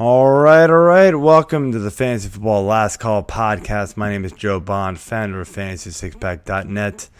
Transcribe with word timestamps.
All 0.00 0.30
right, 0.30 0.70
all 0.70 0.78
right. 0.78 1.14
Welcome 1.14 1.72
to 1.72 1.78
the 1.78 1.90
Fantasy 1.90 2.30
Football 2.30 2.64
Last 2.64 2.96
Call 2.96 3.22
podcast. 3.22 3.98
My 3.98 4.08
name 4.08 4.24
is 4.24 4.32
Joe 4.32 4.58
Bond, 4.58 4.98
founder 4.98 5.42
of 5.42 5.48
FantasySixPack.net. 5.50 7.10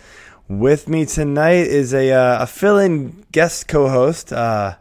With 0.49 0.89
me 0.89 1.05
tonight 1.05 1.66
is 1.66 1.93
a, 1.93 2.11
uh, 2.11 2.43
a 2.43 2.47
fill-in 2.47 3.27
guest 3.33 3.69
co-host. 3.69 4.33
Uh, 4.33 4.77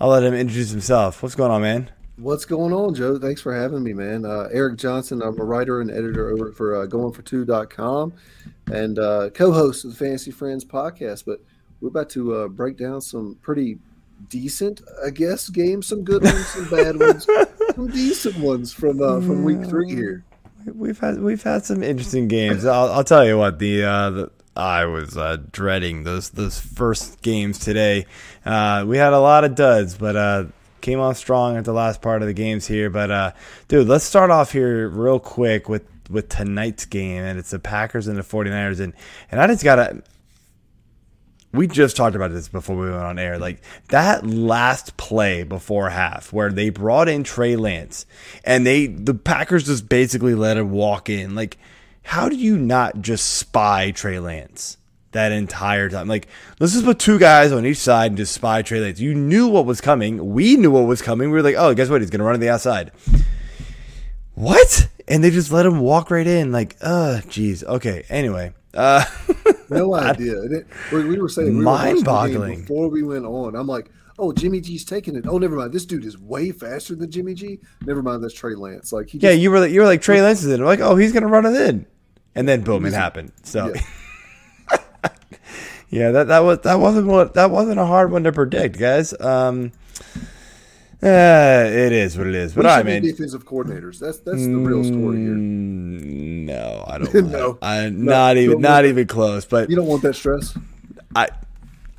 I'll 0.00 0.08
let 0.08 0.22
him 0.22 0.32
introduce 0.32 0.70
himself. 0.70 1.22
What's 1.22 1.34
going 1.34 1.50
on, 1.50 1.60
man? 1.60 1.90
What's 2.16 2.46
going 2.46 2.72
on, 2.72 2.94
Joe? 2.94 3.18
Thanks 3.18 3.42
for 3.42 3.54
having 3.54 3.82
me, 3.82 3.92
man. 3.92 4.24
Uh, 4.24 4.48
Eric 4.50 4.78
Johnson. 4.78 5.20
I'm 5.20 5.38
a 5.38 5.44
writer 5.44 5.82
and 5.82 5.90
editor 5.90 6.30
over 6.30 6.52
for 6.52 6.84
uh, 6.84 6.86
GoingFor2.com 6.86 8.14
and 8.72 8.98
uh, 8.98 9.28
co-host 9.34 9.84
of 9.84 9.90
the 9.90 9.96
Fantasy 9.98 10.30
Friends 10.30 10.64
podcast. 10.64 11.26
But 11.26 11.42
we're 11.82 11.88
about 11.88 12.08
to 12.10 12.34
uh, 12.34 12.48
break 12.48 12.78
down 12.78 13.02
some 13.02 13.36
pretty 13.42 13.76
decent, 14.28 14.82
I 15.04 15.10
guess, 15.10 15.48
games. 15.48 15.86
Some 15.86 16.04
good 16.04 16.22
ones, 16.22 16.46
some 16.48 16.68
bad 16.68 16.98
ones, 16.98 17.26
some 17.74 17.88
decent 17.88 18.38
ones 18.38 18.72
from 18.72 19.00
uh, 19.02 19.20
from 19.20 19.44
week 19.44 19.64
three 19.68 19.90
here. 19.90 20.24
We've 20.74 20.98
had 20.98 21.20
we've 21.20 21.42
had 21.42 21.64
some 21.64 21.82
interesting 21.82 22.28
games. 22.28 22.64
I'll, 22.64 22.90
I'll 22.90 23.04
tell 23.04 23.26
you 23.26 23.38
what 23.38 23.58
the 23.58 23.84
uh, 23.84 24.10
the 24.10 24.30
I 24.56 24.86
was 24.86 25.16
uh, 25.16 25.36
dreading 25.52 26.04
those 26.04 26.30
those 26.30 26.58
first 26.58 27.22
games 27.22 27.58
today. 27.58 28.06
Uh, 28.44 28.84
we 28.86 28.96
had 28.96 29.12
a 29.12 29.20
lot 29.20 29.44
of 29.44 29.54
duds, 29.54 29.96
but 29.96 30.16
uh, 30.16 30.44
came 30.80 30.98
on 30.98 31.14
strong 31.14 31.56
at 31.56 31.64
the 31.64 31.72
last 31.72 32.00
part 32.00 32.22
of 32.22 32.28
the 32.28 32.34
games 32.34 32.66
here. 32.66 32.88
But 32.88 33.10
uh, 33.10 33.32
dude, 33.68 33.86
let's 33.86 34.04
start 34.04 34.30
off 34.30 34.52
here 34.52 34.88
real 34.88 35.18
quick 35.18 35.68
with 35.68 35.84
with 36.08 36.28
tonight's 36.28 36.86
game, 36.86 37.22
and 37.22 37.38
it's 37.38 37.50
the 37.50 37.58
Packers 37.58 38.06
and 38.06 38.16
the 38.16 38.22
49ers. 38.22 38.80
And 38.80 38.94
and 39.30 39.40
I 39.40 39.46
just 39.46 39.62
gotta 39.62 40.02
we 41.52 41.66
just 41.66 41.96
talked 41.96 42.16
about 42.16 42.32
this 42.32 42.48
before 42.48 42.76
we 42.76 42.90
went 42.90 43.02
on 43.02 43.18
air. 43.18 43.38
Like 43.38 43.62
that 43.88 44.26
last 44.26 44.96
play 44.96 45.42
before 45.42 45.90
half, 45.90 46.32
where 46.32 46.50
they 46.50 46.70
brought 46.70 47.08
in 47.08 47.24
Trey 47.24 47.56
Lance, 47.56 48.06
and 48.44 48.66
they 48.66 48.86
the 48.86 49.14
Packers 49.14 49.66
just 49.66 49.88
basically 49.88 50.34
let 50.34 50.56
him 50.56 50.70
walk 50.70 51.08
in. 51.08 51.34
Like, 51.34 51.56
how 52.02 52.28
do 52.28 52.36
you 52.36 52.58
not 52.58 53.00
just 53.00 53.36
spy 53.36 53.90
Trey 53.90 54.18
Lance 54.18 54.76
that 55.12 55.32
entire 55.32 55.88
time? 55.88 56.08
Like, 56.08 56.28
let's 56.60 56.74
just 56.74 56.84
put 56.84 56.98
two 56.98 57.18
guys 57.18 57.52
on 57.52 57.64
each 57.64 57.78
side 57.78 58.10
and 58.10 58.18
just 58.18 58.34
spy 58.34 58.62
Trey 58.62 58.80
Lance. 58.80 59.00
You 59.00 59.14
knew 59.14 59.48
what 59.48 59.66
was 59.66 59.80
coming. 59.80 60.34
We 60.34 60.56
knew 60.56 60.70
what 60.70 60.86
was 60.86 61.02
coming. 61.02 61.30
We 61.30 61.36
were 61.36 61.42
like, 61.42 61.56
oh, 61.56 61.74
guess 61.74 61.88
what? 61.88 62.00
He's 62.00 62.10
gonna 62.10 62.24
run 62.24 62.34
to 62.34 62.40
the 62.40 62.50
outside. 62.50 62.92
What? 64.34 64.88
And 65.08 65.24
they 65.24 65.30
just 65.30 65.50
let 65.50 65.64
him 65.64 65.80
walk 65.80 66.10
right 66.10 66.26
in. 66.26 66.52
Like, 66.52 66.76
uh, 66.82 67.22
geez. 67.28 67.64
Okay. 67.64 68.04
Anyway. 68.10 68.52
Uh, 68.76 69.04
no 69.70 69.94
idea. 69.96 70.42
It, 70.42 70.66
we 70.92 71.18
were 71.18 71.28
saying 71.28 71.58
we 71.58 71.64
mind-boggling 71.64 72.62
before 72.62 72.88
we 72.88 73.02
went 73.02 73.24
on. 73.24 73.56
I'm 73.56 73.66
like, 73.66 73.90
oh, 74.18 74.32
Jimmy 74.32 74.60
G's 74.60 74.84
taking 74.84 75.16
it. 75.16 75.26
Oh, 75.26 75.38
never 75.38 75.56
mind. 75.56 75.72
This 75.72 75.86
dude 75.86 76.04
is 76.04 76.18
way 76.18 76.52
faster 76.52 76.94
than 76.94 77.10
Jimmy 77.10 77.34
G. 77.34 77.60
Never 77.84 78.02
mind. 78.02 78.22
That's 78.22 78.34
Trey 78.34 78.54
Lance. 78.54 78.92
Like, 78.92 79.08
he 79.08 79.18
yeah, 79.18 79.30
you 79.30 79.50
were 79.50 79.60
like, 79.60 79.72
you 79.72 79.80
were 79.80 79.86
like 79.86 80.02
Trey 80.02 80.22
Lance 80.22 80.42
is 80.42 80.52
in. 80.52 80.60
I'm 80.60 80.66
like, 80.66 80.80
oh, 80.80 80.96
he's 80.96 81.12
gonna 81.12 81.26
run 81.26 81.46
it 81.46 81.60
in, 81.68 81.86
and 82.34 82.48
then 82.48 82.62
boom, 82.62 82.84
it 82.86 82.92
happened. 82.92 83.32
So. 83.42 83.72
Yeah. 83.74 83.80
yeah, 85.88 86.10
that 86.10 86.28
that 86.28 86.40
was 86.40 86.58
that 86.60 86.80
wasn't 86.80 87.06
what 87.06 87.34
that 87.34 87.50
wasn't 87.50 87.78
a 87.78 87.86
hard 87.86 88.10
one 88.10 88.24
to 88.24 88.32
predict, 88.32 88.78
guys. 88.78 89.18
Um, 89.20 89.72
uh, 91.02 91.64
it 91.68 91.92
is 91.92 92.16
what 92.16 92.26
it 92.26 92.34
is. 92.34 92.54
But 92.54 92.66
I 92.66 92.82
mean, 92.82 93.02
defensive 93.02 93.44
coordinators. 93.44 93.98
That's 93.98 94.18
that's 94.18 94.42
the 94.42 94.56
real 94.56 94.82
story 94.82 95.18
here. 95.18 95.34
Mm, 95.34 96.46
no, 96.46 96.84
I 96.86 96.98
don't. 96.98 97.14
no, 97.30 97.58
I, 97.60 97.88
no, 97.90 98.12
not 98.12 98.36
even 98.38 98.60
not 98.62 98.86
even 98.86 99.06
close. 99.06 99.44
But 99.44 99.68
you 99.68 99.76
don't 99.76 99.86
want 99.86 100.02
that 100.02 100.14
stress. 100.14 100.56
I, 101.14 101.28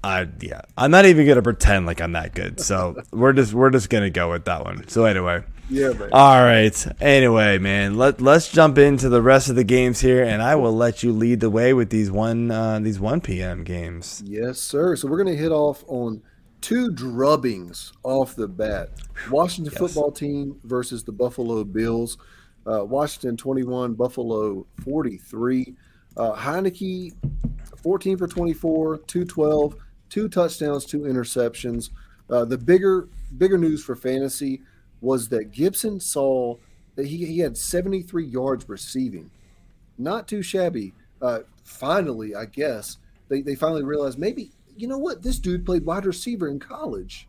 I 0.03 0.27
yeah, 0.41 0.61
I'm 0.75 0.89
not 0.89 1.05
even 1.05 1.27
gonna 1.27 1.43
pretend 1.43 1.85
like 1.85 2.01
I'm 2.01 2.13
that 2.13 2.33
good. 2.33 2.59
So 2.59 2.99
we're 3.11 3.33
just 3.33 3.53
we're 3.53 3.69
just 3.69 3.91
gonna 3.91 4.09
go 4.09 4.31
with 4.31 4.45
that 4.45 4.65
one. 4.65 4.87
So 4.87 5.05
anyway. 5.05 5.43
Yeah, 5.69 5.91
man. 5.91 6.09
All 6.13 6.41
right. 6.41 6.87
Anyway, 7.01 7.57
man, 7.59 7.97
let 7.97 8.19
let's 8.19 8.49
jump 8.49 8.77
into 8.77 9.09
the 9.09 9.21
rest 9.21 9.49
of 9.49 9.55
the 9.55 9.65
games 9.65 9.99
here, 9.99 10.23
and 10.23 10.41
I 10.41 10.55
will 10.55 10.75
let 10.75 11.03
you 11.03 11.11
lead 11.11 11.41
the 11.41 11.49
way 11.49 11.73
with 11.73 11.89
these 11.89 12.09
one 12.09 12.49
uh, 12.49 12.79
these 12.79 12.99
one 12.99 13.21
p.m. 13.21 13.63
games. 13.63 14.23
Yes, 14.25 14.59
sir. 14.59 14.95
So 14.95 15.07
we're 15.07 15.17
gonna 15.17 15.35
hit 15.35 15.51
off 15.51 15.83
on 15.87 16.23
two 16.61 16.89
drubbings 16.91 17.91
off 18.03 18.35
the 18.35 18.47
bat. 18.47 18.89
Washington 19.29 19.71
yes. 19.71 19.79
football 19.79 20.11
team 20.11 20.59
versus 20.63 21.03
the 21.03 21.11
Buffalo 21.11 21.63
Bills. 21.63 22.17
Uh, 22.65 22.83
Washington 22.83 23.37
21, 23.37 23.93
Buffalo 23.93 24.65
43. 24.83 25.75
Uh, 26.17 26.33
Heinicke 26.33 27.13
14 27.81 28.17
for 28.17 28.27
24, 28.27 28.97
212, 28.97 29.75
two 30.09 30.27
touchdowns, 30.27 30.85
two 30.85 31.01
interceptions. 31.01 31.91
Uh, 32.29 32.43
the 32.43 32.57
bigger 32.57 33.07
bigger 33.37 33.57
news 33.57 33.83
for 33.83 33.95
fantasy 33.95 34.61
was 35.01 35.29
that 35.29 35.51
Gibson 35.51 35.99
saw 35.99 36.55
that 36.95 37.05
he, 37.05 37.25
he 37.25 37.39
had 37.39 37.55
73 37.55 38.25
yards 38.25 38.67
receiving. 38.67 39.29
Not 39.97 40.27
too 40.27 40.41
shabby. 40.41 40.93
Uh, 41.21 41.39
finally, 41.63 42.35
I 42.35 42.45
guess, 42.45 42.97
they, 43.29 43.41
they 43.41 43.55
finally 43.55 43.83
realized 43.83 44.17
maybe 44.17 44.51
you 44.77 44.87
know 44.87 44.97
what? 44.97 45.23
This 45.23 45.39
dude 45.39 45.65
played 45.65 45.85
wide 45.85 46.05
receiver 46.05 46.47
in 46.47 46.59
college. 46.59 47.27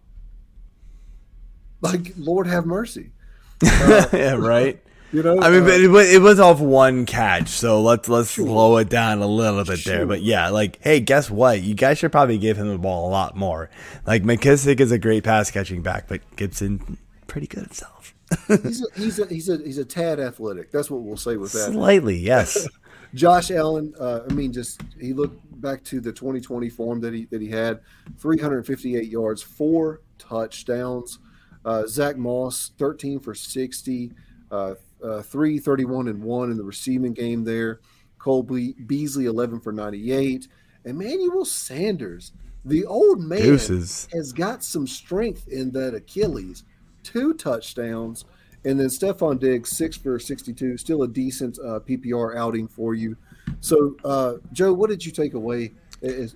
Like, 1.81 2.12
Lord 2.16 2.47
have 2.47 2.66
mercy. 2.66 3.12
Uh, 3.60 4.06
yeah, 4.12 4.34
right. 4.34 4.81
You 5.10 5.22
know, 5.22 5.41
I 5.41 5.48
mean, 5.48 5.62
uh, 5.62 5.66
but 5.66 5.81
it 5.81 5.88
was, 5.88 6.12
it 6.12 6.20
was 6.20 6.38
off 6.38 6.60
one 6.60 7.06
catch, 7.06 7.48
so 7.48 7.81
let's 7.81 8.10
let's 8.10 8.32
sure. 8.32 8.47
slow 8.47 8.76
it 8.76 8.91
down 8.91 9.22
a 9.22 9.26
little 9.26 9.64
bit 9.64 9.78
sure. 9.78 9.97
there. 9.97 10.06
But 10.06 10.20
yeah, 10.20 10.50
like, 10.50 10.78
hey, 10.82 11.00
guess 11.00 11.31
what? 11.31 11.62
You 11.62 11.75
guys 11.75 11.97
should 11.97 12.12
probably 12.12 12.37
give 12.37 12.58
him 12.58 12.69
the 12.69 12.76
ball 12.76 13.08
a 13.08 13.10
lot 13.10 13.34
more. 13.34 13.70
Like 14.06 14.22
McKissic 14.22 14.81
is 14.81 14.92
a 14.92 14.98
great 14.98 15.25
pass 15.25 15.50
catching 15.50 15.81
back, 15.81 16.08
but 16.08 16.20
Gibson 16.37 16.98
pretty 17.26 17.47
good 17.47 17.62
himself. 17.62 18.14
he's, 18.48 18.82
a, 18.82 18.87
he's 18.94 19.19
a 19.19 19.26
he's 19.28 19.48
a 19.48 19.56
he's 19.56 19.78
a 19.78 19.84
tad 19.87 20.20
athletic. 20.20 20.70
That's 20.72 20.91
what 20.91 21.00
we'll 21.00 21.16
say 21.16 21.38
with 21.38 21.53
that. 21.53 21.72
Slightly, 21.72 22.19
yes. 22.19 22.69
Josh 23.14 23.50
Allen, 23.50 23.94
uh, 23.98 24.20
I 24.28 24.32
mean, 24.32 24.52
just 24.52 24.82
he 25.00 25.12
looked 25.12 25.38
back 25.60 25.82
to 25.84 26.00
the 26.00 26.12
2020 26.12 26.69
form 26.69 27.00
that 27.00 27.14
he 27.14 27.24
that 27.26 27.41
he 27.41 27.48
had, 27.48 27.80
358 28.19 29.08
yards, 29.08 29.42
four 29.42 30.02
touchdowns. 30.19 31.19
Uh, 31.64 31.86
Zach 31.86 32.16
Moss, 32.16 32.70
13 32.78 33.20
for 33.20 33.34
60, 33.34 34.12
uh, 34.50 34.74
uh, 35.02 35.22
331 35.22 36.08
and 36.08 36.22
one 36.22 36.50
in 36.50 36.56
the 36.56 36.64
receiving 36.64 37.12
game 37.12 37.44
there. 37.44 37.80
Cole 38.19 38.42
Beasley, 38.42 39.26
11 39.26 39.60
for 39.60 39.72
98. 39.72 40.48
Emmanuel 40.84 41.44
Sanders, 41.44 42.32
the 42.64 42.84
old 42.86 43.20
man, 43.20 43.42
Deuces. 43.42 44.08
has 44.12 44.32
got 44.32 44.64
some 44.64 44.86
strength 44.86 45.48
in 45.48 45.70
that 45.72 45.94
Achilles. 45.94 46.64
Two 47.02 47.34
touchdowns. 47.34 48.25
And 48.64 48.78
then 48.78 48.88
Stefon 48.88 49.38
Diggs, 49.38 49.70
six 49.70 49.96
for 49.96 50.19
62, 50.19 50.76
still 50.78 51.02
a 51.04 51.08
decent 51.08 51.58
uh, 51.58 51.80
PPR 51.80 52.36
outing 52.36 52.69
for 52.69 52.94
you. 52.94 53.16
So, 53.60 53.96
uh, 54.04 54.34
Joe, 54.52 54.72
what 54.72 54.91
did 54.91 55.04
you 55.04 55.12
take 55.12 55.34
away 55.34 55.72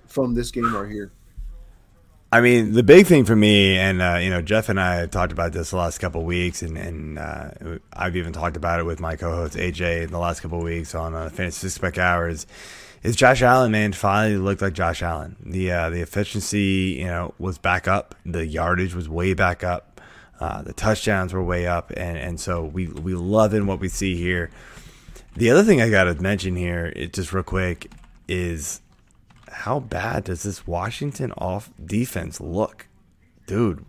from 0.07 0.33
this 0.33 0.51
game 0.51 0.73
right 0.73 0.91
here? 0.91 1.11
I 2.33 2.41
mean, 2.41 2.73
the 2.73 2.81
big 2.81 3.05
thing 3.05 3.25
for 3.25 3.35
me, 3.35 3.77
and 3.77 4.01
uh, 4.01 4.17
you 4.19 4.31
know, 4.31 4.41
Jeff 4.41 4.67
and 4.67 4.79
I 4.79 5.05
talked 5.05 5.31
about 5.31 5.51
this 5.51 5.69
the 5.69 5.77
last 5.77 5.99
couple 5.99 6.23
weeks, 6.23 6.63
and, 6.63 6.75
and 6.79 7.19
uh, 7.19 7.51
I've 7.93 8.15
even 8.15 8.33
talked 8.33 8.57
about 8.57 8.79
it 8.79 8.87
with 8.87 8.99
my 8.99 9.15
co-host 9.15 9.55
AJ 9.55 10.05
in 10.05 10.11
the 10.11 10.17
last 10.17 10.39
couple 10.39 10.59
weeks 10.59 10.95
on 10.95 11.13
uh, 11.13 11.29
Fantasy 11.29 11.69
Spec 11.69 11.99
Hours. 11.99 12.47
Is 13.03 13.15
Josh 13.15 13.43
Allen, 13.43 13.71
man, 13.71 13.93
finally 13.93 14.37
looked 14.37 14.63
like 14.63 14.73
Josh 14.73 15.03
Allen. 15.03 15.35
The 15.45 15.71
uh, 15.71 15.89
the 15.91 16.01
efficiency, 16.01 16.97
you 16.97 17.05
know, 17.05 17.35
was 17.37 17.59
back 17.59 17.87
up. 17.87 18.15
The 18.25 18.47
yardage 18.47 18.95
was 18.95 19.07
way 19.07 19.35
back 19.35 19.63
up. 19.63 19.92
Uh, 20.43 20.61
the 20.61 20.73
touchdowns 20.73 21.31
were 21.31 21.41
way 21.41 21.65
up, 21.65 21.89
and, 21.95 22.17
and 22.17 22.37
so 22.37 22.65
we 22.65 22.87
we 22.87 23.13
loving 23.13 23.65
what 23.65 23.79
we 23.79 23.87
see 23.87 24.17
here. 24.17 24.49
The 25.37 25.49
other 25.49 25.63
thing 25.63 25.81
I 25.81 25.89
got 25.89 26.03
to 26.03 26.21
mention 26.21 26.57
here, 26.57 26.91
it 26.97 27.13
just 27.13 27.31
real 27.31 27.43
quick, 27.43 27.89
is 28.27 28.81
how 29.49 29.79
bad 29.79 30.25
does 30.25 30.43
this 30.43 30.67
Washington 30.67 31.31
off 31.37 31.69
defense 31.81 32.41
look, 32.41 32.87
dude? 33.47 33.85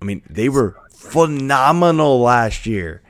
I 0.00 0.04
mean, 0.04 0.22
they 0.30 0.48
were 0.48 0.78
phenomenal 0.92 2.20
last 2.20 2.66
year, 2.66 3.02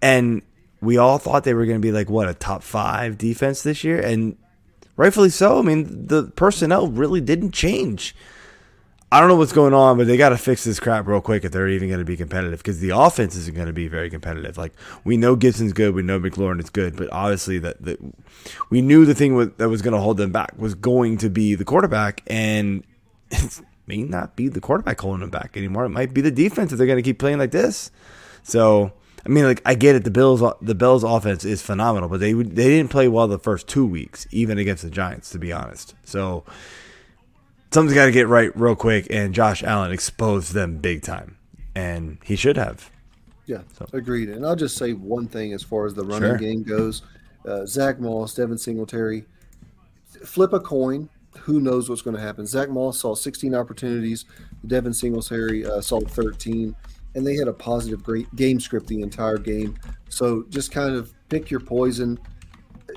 and 0.00 0.42
we 0.80 0.98
all 0.98 1.18
thought 1.18 1.42
they 1.42 1.54
were 1.54 1.66
going 1.66 1.80
to 1.80 1.84
be 1.84 1.90
like 1.90 2.08
what 2.08 2.28
a 2.28 2.34
top 2.34 2.62
five 2.62 3.18
defense 3.18 3.64
this 3.64 3.82
year, 3.82 3.98
and 3.98 4.36
rightfully 4.96 5.30
so. 5.30 5.58
I 5.58 5.62
mean, 5.62 6.06
the 6.06 6.30
personnel 6.36 6.86
really 6.86 7.20
didn't 7.20 7.50
change. 7.50 8.14
I 9.12 9.18
don't 9.18 9.28
know 9.28 9.34
what's 9.34 9.52
going 9.52 9.74
on, 9.74 9.98
but 9.98 10.06
they 10.06 10.16
got 10.16 10.28
to 10.28 10.38
fix 10.38 10.62
this 10.62 10.78
crap 10.78 11.06
real 11.06 11.20
quick 11.20 11.44
if 11.44 11.50
they're 11.50 11.68
even 11.68 11.88
going 11.88 11.98
to 11.98 12.04
be 12.04 12.16
competitive 12.16 12.60
because 12.60 12.78
the 12.78 12.90
offense 12.90 13.34
isn't 13.34 13.56
going 13.56 13.66
to 13.66 13.72
be 13.72 13.88
very 13.88 14.08
competitive. 14.08 14.56
Like 14.56 14.72
we 15.02 15.16
know 15.16 15.34
Gibson's 15.34 15.72
good, 15.72 15.94
we 15.94 16.02
know 16.02 16.20
McLaurin 16.20 16.60
is 16.60 16.70
good, 16.70 16.96
but 16.96 17.08
obviously 17.10 17.58
that, 17.58 17.82
that 17.82 17.98
we 18.70 18.80
knew 18.82 19.04
the 19.04 19.14
thing 19.14 19.52
that 19.56 19.68
was 19.68 19.82
going 19.82 19.94
to 19.94 20.00
hold 20.00 20.16
them 20.16 20.30
back 20.30 20.54
was 20.56 20.76
going 20.76 21.18
to 21.18 21.28
be 21.28 21.56
the 21.56 21.64
quarterback, 21.64 22.22
and 22.28 22.84
it 23.32 23.60
may 23.88 24.02
not 24.02 24.36
be 24.36 24.48
the 24.48 24.60
quarterback 24.60 25.00
holding 25.00 25.22
them 25.22 25.30
back 25.30 25.56
anymore. 25.56 25.84
It 25.84 25.90
might 25.90 26.14
be 26.14 26.20
the 26.20 26.30
defense 26.30 26.70
if 26.70 26.78
they're 26.78 26.86
going 26.86 26.96
to 26.96 27.02
keep 27.02 27.18
playing 27.18 27.38
like 27.38 27.50
this. 27.50 27.90
So 28.44 28.92
I 29.26 29.28
mean, 29.28 29.44
like 29.44 29.60
I 29.66 29.74
get 29.74 29.96
it. 29.96 30.04
The 30.04 30.10
Bills, 30.10 30.40
the 30.62 30.74
Bills' 30.74 31.02
offense 31.02 31.44
is 31.44 31.62
phenomenal, 31.62 32.08
but 32.08 32.20
they 32.20 32.32
they 32.32 32.68
didn't 32.68 32.90
play 32.90 33.08
well 33.08 33.28
the 33.28 33.38
first 33.38 33.66
two 33.66 33.84
weeks, 33.84 34.26
even 34.30 34.56
against 34.58 34.82
the 34.82 34.90
Giants, 34.90 35.30
to 35.30 35.38
be 35.38 35.52
honest. 35.52 35.94
So 36.04 36.44
something's 37.72 37.94
got 37.94 38.06
to 38.06 38.12
get 38.12 38.28
right 38.28 38.50
real 38.58 38.76
quick, 38.76 39.06
and 39.10 39.34
Josh 39.34 39.62
Allen 39.62 39.92
exposed 39.92 40.52
them 40.54 40.78
big 40.78 41.02
time, 41.02 41.36
and 41.74 42.18
he 42.24 42.36
should 42.36 42.56
have. 42.56 42.90
Yeah, 43.46 43.62
So- 43.76 43.86
agreed. 43.92 44.28
And 44.28 44.46
I'll 44.46 44.56
just 44.56 44.76
say 44.76 44.92
one 44.92 45.26
thing 45.26 45.52
as 45.52 45.62
far 45.62 45.86
as 45.86 45.94
the 45.94 46.04
running 46.04 46.30
Sure. 46.30 46.36
game 46.38 46.62
goes: 46.62 47.02
uh, 47.46 47.66
Zach 47.66 47.98
Moss, 48.00 48.34
Devin 48.34 48.58
Singletary, 48.58 49.24
flip 50.24 50.52
a 50.52 50.60
coin. 50.60 51.08
Who 51.40 51.60
knows 51.60 51.88
what's 51.88 52.02
going 52.02 52.16
to 52.16 52.22
happen? 52.22 52.46
Zach 52.46 52.68
Moss 52.70 53.00
saw 53.00 53.14
16 53.14 53.54
opportunities. 53.54 54.24
Devin 54.66 54.92
Singletary 54.92 55.64
uh, 55.64 55.80
saw 55.80 56.00
13, 56.00 56.74
and 57.14 57.26
they 57.26 57.34
had 57.36 57.48
a 57.48 57.52
positive 57.52 58.02
great 58.02 58.32
game 58.36 58.60
script 58.60 58.88
the 58.88 59.00
entire 59.00 59.38
game. 59.38 59.76
So 60.08 60.44
just 60.50 60.70
kind 60.72 60.94
of 60.94 61.12
pick 61.28 61.50
your 61.50 61.60
poison. 61.60 62.18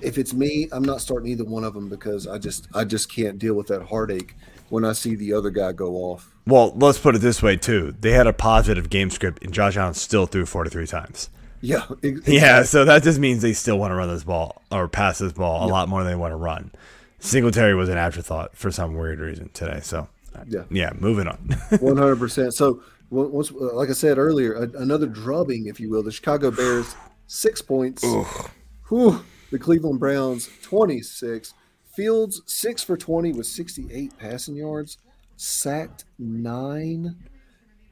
If 0.01 0.17
it's 0.17 0.33
me, 0.33 0.67
I'm 0.71 0.83
not 0.83 0.99
starting 1.01 1.29
either 1.31 1.43
one 1.45 1.63
of 1.63 1.73
them 1.75 1.87
because 1.87 2.27
I 2.27 2.37
just 2.39 2.67
I 2.73 2.83
just 2.83 3.11
can't 3.11 3.37
deal 3.37 3.53
with 3.53 3.67
that 3.67 3.83
heartache 3.83 4.35
when 4.73 4.83
I 4.83 4.93
see 4.93 5.13
the 5.13 5.33
other 5.33 5.51
guy 5.51 5.71
go 5.71 5.93
off. 5.97 6.33
Well, 6.47 6.73
let's 6.75 6.97
put 6.97 7.13
it 7.15 7.19
this 7.19 7.43
way 7.43 7.57
too. 7.57 7.93
They 7.99 8.11
had 8.11 8.25
a 8.25 8.33
positive 8.33 8.89
game 8.89 9.11
script, 9.11 9.43
and 9.43 9.53
Josh 9.53 9.77
Allen 9.77 9.93
still 9.93 10.25
threw 10.25 10.47
43 10.47 10.87
times. 10.87 11.29
Yeah, 11.61 11.83
ex- 12.03 12.21
Yeah, 12.27 12.63
so 12.63 12.83
that 12.85 13.03
just 13.03 13.19
means 13.19 13.43
they 13.43 13.53
still 13.53 13.77
want 13.77 13.91
to 13.91 13.95
run 13.95 14.09
this 14.09 14.23
ball 14.23 14.63
or 14.71 14.87
pass 14.87 15.19
this 15.19 15.31
ball 15.31 15.63
a 15.65 15.69
lot 15.69 15.87
more 15.89 16.01
than 16.03 16.11
they 16.11 16.17
want 16.17 16.31
to 16.31 16.37
run. 16.37 16.71
Singletary 17.19 17.75
was 17.75 17.87
an 17.87 17.97
afterthought 17.99 18.57
for 18.57 18.71
some 18.71 18.95
weird 18.95 19.19
reason 19.19 19.49
today. 19.53 19.79
So, 19.83 20.07
Yeah. 20.47 20.63
yeah, 20.71 20.91
moving 20.99 21.27
on. 21.27 21.37
One 21.79 21.95
hundred 21.97 22.17
percent. 22.17 22.53
So 22.55 22.81
once, 23.11 23.51
uh, 23.51 23.75
like 23.75 23.89
I 23.89 23.93
said 23.93 24.17
earlier, 24.17 24.53
a, 24.55 24.63
another 24.81 25.05
drubbing, 25.05 25.67
if 25.67 25.79
you 25.79 25.89
will. 25.91 26.01
The 26.03 26.11
Chicago 26.11 26.49
Bears 26.51 26.95
six 27.27 27.61
points. 27.61 28.03
Whew. 28.89 29.23
The 29.51 29.59
Cleveland 29.59 29.99
Browns 29.99 30.49
twenty 30.63 31.01
six. 31.03 31.53
Fields 31.95 32.41
six 32.47 32.81
for 32.83 32.97
twenty 32.97 33.31
with 33.31 33.45
sixty 33.45 33.87
eight 33.91 34.17
passing 34.17 34.55
yards. 34.55 34.97
Sacked 35.35 36.05
nine 36.17 37.15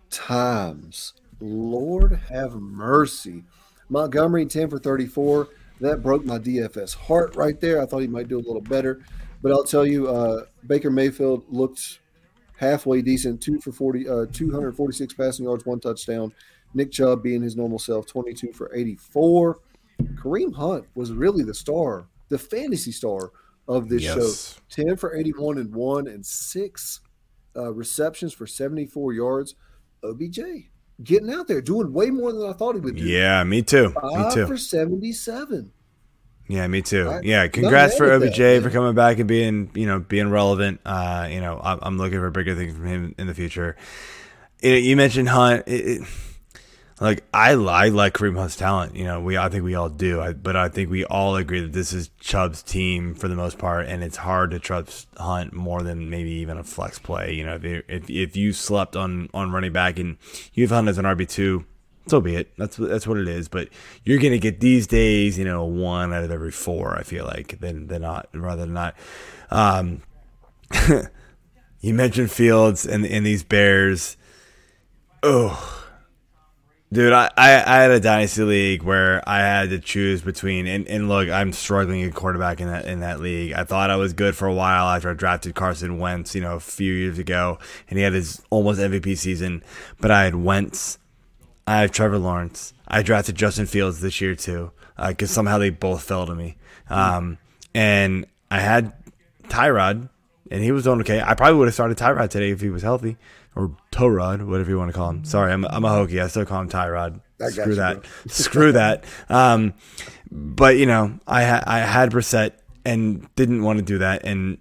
times. 0.10 1.14
Lord 1.40 2.20
have 2.30 2.54
mercy. 2.56 3.44
Montgomery 3.90 4.46
ten 4.48 4.70
for 4.70 4.80
thirty 4.80 5.06
four. 5.06 5.50
That 5.82 6.02
broke 6.02 6.26
my 6.26 6.40
DFS 6.40 6.96
heart 6.96 7.36
right 7.36 7.60
there. 7.60 7.82
I 7.82 7.86
thought 7.86 8.00
he 8.02 8.08
might 8.08 8.28
do 8.28 8.38
a 8.38 8.42
little 8.42 8.62
better, 8.62 9.02
but 9.42 9.52
I'll 9.52 9.64
tell 9.64 9.86
you, 9.86 10.08
uh, 10.08 10.46
Baker 10.68 10.92
Mayfield 10.92 11.44
looked 11.50 12.00
halfway 12.58 13.02
decent. 13.02 13.42
Two 13.42 13.60
for 13.60 13.72
40, 13.72 14.08
uh, 14.08 14.26
246 14.32 15.14
passing 15.16 15.46
yards, 15.46 15.66
one 15.66 15.80
touchdown. 15.80 16.32
Nick 16.76 16.92
Chubb 16.92 17.24
being 17.24 17.42
his 17.42 17.58
normal 17.58 17.80
self, 17.80 18.06
22 18.06 18.54
for 18.54 18.74
84. 18.74 19.60
Kareem 20.14 20.54
Hunt 20.54 20.86
was 20.94 21.12
really 21.12 21.44
the 21.44 21.54
star, 21.54 22.06
the 22.30 22.38
fantasy 22.38 22.92
star 22.92 23.32
of 23.72 23.90
this 23.90 24.04
Yes. 24.04 24.60
show. 24.70 24.84
10 24.84 24.98
for 24.98 25.16
81 25.16 25.58
and 25.58 25.74
one 25.74 26.08
and 26.08 26.26
six 26.26 27.00
uh, 27.56 27.72
receptions 27.74 28.34
for 28.34 28.48
74 28.48 29.14
yards. 29.14 29.56
OBJ 30.04 30.40
getting 31.04 31.32
out 31.32 31.48
there, 31.48 31.62
doing 31.62 31.92
way 31.94 32.10
more 32.10 32.32
than 32.32 32.48
I 32.48 32.54
thought 32.54 32.76
he 32.76 32.82
would 32.82 32.96
do. 32.96 33.04
yeah, 33.04 33.44
me 33.44 33.62
too. 33.62 33.90
Me 34.04 34.26
too. 34.34 34.48
for 34.48 34.58
77. 34.58 35.72
Yeah, 36.48 36.68
me 36.68 36.82
too. 36.82 37.10
I- 37.10 37.22
yeah, 37.24 37.48
congrats 37.48 37.96
for 37.98 38.12
at 38.12 38.20
that, 38.20 38.28
OBJ 38.38 38.64
for 38.64 38.70
coming 38.70 38.94
back 38.94 39.20
and 39.20 39.28
being, 39.28 39.72
you 39.74 39.86
know, 39.86 40.00
being 40.00 40.30
relevant. 40.30 40.82
Uh, 40.86 41.28
you 41.32 41.40
know, 41.40 41.60
I'm, 41.64 41.80
I'm 41.82 41.98
looking 41.98 42.20
for 42.20 42.30
bigger 42.30 42.56
things 42.56 42.76
from 42.76 42.86
him 42.86 43.16
in 43.18 43.28
the 43.28 43.34
future. 43.34 43.76
You, 44.62 44.72
know, 44.72 44.78
you 44.78 44.96
mentioned 44.98 45.30
Hunt. 45.30 45.64
It, 45.68 46.02
it, 46.02 46.08
like 47.02 47.24
I, 47.34 47.54
I 47.54 47.90
like 47.90 48.14
Kareem 48.14 48.38
Hunt's 48.38 48.56
talent. 48.56 48.96
You 48.96 49.06
know, 49.06 49.20
we 49.20 49.36
I 49.36 49.50
think 49.50 49.64
we 49.64 49.74
all 49.74 49.90
do. 49.90 50.22
I, 50.22 50.34
but 50.34 50.56
I 50.56 50.70
think 50.70 50.92
we 50.92 51.04
all 51.04 51.36
agree 51.36 51.60
that 51.60 51.74
this 51.74 51.94
is 51.94 52.12
Chubb's 52.20 52.62
team 52.62 53.16
for 53.16 53.28
the 53.28 53.36
most 53.36 53.58
part, 53.58 53.88
and 53.88 54.04
it's 54.04 54.18
hard 54.18 54.52
to 54.52 54.60
trust 54.60 55.08
Hunt 55.18 55.52
more 55.52 55.82
than 55.82 56.12
maybe 56.12 56.30
even 56.30 56.60
a 56.60 56.64
flex 56.64 57.00
play. 57.00 57.34
You 57.34 57.46
know, 57.48 57.56
if 57.56 57.66
if, 57.66 58.10
if 58.10 58.38
you 58.38 58.54
slept 58.54 58.96
on 58.96 59.30
on 59.34 59.52
running 59.52 59.74
back 59.74 59.98
and 59.98 60.18
you 60.54 60.64
have 60.64 60.70
Hunt 60.70 60.90
as 60.90 61.00
an 61.00 61.06
RB 61.06 61.28
two, 61.28 61.66
so 62.06 62.22
be 62.22 62.36
it. 62.36 62.56
That's 62.56 62.78
that's 62.78 63.08
what 63.08 63.18
it 63.18 63.28
is. 63.28 63.48
But 63.48 63.70
you're 64.06 64.20
gonna 64.20 64.38
get 64.38 64.60
these 64.60 64.86
days, 64.86 65.40
you 65.40 65.46
know, 65.46 65.66
one 65.66 66.14
out 66.14 66.24
of 66.24 66.30
every 66.30 66.52
four. 66.52 66.96
I 66.96 67.02
feel 67.02 67.26
like 67.26 67.60
than 67.60 67.88
than 67.88 68.04
not 68.04 68.30
rather 68.32 68.62
than 68.62 68.74
not. 68.76 68.96
Um, 69.50 70.04
you 71.82 71.96
mentioned 71.96 72.30
Fields 72.30 72.86
and 72.86 73.08
and 73.08 73.26
these 73.26 73.44
Bears. 73.44 74.18
Oh, 75.24 75.81
dude, 76.92 77.14
I, 77.14 77.30
I 77.38 77.52
I 77.66 77.82
had 77.82 77.92
a 77.92 78.00
dynasty 78.00 78.44
league 78.44 78.84
where 78.84 79.28
I 79.28 79.40
had 79.40 79.70
to 79.70 79.80
choose 79.80 80.22
between 80.22 80.68
and, 80.68 80.88
and 80.88 81.08
look, 81.10 81.30
I'm 81.30 81.54
struggling 81.54 82.04
at 82.04 82.14
quarterback 82.14 82.60
in 82.60 82.68
that 82.68 82.86
in 82.86 83.00
that 83.00 83.20
league. 83.20 83.54
I 83.54 83.64
thought 83.64 83.90
I 83.90 83.96
was 83.96 84.14
good 84.14 84.36
for 84.36 84.48
a 84.48 84.54
while 84.54 84.88
after 84.88 85.10
I 85.10 85.14
drafted 85.14 85.56
Carson 85.56 86.00
Wentz, 86.00 86.36
you 86.36 86.42
know, 86.42 86.56
a 86.56 86.60
few 86.60 86.94
years 86.94 87.20
ago, 87.20 87.60
and 87.90 87.98
he 87.98 88.04
had 88.04 88.14
his 88.14 88.42
almost 88.50 88.80
MVP 88.80 89.18
season. 89.18 89.64
But 90.00 90.12
I 90.12 90.26
had 90.26 90.36
Wentz. 90.36 90.98
I 91.68 91.82
have 91.82 91.92
Trevor 91.92 92.18
Lawrence. 92.18 92.74
I 92.88 93.04
drafted 93.04 93.36
Justin 93.36 93.66
Fields 93.66 94.02
this 94.02 94.20
year 94.20 94.36
too, 94.36 94.72
because 95.08 95.32
somehow 95.32 95.58
they 95.58 95.70
both 95.70 96.04
fell 96.04 96.26
to 96.26 96.36
me. 96.36 96.58
Um, 96.90 97.38
and 97.74 98.26
I 98.50 98.60
had 98.60 98.94
Tyrod, 99.44 100.10
and 100.50 100.64
he 100.64 100.72
was 100.72 100.84
doing 100.84 101.00
okay. 101.02 101.22
I 101.22 101.36
probably 101.36 101.58
would 101.58 101.68
have 101.68 101.74
started 101.74 101.98
Tyrod 101.98 102.30
today 102.30 102.52
if 102.52 102.60
he 102.60 102.70
was 102.70 102.82
healthy, 102.82 103.18
or 103.56 103.76
Torod, 103.92 104.46
whatever 104.46 104.70
you 104.70 104.78
want 104.78 104.90
to 104.92 104.98
call 104.98 105.10
him. 105.10 105.26
Sorry, 105.26 105.52
I'm, 105.52 105.66
I'm 105.66 105.84
a 105.84 105.90
hokey. 105.90 106.22
I 106.22 106.28
still 106.28 106.46
call 106.46 106.62
him 106.62 106.70
Tyrod. 106.70 107.22
Screw 107.50 107.66
you, 107.68 107.76
that. 107.76 108.06
Screw 108.28 108.72
that. 108.72 109.04
Um, 109.30 109.74
but 110.32 110.78
you 110.78 110.86
know, 110.86 111.20
I 111.28 111.44
ha- 111.44 111.64
I 111.66 111.80
had 111.80 112.12
Brissett 112.12 112.54
and 112.86 113.34
didn't 113.36 113.64
want 113.64 113.80
to 113.80 113.86
do 113.86 113.98
that, 114.00 114.26
and 114.26 114.58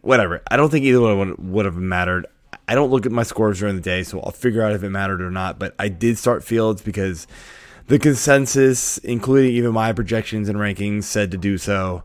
whatever. 0.00 0.42
I 0.50 0.56
don't 0.56 0.70
think 0.70 0.84
either 0.84 1.00
one 1.00 1.36
would 1.52 1.64
have 1.64 1.76
mattered. 1.76 2.26
I 2.68 2.74
don't 2.74 2.90
look 2.90 3.06
at 3.06 3.12
my 3.12 3.22
scores 3.22 3.58
during 3.58 3.76
the 3.76 3.82
day, 3.82 4.02
so 4.02 4.20
I'll 4.20 4.30
figure 4.30 4.62
out 4.62 4.72
if 4.72 4.82
it 4.82 4.90
mattered 4.90 5.20
or 5.20 5.30
not. 5.30 5.58
But 5.58 5.74
I 5.78 5.88
did 5.88 6.18
start 6.18 6.44
Fields 6.44 6.82
because 6.82 7.26
the 7.88 7.98
consensus, 7.98 8.98
including 8.98 9.52
even 9.52 9.72
my 9.72 9.92
projections 9.92 10.48
and 10.48 10.58
rankings, 10.58 11.04
said 11.04 11.30
to 11.32 11.36
do 11.36 11.58
so. 11.58 12.04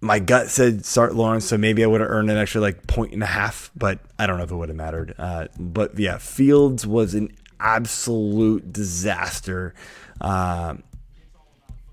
My 0.00 0.18
gut 0.18 0.50
said 0.50 0.84
start 0.84 1.14
Lawrence, 1.14 1.46
so 1.46 1.56
maybe 1.56 1.82
I 1.82 1.86
would 1.86 2.00
have 2.00 2.10
earned 2.10 2.30
an 2.30 2.36
extra 2.36 2.60
like 2.60 2.86
point 2.86 3.12
and 3.12 3.22
a 3.22 3.26
half, 3.26 3.70
but 3.74 3.98
I 4.18 4.26
don't 4.26 4.38
know 4.38 4.44
if 4.44 4.50
it 4.50 4.56
would 4.56 4.68
have 4.68 4.76
mattered. 4.76 5.14
Uh, 5.18 5.48
but 5.58 5.98
yeah, 5.98 6.18
Fields 6.18 6.86
was 6.86 7.14
an 7.14 7.34
absolute 7.58 8.72
disaster. 8.72 9.74
Um, 10.20 10.82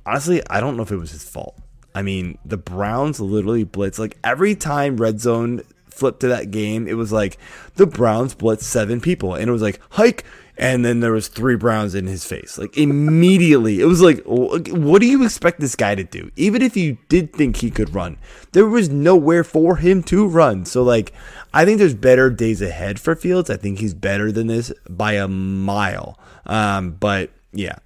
honestly, 0.06 0.42
I 0.50 0.60
don't 0.60 0.78
know 0.78 0.84
if 0.84 0.92
it 0.92 0.98
was 0.98 1.12
his 1.12 1.24
fault. 1.24 1.58
I 1.96 2.02
mean, 2.02 2.38
the 2.44 2.58
Browns 2.58 3.20
literally 3.20 3.64
blitz 3.64 4.00
like 4.00 4.18
every 4.24 4.56
time 4.56 4.98
red 4.98 5.20
zone 5.20 5.62
flipped 5.86 6.22
to 6.22 6.28
that 6.30 6.52
game, 6.52 6.88
it 6.88 6.96
was 6.96 7.12
like 7.12 7.38
the 7.76 7.86
Browns 7.86 8.34
blitz 8.34 8.66
seven 8.66 9.00
people, 9.00 9.36
and 9.36 9.48
it 9.48 9.52
was 9.52 9.62
like 9.62 9.80
hike, 9.92 10.26
and 10.58 10.86
then 10.86 11.00
there 11.00 11.12
was 11.12 11.28
three 11.28 11.56
Browns 11.56 11.96
in 11.96 12.06
his 12.06 12.26
face, 12.26 12.58
like 12.58 12.78
immediately. 12.78 13.80
It 13.80 13.86
was 13.86 14.02
like, 14.02 14.22
what 14.26 15.02
do 15.02 15.08
you 15.08 15.24
expect 15.24 15.60
this 15.60 15.76
guy 15.76 15.96
to 15.96 16.04
do? 16.04 16.32
Even 16.36 16.62
if 16.62 16.78
you 16.78 16.98
did 17.10 17.34
think 17.34 17.58
he 17.58 17.72
could 17.72 17.94
run, 17.94 18.18
there 18.52 18.68
was 18.68 18.90
nowhere 18.90 19.44
for 19.44 19.78
him 19.78 20.04
to 20.04 20.28
run. 20.28 20.66
So 20.66 20.84
like, 20.84 21.12
I 21.54 21.66
think 21.66 21.80
there's 21.80 21.96
better 21.96 22.30
days 22.30 22.62
ahead 22.62 23.00
for 23.00 23.16
Fields. 23.16 23.50
I 23.50 23.58
think 23.58 23.80
he's 23.80 23.94
better 23.94 24.32
than 24.32 24.48
this 24.48 24.72
by 24.90 25.14
a 25.14 25.28
mile. 25.28 26.20
Um, 26.46 26.92
but 26.92 27.32
yeah, 27.52 27.78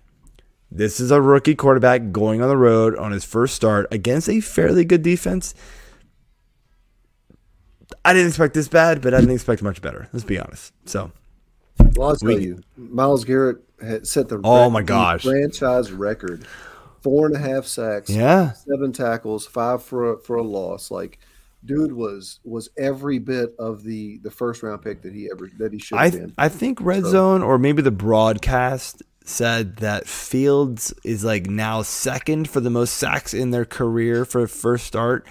this 0.70 1.00
is 1.00 1.12
a 1.12 1.22
rookie 1.22 1.56
quarterback 1.56 2.12
going 2.12 2.42
on 2.42 2.50
the 2.50 2.58
road 2.58 2.98
on 2.98 3.12
his 3.12 3.24
first 3.24 3.56
start 3.56 3.88
against 3.92 4.28
a 4.28 4.42
fairly 4.42 4.84
good 4.84 5.04
defense. 5.04 5.56
I 8.04 8.14
didn't 8.14 8.28
expect 8.30 8.54
this 8.54 8.68
bad, 8.68 9.02
but 9.02 9.14
I 9.14 9.22
didn't 9.22 9.36
expect 9.36 9.64
much 9.64 9.82
better. 9.82 10.10
Let's 10.12 10.26
be 10.26 10.40
honest. 10.40 10.74
So, 10.86 11.12
Well, 11.98 12.10
I'll 12.10 12.18
We- 12.22 12.44
you, 12.44 12.60
Myles 12.77 13.25
Garrett 13.25 13.58
had 13.82 14.08
set 14.08 14.30
the 14.30 14.39
Oh 14.44 14.63
rec- 14.63 14.72
my 14.72 14.82
gosh. 14.82 15.24
franchise 15.24 15.92
record: 15.92 16.46
four 17.01 17.25
and 17.27 17.36
a 17.36 17.39
half 17.39 17.66
sacks, 17.66 18.10
yeah, 18.10 18.54
seven 18.54 18.92
tackles, 18.92 19.46
five 19.46 19.84
for 19.84 20.13
a, 20.13 20.18
for 20.20 20.36
a 20.38 20.44
loss. 20.44 20.89
Like, 20.92 21.20
dude 21.66 21.92
was 21.94 22.39
was 22.44 22.70
every 22.77 23.20
bit 23.20 23.56
of 23.60 23.84
the 23.84 24.20
the 24.24 24.32
first 24.32 24.63
round 24.63 24.82
pick 24.82 25.01
that 25.04 25.13
he 25.13 25.30
ever 25.32 25.50
that 25.60 25.74
he 25.74 25.80
should 25.80 25.98
have 25.98 26.12
been. 26.13 26.34
I 26.38 26.50
think 26.50 26.80
Red 26.82 27.04
So- 27.04 27.12
Zone 27.12 27.42
or 27.44 27.58
maybe 27.58 27.82
the 27.82 27.92
broadcast 27.92 29.04
said 29.25 29.75
that 29.77 30.08
Fields 30.08 30.94
is 31.04 31.24
like 31.25 31.48
now 31.48 31.82
second 31.82 32.48
for 32.50 32.62
the 32.62 32.70
most 32.70 32.94
sacks 32.94 33.34
in 33.34 33.51
their 33.51 33.66
career 33.66 34.24
for 34.24 34.48
first 34.48 34.86
start. 34.86 35.25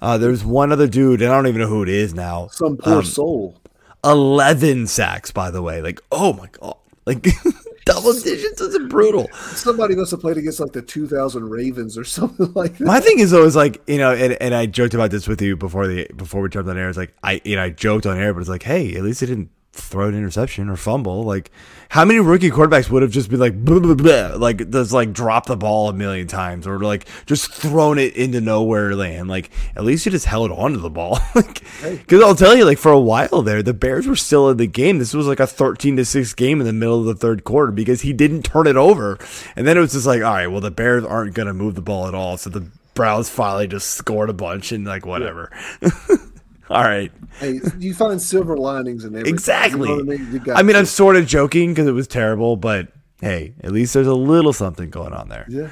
Uh, 0.00 0.18
there's 0.18 0.42
one 0.44 0.72
other 0.72 0.88
dude, 0.88 1.22
and 1.22 1.30
I 1.30 1.36
don't 1.36 1.46
even 1.46 1.60
know 1.60 1.68
who 1.68 1.82
it 1.82 1.88
is 1.88 2.12
now. 2.14 2.48
Some 2.50 2.76
poor 2.76 2.94
Um, 2.98 3.04
soul. 3.04 3.56
11 4.04 4.86
sacks, 4.86 5.30
by 5.30 5.50
the 5.50 5.62
way. 5.62 5.80
Like, 5.82 6.00
oh 6.10 6.32
my 6.32 6.48
God. 6.48 6.76
Like, 7.04 7.26
double 7.84 8.12
digits 8.12 8.60
is 8.60 8.78
brutal. 8.88 9.28
Somebody 9.32 9.96
must 9.96 10.10
have 10.12 10.20
played 10.20 10.36
against 10.36 10.60
like 10.60 10.72
the 10.72 10.82
2000 10.82 11.48
Ravens 11.48 11.98
or 11.98 12.04
something 12.18 12.52
like 12.54 12.78
that. 12.78 12.84
My 12.84 13.00
thing 13.00 13.18
is 13.18 13.32
always 13.32 13.56
like, 13.56 13.82
you 13.86 13.98
know, 13.98 14.12
and, 14.12 14.34
and 14.40 14.54
I 14.54 14.66
joked 14.66 14.94
about 14.94 15.10
this 15.10 15.26
with 15.26 15.42
you 15.42 15.56
before 15.56 15.86
the 15.86 16.06
before 16.16 16.42
we 16.42 16.48
jumped 16.48 16.70
on 16.70 16.78
air. 16.78 16.88
It's 16.88 16.98
like 16.98 17.14
I 17.22 17.40
you 17.44 17.56
know, 17.56 17.62
I 17.62 17.70
joked 17.70 18.06
on 18.06 18.18
air, 18.18 18.32
but 18.32 18.40
it's 18.40 18.48
like, 18.48 18.62
hey, 18.62 18.94
at 18.96 19.02
least 19.02 19.20
he 19.20 19.26
didn't 19.26 19.50
throw 19.72 20.08
an 20.08 20.14
interception 20.14 20.68
or 20.68 20.76
fumble. 20.76 21.22
Like, 21.22 21.50
how 21.88 22.04
many 22.04 22.20
rookie 22.20 22.50
quarterbacks 22.50 22.90
would 22.90 23.02
have 23.02 23.10
just 23.10 23.30
been 23.30 23.40
like, 23.40 23.64
blah, 23.64 23.78
blah, 23.78 23.94
blah, 23.94 24.36
like, 24.36 24.70
does 24.70 24.92
like 24.92 25.12
drop 25.12 25.46
the 25.46 25.56
ball 25.56 25.88
a 25.88 25.92
million 25.92 26.26
times 26.26 26.66
or 26.66 26.78
like 26.80 27.06
just 27.26 27.52
thrown 27.52 27.98
it 27.98 28.14
into 28.14 28.40
nowhere 28.40 28.94
land? 28.94 29.28
Like, 29.28 29.50
at 29.74 29.84
least 29.84 30.04
you 30.04 30.12
just 30.12 30.26
held 30.26 30.50
on 30.50 30.72
to 30.72 30.78
the 30.78 30.90
ball. 30.90 31.18
like, 31.34 31.62
because 31.82 32.22
I'll 32.22 32.34
tell 32.34 32.56
you, 32.56 32.64
like, 32.64 32.78
for 32.78 32.92
a 32.92 33.00
while 33.00 33.42
there, 33.42 33.62
the 33.62 33.74
Bears 33.74 34.06
were 34.06 34.16
still 34.16 34.50
in 34.50 34.58
the 34.58 34.66
game. 34.66 34.98
This 34.98 35.14
was 35.14 35.26
like 35.26 35.40
a 35.40 35.46
13 35.46 35.96
to 35.96 36.04
6 36.04 36.34
game 36.34 36.60
in 36.60 36.66
the 36.66 36.72
middle 36.72 37.00
of 37.00 37.06
the 37.06 37.14
third 37.14 37.44
quarter 37.44 37.72
because 37.72 38.02
he 38.02 38.12
didn't 38.12 38.42
turn 38.42 38.66
it 38.66 38.76
over. 38.76 39.18
And 39.56 39.66
then 39.66 39.76
it 39.76 39.80
was 39.80 39.92
just 39.92 40.06
like, 40.06 40.22
all 40.22 40.34
right, 40.34 40.48
well, 40.48 40.60
the 40.60 40.70
Bears 40.70 41.04
aren't 41.04 41.34
going 41.34 41.48
to 41.48 41.54
move 41.54 41.74
the 41.74 41.82
ball 41.82 42.06
at 42.08 42.14
all. 42.14 42.36
So 42.36 42.50
the 42.50 42.66
Browns 42.94 43.30
finally 43.30 43.66
just 43.66 43.90
scored 43.90 44.28
a 44.28 44.34
bunch 44.34 44.70
and 44.70 44.84
like, 44.84 45.06
whatever. 45.06 45.50
Yeah. 45.80 45.90
All 46.72 46.82
right. 46.84 47.12
Hey, 47.38 47.60
you 47.78 47.92
find 47.92 48.20
silver 48.20 48.56
linings 48.56 49.04
in 49.04 49.14
everything. 49.14 49.34
Exactly. 49.34 49.88
You 49.90 50.02
know 50.04 50.12
I 50.12 50.16
mean, 50.16 50.42
I 50.56 50.62
mean 50.62 50.76
I'm 50.76 50.86
sort 50.86 51.16
of 51.16 51.26
joking 51.26 51.72
because 51.72 51.86
it 51.86 51.92
was 51.92 52.06
terrible, 52.06 52.56
but 52.56 52.88
hey, 53.20 53.54
at 53.62 53.72
least 53.72 53.92
there's 53.92 54.06
a 54.06 54.14
little 54.14 54.54
something 54.54 54.88
going 54.88 55.12
on 55.12 55.28
there. 55.28 55.46
Yeah. 55.50 55.70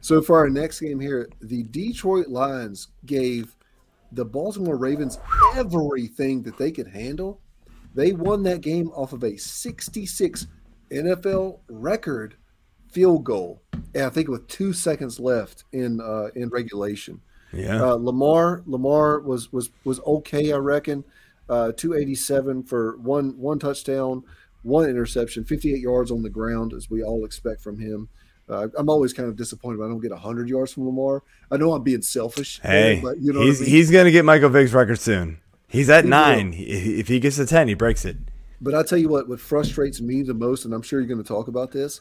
so 0.00 0.20
for 0.20 0.36
our 0.38 0.50
next 0.50 0.80
game 0.80 0.98
here, 0.98 1.28
the 1.40 1.62
Detroit 1.62 2.26
Lions 2.26 2.88
gave 3.06 3.54
the 4.10 4.24
Baltimore 4.24 4.76
Ravens 4.76 5.20
everything 5.54 6.42
that 6.42 6.58
they 6.58 6.72
could 6.72 6.88
handle. 6.88 7.40
They 7.94 8.12
won 8.12 8.42
that 8.42 8.60
game 8.60 8.88
off 8.88 9.12
of 9.12 9.22
a 9.22 9.36
66 9.36 10.46
NFL 10.90 11.60
record 11.68 12.34
field 12.90 13.22
goal, 13.22 13.62
and 13.94 14.04
I 14.04 14.08
think 14.08 14.28
with 14.28 14.48
two 14.48 14.72
seconds 14.72 15.20
left 15.20 15.64
in 15.72 16.00
uh, 16.00 16.28
in 16.34 16.48
regulation. 16.48 17.20
Yeah. 17.52 17.82
Uh, 17.82 17.94
Lamar 17.94 18.62
Lamar 18.66 19.20
was 19.20 19.52
was 19.52 19.70
was 19.84 20.00
okay, 20.00 20.52
I 20.52 20.56
reckon. 20.56 21.04
Uh, 21.48 21.72
287 21.72 22.64
for 22.64 22.98
one 22.98 23.38
one 23.38 23.58
touchdown, 23.58 24.22
one 24.62 24.88
interception, 24.88 25.44
58 25.44 25.80
yards 25.80 26.10
on 26.10 26.22
the 26.22 26.30
ground, 26.30 26.74
as 26.74 26.90
we 26.90 27.02
all 27.02 27.24
expect 27.24 27.62
from 27.62 27.78
him. 27.78 28.08
Uh, 28.48 28.68
I'm 28.76 28.88
always 28.88 29.12
kind 29.12 29.28
of 29.28 29.36
disappointed 29.36 29.82
I 29.82 29.88
don't 29.88 30.00
get 30.00 30.10
100 30.10 30.48
yards 30.48 30.72
from 30.72 30.86
Lamar. 30.86 31.22
I 31.50 31.58
know 31.58 31.72
I'm 31.72 31.82
being 31.82 32.02
selfish. 32.02 32.60
Hey, 32.60 32.94
there, 32.94 33.02
but 33.02 33.20
you 33.20 33.32
know 33.32 33.42
he's 33.42 33.60
I 33.60 33.64
mean? 33.64 33.70
he's 33.70 33.90
going 33.90 34.06
to 34.06 34.10
get 34.10 34.24
Michael 34.24 34.48
Vick's 34.48 34.72
record 34.72 34.98
soon. 34.98 35.38
He's 35.68 35.90
at 35.90 36.04
he 36.04 36.10
nine. 36.10 36.50
Will. 36.50 36.58
If 36.60 37.08
he 37.08 37.20
gets 37.20 37.36
to 37.36 37.46
10, 37.46 37.68
he 37.68 37.74
breaks 37.74 38.04
it. 38.04 38.16
But 38.60 38.74
I 38.74 38.82
tell 38.82 38.98
you 38.98 39.08
what, 39.08 39.28
what 39.28 39.38
frustrates 39.38 40.00
me 40.00 40.22
the 40.22 40.34
most, 40.34 40.64
and 40.64 40.74
I'm 40.74 40.82
sure 40.82 41.00
you're 41.00 41.08
going 41.08 41.22
to 41.22 41.28
talk 41.28 41.48
about 41.48 41.72
this, 41.72 42.00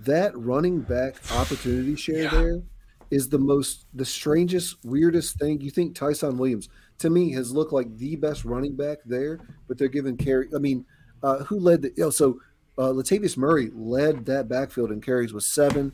that 0.00 0.36
running 0.36 0.80
back 0.80 1.16
opportunity 1.32 1.96
share 1.96 2.24
yeah. 2.24 2.30
there 2.30 2.62
is 3.10 3.28
the 3.28 3.38
most 3.38 3.86
the 3.94 4.04
strangest, 4.04 4.76
weirdest 4.84 5.38
thing. 5.38 5.60
You 5.60 5.70
think 5.70 5.94
Ty'Son 5.94 6.38
Williams 6.38 6.68
to 6.98 7.10
me 7.10 7.32
has 7.32 7.52
looked 7.52 7.72
like 7.72 7.96
the 7.98 8.16
best 8.16 8.44
running 8.44 8.74
back 8.74 8.98
there, 9.04 9.40
but 9.68 9.78
they're 9.78 9.88
giving 9.88 10.16
carry. 10.16 10.48
I 10.54 10.58
mean, 10.58 10.84
uh, 11.22 11.38
who 11.44 11.58
led 11.58 11.82
the? 11.82 11.92
You 11.96 12.04
know, 12.04 12.10
so 12.10 12.40
uh, 12.78 12.88
Latavius 12.88 13.36
Murray 13.36 13.70
led 13.74 14.26
that 14.26 14.48
backfield 14.48 14.90
in 14.92 15.00
carries 15.00 15.32
with 15.32 15.44
seven. 15.44 15.92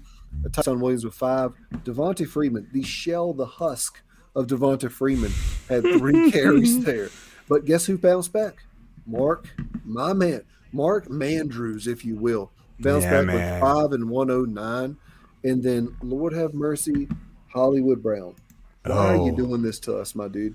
Ty'Son 0.53 0.81
Williams 0.81 1.05
with 1.05 1.15
five. 1.15 1.53
Devonta 1.85 2.27
Freeman, 2.27 2.69
the 2.73 2.83
shell, 2.83 3.35
the 3.35 3.47
husk 3.47 4.01
of 4.35 4.47
Devonta 4.47 4.91
Freeman, 4.91 5.33
had 5.69 5.83
three 5.83 6.31
carries 6.33 6.83
there. 6.85 7.11
But 7.49 7.67
guess 7.67 7.85
who 7.87 7.99
bounced 7.99 8.33
back? 8.33 8.65
Mark, 9.05 9.49
my 9.85 10.13
man, 10.13 10.43
Mark 10.73 11.09
Mandrews, 11.09 11.87
if 11.87 12.05
you 12.05 12.17
will, 12.17 12.51
bounced 12.81 13.05
yeah, 13.05 13.19
back 13.19 13.27
man. 13.27 13.53
with 13.53 13.61
five 13.61 13.93
and 13.93 14.09
one 14.09 14.31
oh 14.31 14.45
nine 14.45 14.97
and 15.45 15.63
then 15.63 15.97
Lord 16.03 16.33
have 16.33 16.55
mercy, 16.55 17.09
Hollywood 17.49 18.03
Brown. 18.03 18.35
Why 18.85 18.95
oh. 18.95 18.99
are 18.99 19.17
you 19.17 19.33
oh. 19.33 19.37
doing 19.37 19.63
this 19.63 19.79
to 19.81 19.97
us, 19.97 20.15
my 20.15 20.29
dude? 20.29 20.55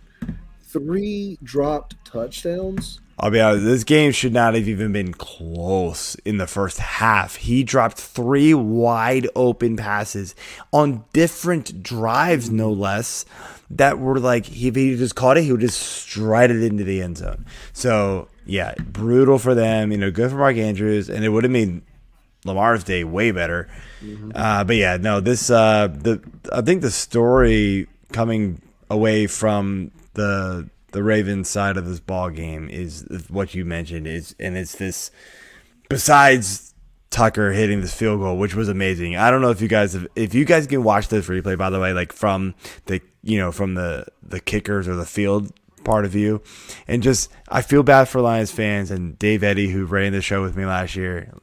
Three 0.62 1.38
dropped 1.44 1.96
touchdowns. 2.06 3.00
I'll 3.20 3.32
be 3.32 3.42
honest, 3.42 3.66
this 3.66 3.84
game 3.84 4.12
should 4.12 4.34
not 4.34 4.54
have 4.54 4.68
even 4.68 4.92
been 4.92 5.12
close 5.12 6.14
in 6.24 6.38
the 6.38 6.46
first 6.46 6.78
half. 6.78 7.36
He 7.38 7.64
dropped 7.64 7.98
three 7.98 8.54
wide 8.54 9.28
open 9.36 9.76
passes 9.76 10.36
on 10.72 11.04
different 11.14 11.82
drives, 11.82 12.52
no 12.52 12.72
less, 12.72 13.26
that 13.72 13.98
were 13.98 14.20
like, 14.20 14.50
if 14.50 14.76
he 14.76 14.96
just 14.96 15.16
caught 15.16 15.38
it, 15.38 15.46
he 15.46 15.52
would 15.52 15.62
just 15.62 15.82
stride 15.82 16.52
it 16.52 16.62
into 16.62 16.84
the 16.84 17.02
end 17.02 17.18
zone. 17.18 17.46
So, 17.74 18.28
yeah, 18.46 18.76
brutal 18.76 19.40
for 19.40 19.56
them. 19.56 19.92
You 19.92 19.98
know, 19.98 20.12
good 20.12 20.30
for 20.30 20.38
Mark 20.38 20.58
Andrews, 20.58 21.10
and 21.10 21.26
it 21.26 21.30
would 21.30 21.44
have 21.44 21.52
made 21.52 21.82
Lamar's 22.46 22.84
day 22.84 23.04
way 23.04 23.32
better. 23.32 23.68
Mm-hmm. 24.02 24.32
Uh, 24.36 24.64
but 24.64 24.76
yeah, 24.76 24.98
no, 24.98 25.20
this 25.20 25.50
uh, 25.50 25.88
the 25.88 26.22
I 26.52 26.62
think 26.62 26.82
the 26.82 26.92
story 26.92 27.88
coming 28.12 28.62
away 28.90 29.28
from 29.28 29.92
the 30.14 30.70
the 30.92 31.04
Ravens 31.04 31.50
side 31.50 31.78
of 31.78 31.86
this 31.86 32.00
ball 32.00 32.30
game 32.30 32.70
is 32.70 33.06
what 33.30 33.54
you 33.54 33.66
mentioned 33.66 34.08
is, 34.08 34.36
and 34.40 34.58
it's 34.58 34.76
this. 34.76 35.12
Besides 35.90 36.74
Tucker 37.10 37.54
hitting 37.54 37.82
this 37.82 37.94
field 37.94 38.20
goal, 38.20 38.38
which 38.38 38.54
was 38.54 38.68
amazing. 38.68 39.16
I 39.16 39.32
don't 39.32 39.42
know 39.42 39.50
if 39.50 39.62
you 39.62 39.70
guys 39.70 39.94
have, 39.94 40.08
if 40.16 40.34
you 40.34 40.44
guys 40.44 40.68
can 40.68 40.84
watch 40.84 41.08
this 41.08 41.28
replay, 41.28 41.58
by 41.58 41.70
the 41.70 41.80
way, 41.80 41.94
like 41.94 42.12
from 42.12 42.56
the 42.86 43.02
you 43.24 43.38
know 43.40 43.52
from 43.52 43.76
the 43.76 44.06
the 44.22 44.40
kickers 44.40 44.88
or 44.88 44.96
the 44.96 45.06
field 45.06 45.52
part 45.84 46.04
of 46.04 46.16
you. 46.16 46.42
and 46.88 47.02
just 47.02 47.32
I 47.48 47.62
feel 47.62 47.82
bad 47.82 48.10
for 48.10 48.20
Lions 48.20 48.52
fans 48.52 48.92
and 48.92 49.18
Dave 49.18 49.44
Eddy 49.44 49.70
who 49.70 49.86
ran 49.86 50.12
the 50.12 50.22
show 50.22 50.42
with 50.42 50.58
me 50.58 50.66
last 50.66 50.96
year 50.96 51.34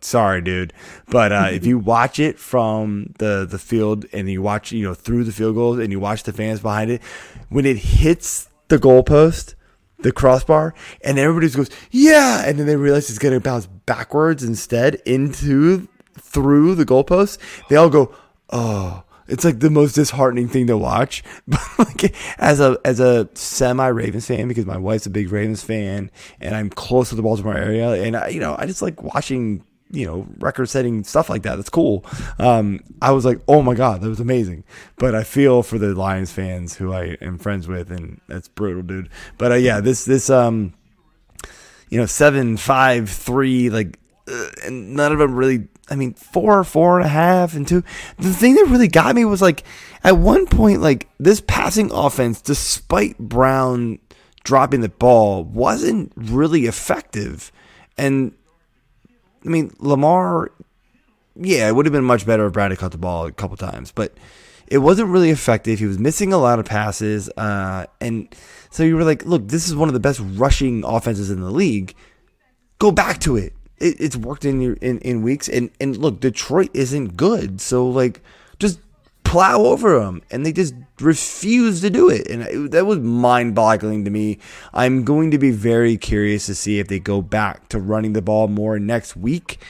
sorry, 0.00 0.40
dude. 0.40 0.72
But 1.08 1.32
uh, 1.32 1.48
if 1.50 1.66
you 1.66 1.78
watch 1.78 2.18
it 2.18 2.38
from 2.38 3.14
the 3.18 3.46
the 3.48 3.58
field 3.58 4.06
and 4.12 4.30
you 4.30 4.42
watch, 4.42 4.72
you 4.72 4.84
know, 4.84 4.94
through 4.94 5.24
the 5.24 5.32
field 5.32 5.54
goals 5.54 5.78
and 5.78 5.92
you 5.92 6.00
watch 6.00 6.22
the 6.22 6.32
fans 6.32 6.60
behind 6.60 6.90
it, 6.90 7.02
when 7.48 7.66
it 7.66 7.78
hits 7.78 8.48
the 8.68 8.78
goalpost, 8.78 9.54
the 10.00 10.12
crossbar, 10.12 10.74
and 11.02 11.18
everybody 11.18 11.46
just 11.46 11.56
goes, 11.56 11.70
yeah, 11.90 12.44
and 12.46 12.58
then 12.58 12.66
they 12.66 12.76
realize 12.76 13.10
it's 13.10 13.18
going 13.18 13.34
to 13.34 13.40
bounce 13.40 13.66
backwards 13.66 14.44
instead 14.44 14.96
into 15.06 15.88
through 16.18 16.74
the 16.74 16.84
goalpost. 16.84 17.38
They 17.68 17.76
all 17.76 17.90
go, 17.90 18.14
oh. 18.50 19.04
It's 19.30 19.44
like 19.44 19.60
the 19.60 19.68
most 19.68 19.92
disheartening 19.92 20.48
thing 20.48 20.68
to 20.68 20.78
watch. 20.78 21.22
But 21.46 21.60
like 21.78 22.14
as 22.38 22.60
a 22.60 22.78
as 22.82 22.98
a 22.98 23.28
semi 23.34 23.86
Ravens 23.86 24.26
fan, 24.26 24.48
because 24.48 24.64
my 24.64 24.78
wife's 24.78 25.04
a 25.04 25.10
big 25.10 25.30
Ravens 25.30 25.62
fan, 25.62 26.10
and 26.40 26.56
I'm 26.56 26.70
close 26.70 27.10
to 27.10 27.14
the 27.14 27.20
Baltimore 27.20 27.54
area, 27.54 27.90
and 28.02 28.16
I, 28.16 28.28
you 28.28 28.40
know 28.40 28.56
I 28.58 28.64
just 28.64 28.80
like 28.80 29.02
watching 29.02 29.64
you 29.90 30.06
know, 30.06 30.26
record 30.38 30.68
setting 30.68 31.02
stuff 31.04 31.30
like 31.30 31.42
that. 31.42 31.56
That's 31.56 31.70
cool. 31.70 32.04
Um, 32.38 32.80
I 33.00 33.12
was 33.12 33.24
like, 33.24 33.40
oh 33.48 33.62
my 33.62 33.74
God, 33.74 34.00
that 34.02 34.08
was 34.08 34.20
amazing. 34.20 34.64
But 34.96 35.14
I 35.14 35.24
feel 35.24 35.62
for 35.62 35.78
the 35.78 35.94
Lions 35.94 36.30
fans 36.30 36.76
who 36.76 36.92
I 36.92 37.16
am 37.20 37.38
friends 37.38 37.66
with, 37.66 37.90
and 37.90 38.20
that's 38.28 38.48
brutal, 38.48 38.82
dude. 38.82 39.08
But 39.38 39.52
uh, 39.52 39.56
yeah, 39.56 39.80
this, 39.80 40.04
this, 40.04 40.28
um, 40.28 40.74
you 41.88 41.98
know, 41.98 42.06
seven, 42.06 42.56
five, 42.56 43.08
three, 43.08 43.70
like, 43.70 43.98
uh, 44.30 44.50
and 44.64 44.94
none 44.94 45.10
of 45.10 45.18
them 45.18 45.34
really, 45.34 45.68
I 45.88 45.96
mean, 45.96 46.12
four, 46.12 46.62
four 46.64 46.98
and 46.98 47.06
a 47.06 47.10
half, 47.10 47.54
and 47.54 47.66
two. 47.66 47.82
The 48.18 48.32
thing 48.34 48.56
that 48.56 48.66
really 48.68 48.88
got 48.88 49.14
me 49.14 49.24
was 49.24 49.40
like, 49.40 49.64
at 50.04 50.18
one 50.18 50.44
point, 50.44 50.82
like, 50.82 51.08
this 51.18 51.40
passing 51.40 51.90
offense, 51.92 52.42
despite 52.42 53.18
Brown 53.18 54.00
dropping 54.44 54.82
the 54.82 54.90
ball, 54.90 55.44
wasn't 55.44 56.12
really 56.14 56.66
effective. 56.66 57.50
And 57.96 58.34
I 59.48 59.50
mean, 59.50 59.72
Lamar, 59.78 60.52
yeah, 61.34 61.68
it 61.68 61.74
would 61.74 61.86
have 61.86 61.92
been 61.92 62.04
much 62.04 62.26
better 62.26 62.46
if 62.46 62.52
Brad 62.52 62.70
had 62.70 62.78
caught 62.78 62.92
the 62.92 62.98
ball 62.98 63.24
a 63.24 63.32
couple 63.32 63.56
times, 63.56 63.90
but 63.92 64.12
it 64.66 64.78
wasn't 64.78 65.08
really 65.08 65.30
effective. 65.30 65.78
He 65.78 65.86
was 65.86 65.98
missing 65.98 66.34
a 66.34 66.38
lot 66.38 66.58
of 66.58 66.66
passes, 66.66 67.30
uh, 67.30 67.86
and 67.98 68.28
so 68.68 68.82
you 68.82 68.94
were 68.94 69.04
like, 69.04 69.24
look, 69.24 69.48
this 69.48 69.66
is 69.66 69.74
one 69.74 69.88
of 69.88 69.94
the 69.94 70.00
best 70.00 70.20
rushing 70.34 70.84
offenses 70.84 71.30
in 71.30 71.40
the 71.40 71.50
league. 71.50 71.94
Go 72.78 72.92
back 72.92 73.20
to 73.20 73.36
it. 73.36 73.54
it 73.78 73.98
it's 73.98 74.16
worked 74.16 74.44
in 74.44 74.60
your 74.60 74.74
in, 74.74 74.98
in 74.98 75.22
weeks, 75.22 75.48
and 75.48 75.70
and 75.80 75.96
look, 75.96 76.20
Detroit 76.20 76.68
isn't 76.74 77.16
good, 77.16 77.58
so 77.58 77.88
like 77.88 78.20
just 78.58 78.80
plow 79.28 79.60
over 79.60 80.00
them, 80.00 80.22
and 80.30 80.44
they 80.44 80.52
just 80.52 80.74
refuse 81.00 81.80
to 81.82 81.90
do 81.90 82.08
it. 82.08 82.26
And 82.28 82.42
it, 82.42 82.70
that 82.70 82.86
was 82.86 82.98
mind 82.98 83.54
boggling 83.54 84.04
to 84.04 84.10
me. 84.10 84.38
I'm 84.72 85.04
going 85.04 85.30
to 85.30 85.38
be 85.38 85.50
very 85.50 85.96
curious 85.96 86.46
to 86.46 86.54
see 86.54 86.78
if 86.78 86.88
they 86.88 86.98
go 86.98 87.20
back 87.20 87.68
to 87.68 87.78
running 87.78 88.14
the 88.14 88.22
ball 88.22 88.48
more 88.48 88.78
next 88.78 89.16
week. 89.16 89.60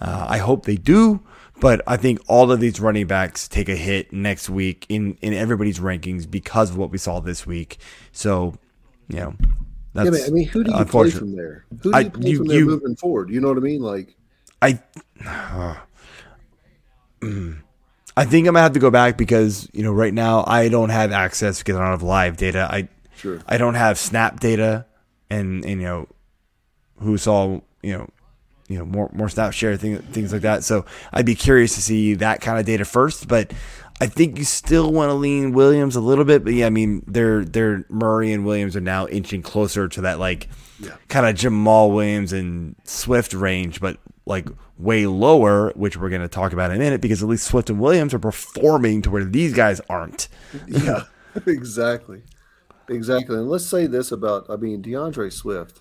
Uh, 0.00 0.26
I 0.28 0.38
hope 0.38 0.66
they 0.66 0.76
do. 0.76 1.20
But 1.58 1.80
I 1.86 1.96
think 1.96 2.20
all 2.26 2.52
of 2.52 2.60
these 2.60 2.78
running 2.80 3.06
backs 3.06 3.48
take 3.48 3.70
a 3.70 3.76
hit 3.76 4.12
next 4.12 4.50
week 4.50 4.84
in, 4.90 5.16
in 5.22 5.32
everybody's 5.32 5.78
rankings 5.78 6.30
because 6.30 6.68
of 6.68 6.76
what 6.76 6.90
we 6.90 6.98
saw 6.98 7.20
this 7.20 7.46
week. 7.46 7.78
So, 8.12 8.58
you 9.08 9.16
know, 9.16 9.34
that's 9.94 10.20
yeah, 10.20 10.26
I 10.26 10.30
mean, 10.30 10.46
who 10.48 10.62
do 10.62 10.76
you 10.76 10.84
play 10.84 11.08
from 11.08 11.34
there? 11.34 11.64
Who 11.80 11.92
do 11.92 11.98
you 11.98 12.10
play 12.10 12.30
you, 12.30 12.36
from 12.36 12.46
there 12.48 12.58
you, 12.58 12.66
moving 12.66 12.96
forward? 12.96 13.30
You 13.30 13.40
know 13.40 13.48
what 13.48 13.56
I 13.56 13.60
mean? 13.60 13.80
Like, 13.80 14.14
I. 14.60 14.78
Uh, 15.24 15.76
mm, 17.22 17.56
I 18.16 18.24
think 18.24 18.46
I'm 18.46 18.54
gonna 18.54 18.62
have 18.62 18.72
to 18.72 18.78
go 18.80 18.90
back 18.90 19.16
because 19.18 19.68
you 19.72 19.82
know 19.82 19.92
right 19.92 20.14
now 20.14 20.44
I 20.46 20.68
don't 20.68 20.88
have 20.90 21.12
access 21.12 21.58
because 21.58 21.76
I 21.76 21.80
don't 21.80 21.90
have 21.90 22.02
live 22.02 22.36
data. 22.36 22.66
I 22.70 22.88
sure. 23.16 23.40
I 23.46 23.58
don't 23.58 23.74
have 23.74 23.98
snap 23.98 24.40
data, 24.40 24.86
and, 25.30 25.64
and 25.64 25.80
you 25.80 25.86
know 25.86 26.08
who 27.00 27.18
saw 27.18 27.60
you 27.82 27.92
know 27.92 28.08
you 28.68 28.78
know 28.78 28.84
more 28.86 29.10
more 29.12 29.28
snap 29.28 29.52
share 29.52 29.76
thing, 29.76 29.98
things 29.98 30.32
like 30.32 30.42
that. 30.42 30.64
So 30.64 30.86
I'd 31.12 31.26
be 31.26 31.34
curious 31.34 31.74
to 31.74 31.82
see 31.82 32.14
that 32.14 32.40
kind 32.40 32.58
of 32.58 32.64
data 32.64 32.84
first. 32.86 33.28
But 33.28 33.52
I 34.00 34.06
think 34.06 34.38
you 34.38 34.44
still 34.44 34.92
want 34.92 35.10
to 35.10 35.14
lean 35.14 35.52
Williams 35.52 35.94
a 35.96 36.00
little 36.00 36.24
bit, 36.24 36.42
but 36.44 36.52
yeah, 36.54 36.66
I 36.66 36.70
mean, 36.70 37.02
they're 37.06 37.44
they're 37.44 37.84
Murray 37.90 38.32
and 38.32 38.44
Williams 38.46 38.76
are 38.76 38.80
now 38.80 39.06
inching 39.08 39.42
closer 39.42 39.88
to 39.88 40.00
that 40.02 40.18
like 40.18 40.48
Yeah. 40.80 40.96
kind 41.08 41.26
of 41.26 41.34
Jamaal 41.34 41.94
Williams 41.94 42.32
and 42.32 42.76
Swift 42.84 43.34
range, 43.34 43.80
but 43.80 43.98
like 44.26 44.48
way 44.76 45.06
lower, 45.06 45.72
which 45.76 45.96
we're 45.96 46.10
going 46.10 46.22
to 46.22 46.28
talk 46.28 46.52
about 46.52 46.70
in 46.70 46.76
a 46.76 46.80
minute 46.80 47.00
because 47.00 47.22
at 47.22 47.28
least 47.28 47.46
Swift 47.46 47.70
and 47.70 47.80
Williams 47.80 48.12
are 48.12 48.18
performing 48.18 49.00
to 49.02 49.10
where 49.10 49.24
these 49.24 49.54
guys 49.54 49.80
aren't. 49.88 50.28
Yeah, 50.66 51.04
exactly, 51.46 52.22
exactly. 52.88 53.36
And 53.36 53.48
let's 53.48 53.66
say 53.66 53.86
this 53.86 54.10
about 54.10 54.46
I 54.50 54.56
mean 54.56 54.82
D'Andre 54.82 55.30
Swift. 55.30 55.80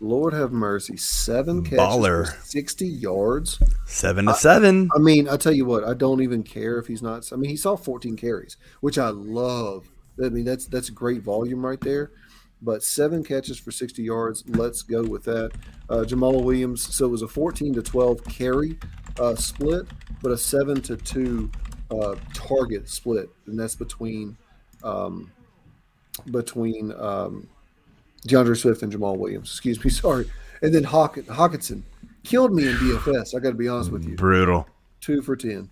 Lord 0.00 0.34
have 0.34 0.52
mercy, 0.52 0.96
seven 0.96 1.62
catches, 1.64 1.78
Baller. 1.78 2.42
sixty 2.44 2.86
yards. 2.86 3.58
Seven 3.86 4.26
to 4.26 4.34
seven. 4.34 4.90
I 4.94 4.98
mean, 4.98 5.28
I 5.28 5.36
tell 5.36 5.52
you 5.52 5.64
what, 5.64 5.84
I 5.84 5.94
don't 5.94 6.20
even 6.20 6.42
care 6.42 6.78
if 6.78 6.86
he's 6.86 7.00
not. 7.02 7.32
I 7.32 7.36
mean, 7.36 7.48
he 7.48 7.56
saw 7.56 7.76
14 7.76 8.16
carries, 8.16 8.56
which 8.80 8.98
I 8.98 9.08
love. 9.08 9.88
I 10.22 10.28
mean, 10.28 10.44
that's 10.44 10.66
that's 10.66 10.90
great 10.90 11.22
volume 11.22 11.64
right 11.64 11.80
there. 11.80 12.10
But 12.64 12.82
seven 12.82 13.22
catches 13.22 13.58
for 13.58 13.70
60 13.70 14.02
yards. 14.02 14.42
Let's 14.48 14.80
go 14.82 15.02
with 15.02 15.22
that. 15.24 15.52
Uh, 15.90 15.96
Jamaal 16.06 16.42
Williams. 16.42 16.82
So 16.94 17.04
it 17.04 17.10
was 17.10 17.20
a 17.20 17.28
14 17.28 17.74
to 17.74 17.82
12 17.82 18.24
carry 18.24 18.78
uh, 19.20 19.34
split, 19.34 19.86
but 20.22 20.32
a 20.32 20.38
seven 20.38 20.80
to 20.82 20.96
two 20.96 21.50
uh, 21.90 22.14
target 22.32 22.88
split, 22.88 23.28
and 23.46 23.58
that's 23.60 23.74
between 23.74 24.36
um, 24.82 25.30
between 26.30 26.92
um, 26.98 27.46
D'Andre 28.26 28.54
Swift 28.54 28.82
and 28.82 28.90
Jamaal 28.92 29.18
Williams. 29.18 29.50
Excuse 29.50 29.82
me, 29.84 29.90
sorry. 30.04 30.30
And 30.62 30.74
then 30.74 30.84
Hawk- 30.84 31.16
Hockenson 31.16 31.82
killed 32.24 32.54
me 32.54 32.66
in 32.66 32.74
DFS. 32.76 33.34
I 33.36 33.40
got 33.40 33.50
to 33.50 33.54
be 33.56 33.68
honest 33.68 33.92
with 33.92 34.04
you 34.04 34.16
Brutal. 34.16 34.66
two 35.02 35.20
for 35.20 35.36
ten. 35.36 35.68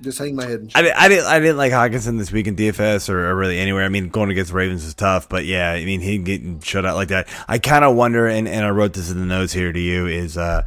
Just 0.00 0.18
hang 0.18 0.36
my 0.36 0.46
head 0.46 0.60
and 0.60 0.72
I 0.76 0.82
didn't, 0.82 0.96
I 0.96 1.08
didn't, 1.08 1.26
I 1.26 1.40
didn't 1.40 1.56
like 1.56 1.72
Hockenson 1.72 2.18
this 2.18 2.30
week 2.30 2.46
in 2.46 2.54
DFS 2.54 3.08
or, 3.08 3.30
or 3.30 3.34
really 3.34 3.58
anywhere. 3.58 3.84
I 3.84 3.88
mean, 3.88 4.10
going 4.10 4.30
against 4.30 4.52
Ravens 4.52 4.84
is 4.84 4.94
tough, 4.94 5.28
but 5.28 5.44
yeah, 5.44 5.72
I 5.72 5.84
mean, 5.84 6.00
he 6.00 6.18
getting 6.18 6.60
shut 6.60 6.86
out 6.86 6.94
like 6.94 7.08
that. 7.08 7.26
I 7.48 7.58
kind 7.58 7.84
of 7.84 7.96
wonder, 7.96 8.28
and, 8.28 8.46
and 8.46 8.64
I 8.64 8.70
wrote 8.70 8.92
this 8.92 9.10
in 9.10 9.18
the 9.18 9.26
notes 9.26 9.52
here 9.52 9.72
to 9.72 9.80
you, 9.80 10.06
is 10.06 10.38
uh, 10.38 10.62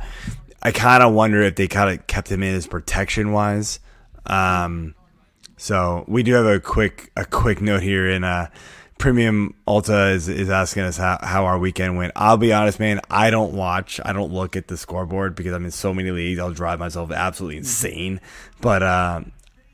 I 0.61 0.71
kind 0.71 1.01
of 1.01 1.13
wonder 1.13 1.41
if 1.41 1.55
they 1.55 1.69
kind 1.69 1.97
of 1.97 2.05
kept 2.07 2.29
him 2.29 2.43
in 2.43 2.55
as 2.55 2.67
protection 2.67 3.31
wise. 3.31 3.79
Um, 4.25 4.95
so 5.57 6.03
we 6.07 6.23
do 6.23 6.33
have 6.33 6.45
a 6.45 6.59
quick 6.59 7.11
a 7.15 7.23
quick 7.23 7.61
note 7.61 7.83
here 7.83 8.09
in 8.09 8.23
uh, 8.23 8.49
Premium 9.01 9.55
Alta 9.65 10.09
is, 10.09 10.29
is 10.29 10.51
asking 10.51 10.83
us 10.83 10.95
how, 10.95 11.17
how 11.23 11.45
our 11.45 11.57
weekend 11.57 11.97
went. 11.97 12.11
I'll 12.15 12.37
be 12.37 12.53
honest, 12.53 12.79
man, 12.79 13.01
I 13.09 13.31
don't 13.31 13.53
watch, 13.53 13.99
I 14.05 14.13
don't 14.13 14.31
look 14.31 14.55
at 14.55 14.67
the 14.67 14.77
scoreboard 14.77 15.33
because 15.33 15.53
I'm 15.53 15.65
in 15.65 15.71
so 15.71 15.91
many 15.91 16.11
leagues. 16.11 16.39
I'll 16.39 16.53
drive 16.53 16.77
myself 16.77 17.11
absolutely 17.11 17.57
insane. 17.57 18.21
But 18.61 18.83
um, 18.83 19.31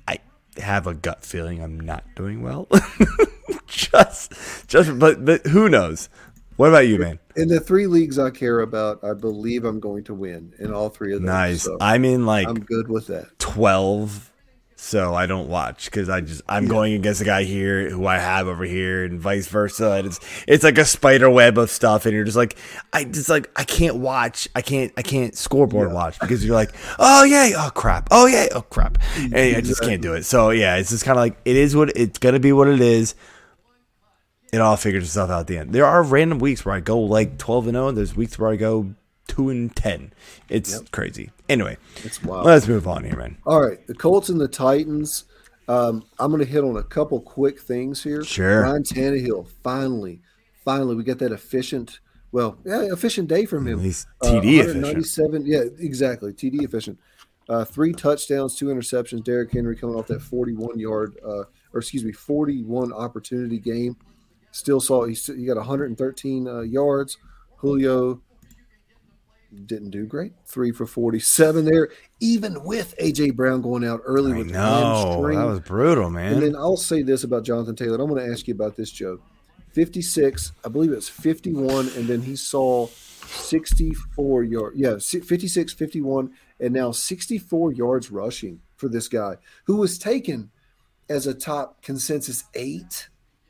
I 0.07 0.19
have 0.57 0.88
a 0.88 0.93
gut 0.93 1.25
feeling 1.25 1.62
I'm 1.62 1.77
not 1.77 2.05
doing 2.15 2.41
well. 2.41 2.69
just, 3.67 4.31
just, 4.69 4.98
but, 4.98 5.25
but 5.25 5.46
who 5.46 5.67
knows? 5.67 6.07
What 6.55 6.69
about 6.69 6.88
you, 6.88 6.98
man? 6.98 7.19
in 7.38 7.50
the 7.50 7.60
three 7.60 7.86
leagues 7.86 8.17
I 8.17 8.31
care 8.31 8.62
about, 8.62 9.03
I 9.03 9.13
believe 9.13 9.63
I'm 9.63 9.79
going 9.79 10.03
to 10.05 10.13
win 10.13 10.53
in 10.57 10.74
all 10.74 10.89
three 10.89 11.13
of 11.13 11.19
them. 11.19 11.27
Nice. 11.27 11.63
So 11.63 11.77
I'm 11.79 12.03
in 12.03 12.25
like 12.25 12.48
I'm 12.48 12.60
good 12.60 12.89
with 12.89 13.07
that. 13.07 13.38
12 13.39 14.31
so 14.79 15.15
i 15.15 15.25
don't 15.25 15.50
watch 15.50 15.86
because 15.86 16.07
i 16.07 16.22
just 16.22 16.39
i'm 16.48 16.67
going 16.67 16.93
against 16.93 17.19
a 17.19 17.25
guy 17.25 17.43
here 17.43 17.89
who 17.89 18.05
i 18.05 18.19
have 18.19 18.48
over 18.48 18.63
here 18.63 19.03
and 19.05 19.19
vice 19.19 19.48
versa. 19.48 19.93
And 19.93 20.07
it's 20.07 20.19
it's 20.48 20.63
like 20.63 20.77
a 20.77 20.86
spider 20.86 21.31
web 21.31 21.57
of 21.57 21.72
stuff. 21.72 22.05
And 22.05 22.13
you're 22.13 22.24
just 22.24 22.38
like 22.38 22.55
i 22.93 23.03
just 23.03 23.27
like 23.27 23.50
i 23.55 23.63
can't 23.63 23.96
watch 23.96 24.48
i 24.55 24.62
can't 24.62 24.93
i 24.96 25.01
can't 25.01 25.36
scoreboard 25.36 25.91
watch 25.91 26.19
because 26.19 26.46
you're 26.46 26.53
like 26.53 26.75
oh 27.00 27.24
yeah 27.24 27.53
oh 27.57 27.72
crap 27.72 28.10
oh 28.12 28.27
yeah 28.27 28.48
oh 28.53 28.62
crap. 28.62 29.00
And 29.17 29.36
i 29.36 29.62
just 29.62 29.81
can't 29.81 30.01
do 30.01 30.13
it. 30.13 30.24
So 30.24 30.51
yeah 30.51 30.75
it's 30.75 30.91
just 30.91 31.03
kind 31.03 31.17
of 31.17 31.22
like 31.24 31.38
it 31.43 31.55
is 31.55 31.75
what 31.75 31.98
it's 31.98 32.19
gonna 32.19 32.39
be 32.39 32.53
what 32.53 32.67
it 32.67 32.79
is. 32.79 33.15
It 34.53 34.62
all 34.62 34.77
figures 34.77 35.05
itself 35.05 35.31
out 35.31 35.41
at 35.41 35.48
the 35.48 35.57
end. 35.57 35.74
There 35.74 35.86
are 35.86 36.03
random 36.03 36.38
weeks 36.38 36.63
where 36.63 36.75
i 36.75 36.81
go 36.81 37.00
like 37.00 37.39
12 37.39 37.67
and 37.67 37.75
0 37.75 37.88
and 37.89 37.98
there's 37.98 38.15
weeks 38.15 38.38
where 38.38 38.51
i 38.51 38.55
go 38.55 38.93
2 39.27 39.50
and 39.50 39.75
10 39.75 40.13
it's 40.50 40.79
crazy 40.91 41.29
anyway 41.50 41.77
It's 42.03 42.24
wild. 42.24 42.46
let's 42.46 42.67
move 42.67 42.87
on 42.87 43.03
here 43.03 43.16
man 43.18 43.37
All 43.46 43.61
right, 43.61 43.85
the 43.87 43.94
Colts 43.96 44.29
and 44.29 44.40
the 44.40 44.48
Titans. 44.48 45.25
Um, 45.70 46.05
I'm 46.18 46.31
going 46.31 46.44
to 46.44 46.50
hit 46.50 46.63
on 46.63 46.77
a 46.77 46.83
couple 46.83 47.20
quick 47.20 47.59
things 47.59 48.01
here. 48.01 48.24
Sure. 48.24 48.61
Ryan 48.61 48.83
Tannehill, 48.83 49.48
finally, 49.63 50.22
finally, 50.63 50.96
we 50.96 51.03
got 51.03 51.20
that 51.20 51.33
efficient. 51.33 52.00
Well, 52.31 52.57
yeah, 52.63 52.83
efficient 52.94 53.27
day 53.27 53.46
from 53.46 53.68
him. 53.68 53.79
He's 53.79 54.07
Uh, 54.22 54.27
TD 54.27 54.59
efficient. 54.61 54.83
197 54.83 55.46
Yeah, 55.46 55.63
exactly. 55.79 56.31
TD 56.31 56.63
efficient. 56.63 56.98
Uh, 57.50 57.66
three 57.66 57.92
touchdowns, 57.92 58.55
two 58.55 58.68
interceptions. 58.68 59.24
Derrick 59.25 59.51
Henry 59.51 59.75
coming 59.75 59.96
off 59.98 60.07
that 60.07 60.22
41 60.22 60.79
yard, 60.79 61.18
uh, 61.25 61.44
or 61.74 61.79
excuse 61.79 62.05
me, 62.05 62.13
41 62.13 62.94
opportunity 62.94 63.59
game. 63.59 63.98
Still 64.51 64.79
saw 64.79 65.03
he, 65.05 65.13
he 65.16 65.46
got 65.46 65.57
113 65.57 66.48
uh, 66.48 66.59
yards. 66.61 67.18
Julio 67.57 68.22
didn't 69.65 69.89
do 69.91 70.05
great. 70.05 70.33
Three 70.46 70.72
for 70.72 70.85
47 70.85 71.65
there, 71.65 71.89
even 72.20 72.63
with 72.63 72.96
AJ 73.01 73.35
Brown 73.35 73.61
going 73.61 73.83
out 73.85 74.01
early 74.05 74.33
I 74.33 74.37
with 74.37 74.51
know 74.51 74.59
hamstring. 74.59 75.37
that 75.39 75.46
was 75.46 75.59
brutal, 75.61 76.09
man. 76.09 76.33
And 76.33 76.41
then 76.43 76.55
I'll 76.55 76.77
say 76.77 77.01
this 77.01 77.24
about 77.24 77.43
Jonathan 77.43 77.75
Taylor. 77.75 77.96
I'm 78.01 78.09
going 78.09 78.25
to 78.25 78.31
ask 78.31 78.48
you 78.48 78.53
about 78.53 78.75
this, 78.75 78.91
Joe. 78.91 79.20
56, 79.74 80.51
I 80.65 80.70
believe 80.70 80.91
it's 80.91 81.09
51, 81.09 81.89
and 81.96 82.07
then 82.07 82.22
he 82.22 82.35
saw 82.35 82.87
64 82.87 84.43
yards. 84.43 84.77
Yeah, 84.77 84.98
si- 85.00 85.20
56, 85.20 85.74
51, 85.74 86.31
and 86.59 86.74
now 86.74 86.91
64 86.91 87.74
yards 87.74 88.11
rushing 88.11 88.61
for 88.75 88.87
this 88.89 89.07
guy 89.07 89.35
who 89.65 89.77
was 89.77 89.98
taken 89.98 90.50
as 91.09 91.27
a 91.27 91.33
top 91.33 91.81
consensus 91.81 92.43
eight 92.53 93.09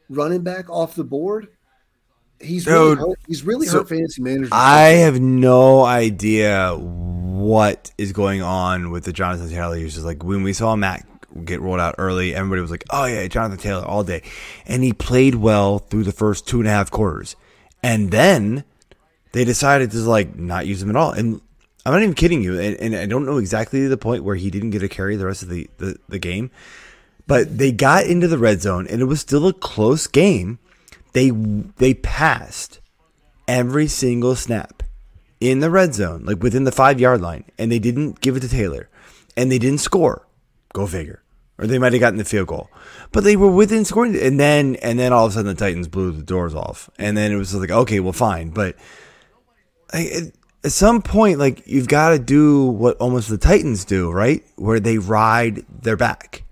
running 0.10 0.42
back 0.42 0.70
off 0.70 0.96
the 0.96 1.04
board. 1.04 1.48
He's 2.40 2.68
really 2.68 2.96
Dude, 2.96 3.00
hurt, 3.00 3.20
he's 3.28 3.44
really 3.44 3.68
so 3.68 3.80
hurt 3.80 3.90
fantasy 3.90 4.22
managers. 4.22 4.50
I 4.52 4.90
have 4.90 5.20
no 5.20 5.84
idea 5.84 6.76
what 6.76 7.92
is 7.98 8.12
going 8.12 8.42
on 8.42 8.92
with 8.92 9.06
the 9.06 9.14
Jonathan 9.14 9.50
Taylor 9.50 9.78
users. 9.78 10.06
Like 10.06 10.24
when 10.24 10.44
we 10.44 10.54
saw 10.54 10.76
Matt 10.76 11.06
get 11.46 11.62
rolled 11.62 11.80
out 11.80 11.96
early, 11.98 12.36
everybody 12.36 12.62
was 12.62 12.72
like, 12.72 12.84
"Oh 12.90 13.06
yeah, 13.06 13.28
Jonathan 13.28 13.58
Taylor 13.58 13.86
all 13.86 14.04
day," 14.04 14.22
and 14.66 14.84
he 14.84 14.94
played 14.94 15.36
well 15.36 15.80
through 15.80 16.04
the 16.04 16.12
first 16.12 16.48
two 16.48 16.60
and 16.60 16.68
a 16.68 16.72
half 16.72 16.92
quarters, 16.92 17.36
and 17.82 18.12
then 18.12 18.64
they 19.32 19.44
decided 19.44 19.92
to 19.92 19.98
like 20.00 20.36
not 20.36 20.68
use 20.68 20.82
him 20.82 20.90
at 20.90 20.96
all. 20.96 21.12
And 21.12 21.42
I'm 21.88 21.94
not 21.94 22.02
even 22.02 22.16
kidding 22.16 22.44
you. 22.44 22.60
And, 22.60 22.76
and 22.78 22.96
I 22.96 23.06
don't 23.06 23.26
know 23.26 23.38
exactly 23.38 23.88
the 23.88 23.98
point 23.98 24.26
where 24.26 24.36
he 24.36 24.50
didn't 24.50 24.72
get 24.72 24.84
a 24.84 24.90
carry 24.90 25.16
the 25.16 25.26
rest 25.26 25.42
of 25.42 25.48
the, 25.48 25.70
the, 25.78 25.98
the 26.10 26.20
game, 26.20 26.52
but 27.28 27.58
they 27.58 27.72
got 27.72 28.06
into 28.06 28.28
the 28.28 28.38
red 28.38 28.62
zone 28.62 28.88
and 28.88 29.02
it 29.02 29.06
was 29.06 29.22
still 29.22 29.48
a 29.48 29.54
close 29.54 30.06
game. 30.06 30.60
They 31.18 31.32
they 31.32 31.96
passed 31.96 32.80
every 33.48 33.88
single 33.88 34.36
snap 34.36 34.84
in 35.40 35.62
the 35.62 35.72
red 35.72 35.96
zone, 35.96 36.24
like 36.26 36.44
within 36.44 36.64
the 36.64 36.72
five 36.72 37.00
yard 37.00 37.22
line, 37.22 37.46
and 37.58 37.72
they 37.72 37.80
didn't 37.80 38.22
give 38.22 38.38
it 38.38 38.42
to 38.42 38.48
Taylor, 38.48 38.88
and 39.36 39.52
they 39.52 39.58
didn't 39.58 39.80
score. 39.80 40.28
Go 40.74 40.86
figure. 40.86 41.24
Or 41.58 41.66
they 41.66 41.80
might 41.80 41.94
have 41.94 42.02
gotten 42.02 42.20
the 42.20 42.24
field 42.24 42.50
goal, 42.50 42.70
but 43.12 43.24
they 43.24 43.36
were 43.36 43.50
within 43.50 43.84
scoring. 43.84 44.16
And 44.16 44.40
then 44.40 44.76
and 44.76 45.00
then 45.00 45.12
all 45.12 45.26
of 45.26 45.32
a 45.32 45.34
sudden 45.34 45.56
the 45.56 45.60
Titans 45.60 45.88
blew 45.88 46.12
the 46.12 46.22
doors 46.22 46.54
off, 46.54 46.88
and 47.00 47.18
then 47.18 47.32
it 47.32 47.38
was 47.38 47.56
like 47.56 47.72
okay, 47.72 48.00
well 48.00 48.14
fine, 48.14 48.50
but 48.52 48.76
I- 49.92 50.12
at 50.18 50.24
at 50.66 50.72
some 50.72 51.02
point, 51.02 51.40
like 51.40 51.66
you've 51.66 51.88
got 51.88 52.10
to 52.10 52.20
do 52.20 52.68
what 52.68 52.96
almost 52.98 53.30
the 53.30 53.40
Titans 53.40 53.86
do, 53.86 54.12
right? 54.12 54.44
Where 54.56 54.80
they 54.80 55.00
ride 55.00 55.66
their 55.82 55.98
back, 55.98 56.44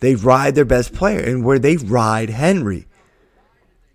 they 0.00 0.14
ride 0.14 0.54
their 0.54 0.64
best 0.64 0.94
player, 0.94 1.20
and 1.20 1.44
where 1.44 1.58
they 1.58 1.76
ride 1.76 2.30
Henry. 2.30 2.86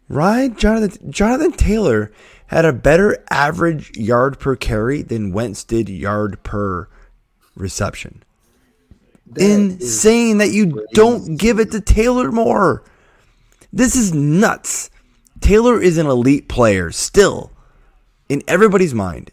Ride 0.10 0.58
Jonathan 0.58 1.12
Jonathan 1.12 1.52
Taylor 1.52 2.12
had 2.48 2.66
a 2.66 2.74
better 2.74 3.24
average 3.30 3.96
yard 3.96 4.40
per 4.40 4.56
carry 4.56 5.04
than 5.04 5.32
Wentz 5.32 5.64
did 5.64 5.88
yard 5.88 6.42
per 6.44 6.90
reception. 7.56 8.24
That 9.28 9.44
Insane 9.44 10.40
that 10.40 10.50
you 10.50 10.88
don't 10.94 11.38
give 11.38 11.60
it 11.60 11.72
to 11.72 11.80
Taylor 11.80 12.32
more. 12.32 12.84
This 13.72 13.96
is 13.96 14.12
nuts. 14.12 14.90
Taylor 15.42 15.80
is 15.80 16.00
an 16.00 16.08
elite 16.08 16.50
player 16.50 16.92
still 16.92 17.52
in 18.28 18.42
everybody's 18.48 18.96
mind, 18.96 19.32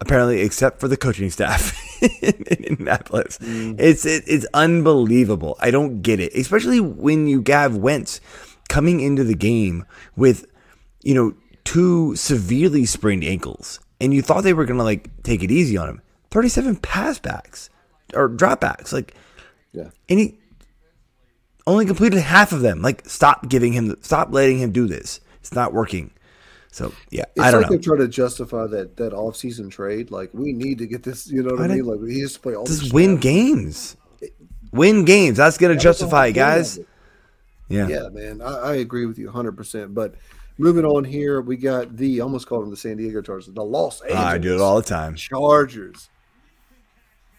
apparently, 0.00 0.40
except 0.40 0.78
for 0.78 0.86
the 0.86 0.96
coaching 0.96 1.30
staff 1.30 1.76
in 2.22 2.44
Indianapolis. 2.44 3.38
Mm. 3.38 3.80
It's 3.80 4.06
it, 4.06 4.22
it's 4.28 4.46
unbelievable. 4.54 5.56
I 5.58 5.72
don't 5.72 6.00
get 6.00 6.20
it, 6.20 6.32
especially 6.34 6.78
when 6.78 7.26
you 7.26 7.42
have 7.48 7.76
Wentz 7.76 8.20
coming 8.72 9.00
into 9.00 9.22
the 9.22 9.34
game 9.34 9.84
with 10.16 10.46
you 11.02 11.14
know 11.14 11.34
two 11.64 12.16
severely 12.16 12.86
sprained 12.86 13.22
ankles, 13.22 13.78
and 14.00 14.14
you 14.14 14.22
thought 14.22 14.42
they 14.44 14.54
were 14.54 14.64
gonna 14.64 14.82
like 14.82 15.10
take 15.22 15.42
it 15.42 15.50
easy 15.50 15.76
on 15.76 15.88
him. 15.88 16.00
Thirty-seven 16.30 16.76
pass 16.76 17.18
backs 17.18 17.68
or 18.14 18.30
dropbacks, 18.30 18.90
like, 18.92 19.14
Yeah. 19.72 19.90
and 20.08 20.18
he 20.18 20.38
only 21.66 21.84
completed 21.84 22.18
half 22.20 22.52
of 22.52 22.62
them. 22.62 22.80
Like, 22.82 23.06
stop 23.08 23.48
giving 23.48 23.72
him, 23.74 23.94
stop 24.00 24.28
letting 24.32 24.58
him 24.58 24.72
do 24.72 24.86
this. 24.86 25.20
It's 25.40 25.52
not 25.54 25.74
working. 25.74 26.10
So 26.70 26.92
yeah, 27.10 27.24
It's 27.36 27.44
I 27.44 27.50
don't 27.50 27.60
like 27.60 27.70
know. 27.70 27.76
they're 27.76 27.82
trying 27.84 27.98
to 27.98 28.08
justify 28.08 28.66
that 28.68 28.96
that 28.96 29.12
off 29.12 29.36
season 29.36 29.68
trade. 29.68 30.10
Like 30.10 30.30
we 30.32 30.54
need 30.54 30.78
to 30.78 30.86
get 30.86 31.02
this. 31.02 31.30
You 31.30 31.42
know 31.42 31.50
what 31.52 31.60
I, 31.60 31.64
I 31.64 31.76
mean? 31.76 31.84
Like 31.84 32.00
he 32.08 32.20
has 32.22 32.32
to 32.32 32.40
play 32.40 32.54
all. 32.54 32.64
Just 32.64 32.94
win 32.94 33.18
games. 33.18 33.96
Win 34.72 35.04
games. 35.04 35.36
That's 35.36 35.58
going 35.58 35.70
to 35.72 35.76
That 35.76 35.82
justify 35.82 36.28
it, 36.28 36.32
guys. 36.32 36.78
it. 36.78 36.88
Yeah. 37.72 37.88
Yeah, 37.88 38.08
man, 38.10 38.40
I, 38.42 38.54
I 38.58 38.74
agree 38.76 39.06
with 39.06 39.18
you 39.18 39.30
100%. 39.30 39.94
But 39.94 40.14
moving 40.58 40.84
on 40.84 41.04
here, 41.04 41.40
we 41.40 41.56
got 41.56 41.96
the, 41.96 42.20
almost 42.20 42.46
called 42.46 42.62
them 42.64 42.70
the 42.70 42.76
San 42.76 42.96
Diego 42.96 43.22
Chargers, 43.22 43.52
the 43.52 43.64
Los 43.64 44.00
Angeles 44.02 44.20
I 44.24 44.38
do 44.38 44.54
it 44.54 44.60
all 44.60 44.76
the 44.76 44.82
time. 44.82 45.14
Chargers. 45.16 46.08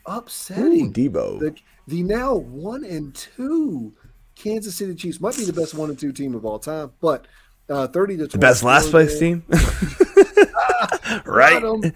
Ooh, 0.10 0.12
Upsetting 0.18 0.92
Debo. 0.92 1.40
the, 1.40 1.56
the 1.88 2.04
now 2.04 2.36
one 2.36 2.84
and 2.84 3.16
two 3.16 3.94
Kansas 4.36 4.76
City 4.76 4.96
Chiefs 4.96 5.22
might 5.22 5.38
be 5.38 5.46
the 5.46 5.54
best 5.54 5.74
one 5.74 5.90
and 5.90 5.98
two 5.98 6.12
team 6.12 6.36
of 6.36 6.44
all 6.46 6.60
time, 6.60 6.92
but 7.00 7.26
uh, 7.70 7.88
30 7.88 8.14
to 8.18 8.28
20. 8.28 8.32
The 8.32 8.38
best 8.38 8.64
last 8.64 8.90
place 8.92 9.18
team. 9.20 9.44
right. 11.26 11.64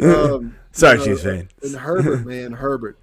Um, 0.00 0.56
Sorry, 0.72 0.94
you 0.94 0.98
know, 0.98 1.04
Chiefs 1.04 1.22
fan. 1.22 1.48
And 1.62 1.76
Herbert, 1.76 2.26
man, 2.26 2.50
Herbert, 2.50 2.98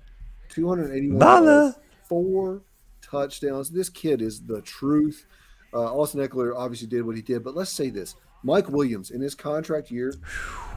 281 0.50 1.18
Bala. 1.18 1.76
four 2.04 2.64
touchdowns. 3.12 3.70
This 3.70 3.90
kid 3.90 4.22
is 4.22 4.42
the 4.46 4.62
truth. 4.62 5.26
Uh, 5.74 5.94
Austin 5.94 6.26
Ekeler 6.26 6.56
obviously 6.56 6.88
did 6.88 7.06
what 7.06 7.16
he 7.16 7.22
did, 7.22 7.44
but 7.44 7.56
let's 7.56 7.72
say 7.72 7.90
this: 7.90 8.16
Mike 8.44 8.70
Williams 8.70 9.12
in 9.12 9.22
his 9.22 9.36
contract 9.36 9.92
year 9.92 10.14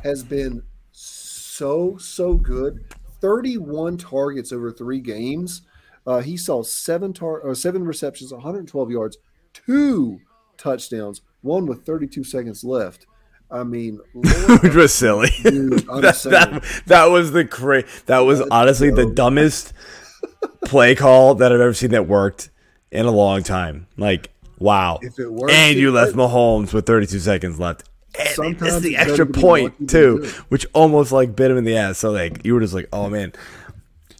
has 0.03 0.23
been 0.23 0.62
so 0.92 1.97
so 1.97 2.35
good. 2.35 2.85
31 3.20 3.97
targets 3.97 4.53
over 4.53 4.70
three 4.70 5.01
games. 5.01 5.62
Uh, 6.07 6.20
he 6.20 6.37
saw 6.37 6.62
seven 6.62 7.14
tar- 7.14 7.40
or 7.40 7.55
seven 7.55 7.83
receptions, 7.85 8.33
112 8.33 8.90
yards, 8.90 9.16
two 9.55 10.20
touchdowns, 10.59 11.23
one 11.40 11.64
with 11.64 11.87
32 11.87 12.23
seconds 12.25 12.62
left. 12.64 13.07
I 13.51 13.62
mean, 13.62 14.01
Which 14.12 14.75
was 14.75 14.92
silly. 14.92 15.31
Dude, 15.42 15.73
that, 15.87 16.20
that, 16.25 16.83
that 16.87 17.05
was 17.07 17.33
the 17.33 17.47
cra- 17.47 17.85
That 18.07 18.20
was 18.20 18.42
honestly 18.51 18.90
the 18.90 19.07
dumbest 19.07 19.73
play 20.65 20.95
call 20.95 21.37
that 21.37 21.53
I've 21.53 21.61
ever 21.61 21.75
seen 21.75 21.91
that 21.91 22.07
worked 22.07 22.51
in 22.91 23.07
a 23.07 23.11
long 23.11 23.43
time. 23.43 23.87
Like, 23.97 24.31
wow. 24.59 24.99
If 25.03 25.19
it 25.19 25.31
works, 25.31 25.53
and 25.53 25.77
you 25.77 25.91
left 25.91 26.15
works. 26.15 26.33
Mahomes 26.33 26.73
with 26.73 26.87
32 26.87 27.19
seconds 27.19 27.59
left. 27.59 27.85
And 28.19 28.29
Sometimes 28.29 28.61
missed 28.61 28.83
the 28.83 28.97
extra 28.97 29.27
better 29.27 29.33
to 29.33 29.33
be 29.33 29.41
point 29.41 29.91
too, 29.91 30.31
which 30.49 30.67
almost 30.73 31.11
like 31.11 31.35
bit 31.35 31.51
him 31.51 31.57
in 31.57 31.65
the 31.65 31.77
ass. 31.77 31.99
So 31.99 32.13
like 32.13 32.45
you 32.45 32.55
were 32.55 32.61
just 32.61 32.75
like, 32.75 32.89
oh 32.93 33.09
man, 33.09 33.33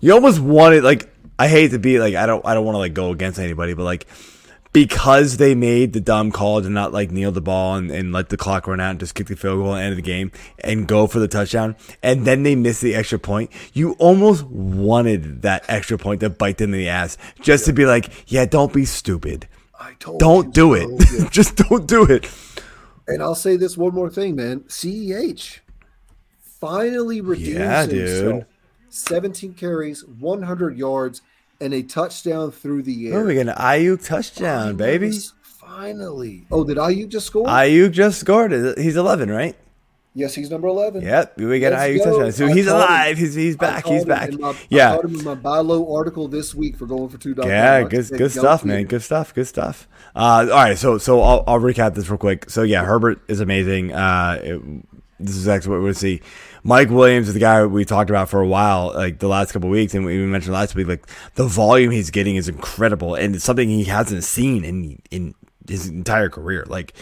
you 0.01 0.13
almost 0.13 0.41
wanted 0.41 0.83
like 0.83 1.09
I 1.39 1.47
hate 1.47 1.71
to 1.71 1.79
be 1.79 2.01
like 2.01 2.15
I 2.15 2.27
don't 2.27 2.45
I 2.45 2.55
don't 2.55 2.65
want 2.65 2.75
to 2.75 2.81
like 2.81 2.95
go 2.95 3.13
against 3.13 3.39
anybody, 3.39 3.75
but 3.75 3.85
like 3.85 4.07
because 4.75 5.39
they 5.39 5.55
made 5.55 5.93
the 5.95 6.01
dumb 6.01 6.31
call 6.33 6.61
to 6.61 6.69
not 6.69 6.93
like 6.93 7.11
kneel 7.11 7.33
the 7.33 7.41
ball 7.41 7.77
and, 7.77 7.91
and 7.91 8.13
let 8.13 8.29
the 8.29 8.37
clock 8.37 8.67
run 8.67 8.81
out 8.81 8.91
and 8.91 9.01
just 9.01 9.15
kick 9.15 9.29
the 9.29 9.37
field 9.37 9.59
goal 9.61 9.73
at 9.73 9.79
the 9.79 9.83
end 9.85 9.91
of 9.93 9.97
the 9.97 10.03
game 10.03 10.31
and 10.59 10.87
go 10.87 11.07
for 11.07 11.21
the 11.21 11.29
touchdown, 11.29 11.77
and 12.03 12.27
then 12.27 12.43
they 12.43 12.57
miss 12.57 12.81
the 12.81 12.95
extra 12.95 13.19
point, 13.19 13.51
you 13.73 13.93
almost 13.93 14.45
wanted 14.45 15.43
that 15.43 15.65
extra 15.69 15.97
point 15.97 16.21
to 16.21 16.29
bite 16.29 16.59
them 16.59 16.75
in 16.75 16.81
the 16.81 16.89
ass 16.89 17.17
just 17.41 17.65
to 17.65 17.73
be 17.73 17.87
like, 17.87 18.11
yeah, 18.31 18.45
don't 18.45 18.73
be 18.73 18.85
stupid. 18.85 19.49
I 19.79 19.95
told 20.01 20.19
Don't 20.19 20.53
do 20.53 20.77
so. 20.77 20.89
Yeah. 20.91 21.25
it. 21.27 21.31
just 21.31 21.57
don't 21.57 21.87
do 21.87 22.03
it. 22.05 22.29
And 23.07 23.23
I'll 23.23 23.35
say 23.35 23.57
this 23.57 23.77
one 23.77 23.95
more 23.95 24.11
thing, 24.11 24.35
man. 24.35 24.61
CEH 24.61 25.61
finally 26.61 27.21
redeems 27.21 27.49
Yeah, 27.59 27.87
himself. 27.87 28.45
17 28.89 29.55
carries, 29.55 30.05
100 30.05 30.77
yards, 30.79 31.23
and 31.61 31.73
a 31.75 31.83
touchdown 31.83 32.51
through 32.51 32.83
the 32.83 33.09
air. 33.09 33.21
Oh, 33.21 33.27
we 33.27 33.35
got 33.35 33.49
an 33.49 33.55
Aiyuk 33.55 34.07
touchdown, 34.07 34.77
baby. 34.77 35.13
Finally. 35.43 36.47
Oh, 36.51 36.65
did 36.65 36.77
IU 36.77 37.07
just 37.07 37.27
score? 37.27 37.47
Aiyuk 37.47 37.91
just 37.93 38.21
scored. 38.21 38.53
He's 38.79 38.97
11, 38.97 39.31
right? 39.31 39.57
yes, 40.17 40.33
he's 40.33 40.49
number 40.49 40.69
11. 40.69 41.03
Yep, 41.03 41.39
we 41.39 41.59
got 41.59 41.73
Let's 41.73 41.83
Aiyuk 41.83 41.99
go. 41.99 42.05
touchdown. 42.05 42.33
So 42.33 42.47
I 42.47 42.53
he's 42.53 42.67
called 42.67 42.83
him. 42.83 42.89
alive. 42.89 43.19
He's 43.19 43.35
he's 43.35 43.57
back. 43.57 43.85
He's 43.87 44.05
back. 44.05 44.33
my- 44.39 44.51
I 44.51 44.55
Yeah. 44.69 44.99
him 45.01 45.15
in 45.17 45.25
my 45.25 45.35
buy 45.35 45.59
low 45.59 45.93
article 45.97 46.29
this 46.29 46.55
week 46.55 46.77
for 46.77 46.87
going 46.87 47.09
for 47.09 47.19
two 47.19 47.35
dollars. 47.35 47.51
Yeah, 47.51 47.83
good 47.83 48.09
good 48.11 48.31
stuff, 48.31 48.65
man. 48.65 48.85
Good 48.85 49.03
stuff. 49.03 49.35
Good 49.35 49.49
stuff. 49.49 49.89
Uh, 50.15 50.47
all 50.53 50.63
right, 50.63 50.79
so 50.79 50.99
so 50.99 51.21
I'll, 51.21 51.43
I'll 51.49 51.61
recap 51.61 51.95
this 51.95 52.09
real 52.09 52.19
quick. 52.19 52.49
So 52.51 52.63
yeah, 52.63 52.85
Herbert 52.85 53.21
is 53.27 53.41
amazing. 53.41 53.93
Uh, 53.93 54.39
it- 54.43 54.63
this 55.21 55.37
is 55.37 55.49
actually 55.49 55.71
what 55.71 55.77
we're 55.79 55.87
gonna 55.89 55.95
see. 55.95 56.21
Mike 56.67 56.89
Williams 56.89 57.29
is 57.29 57.35
the 57.35 57.41
guy 57.41 57.65
we 57.67 57.85
talked 57.85 58.09
about 58.09 58.31
for 58.31 58.41
a 58.41 58.47
while, 58.47 58.91
like 58.95 59.19
the 59.19 59.29
last 59.29 59.53
couple 59.53 59.69
of 59.69 59.73
weeks, 59.73 59.93
and 59.95 60.05
we 60.07 60.17
mentioned 60.25 60.55
last 60.55 60.75
week. 60.75 60.87
Like 60.87 61.07
the 61.35 61.45
volume 61.45 61.91
he's 61.91 62.11
getting 62.11 62.37
is 62.37 62.49
incredible, 62.49 63.15
and 63.15 63.35
it's 63.37 63.45
something 63.45 63.69
he 63.69 63.85
hasn't 63.85 64.25
seen 64.25 64.65
in 64.65 65.03
in 65.11 65.35
his 65.69 65.87
entire 65.89 66.31
career. 66.31 66.65
Like, 66.67 66.95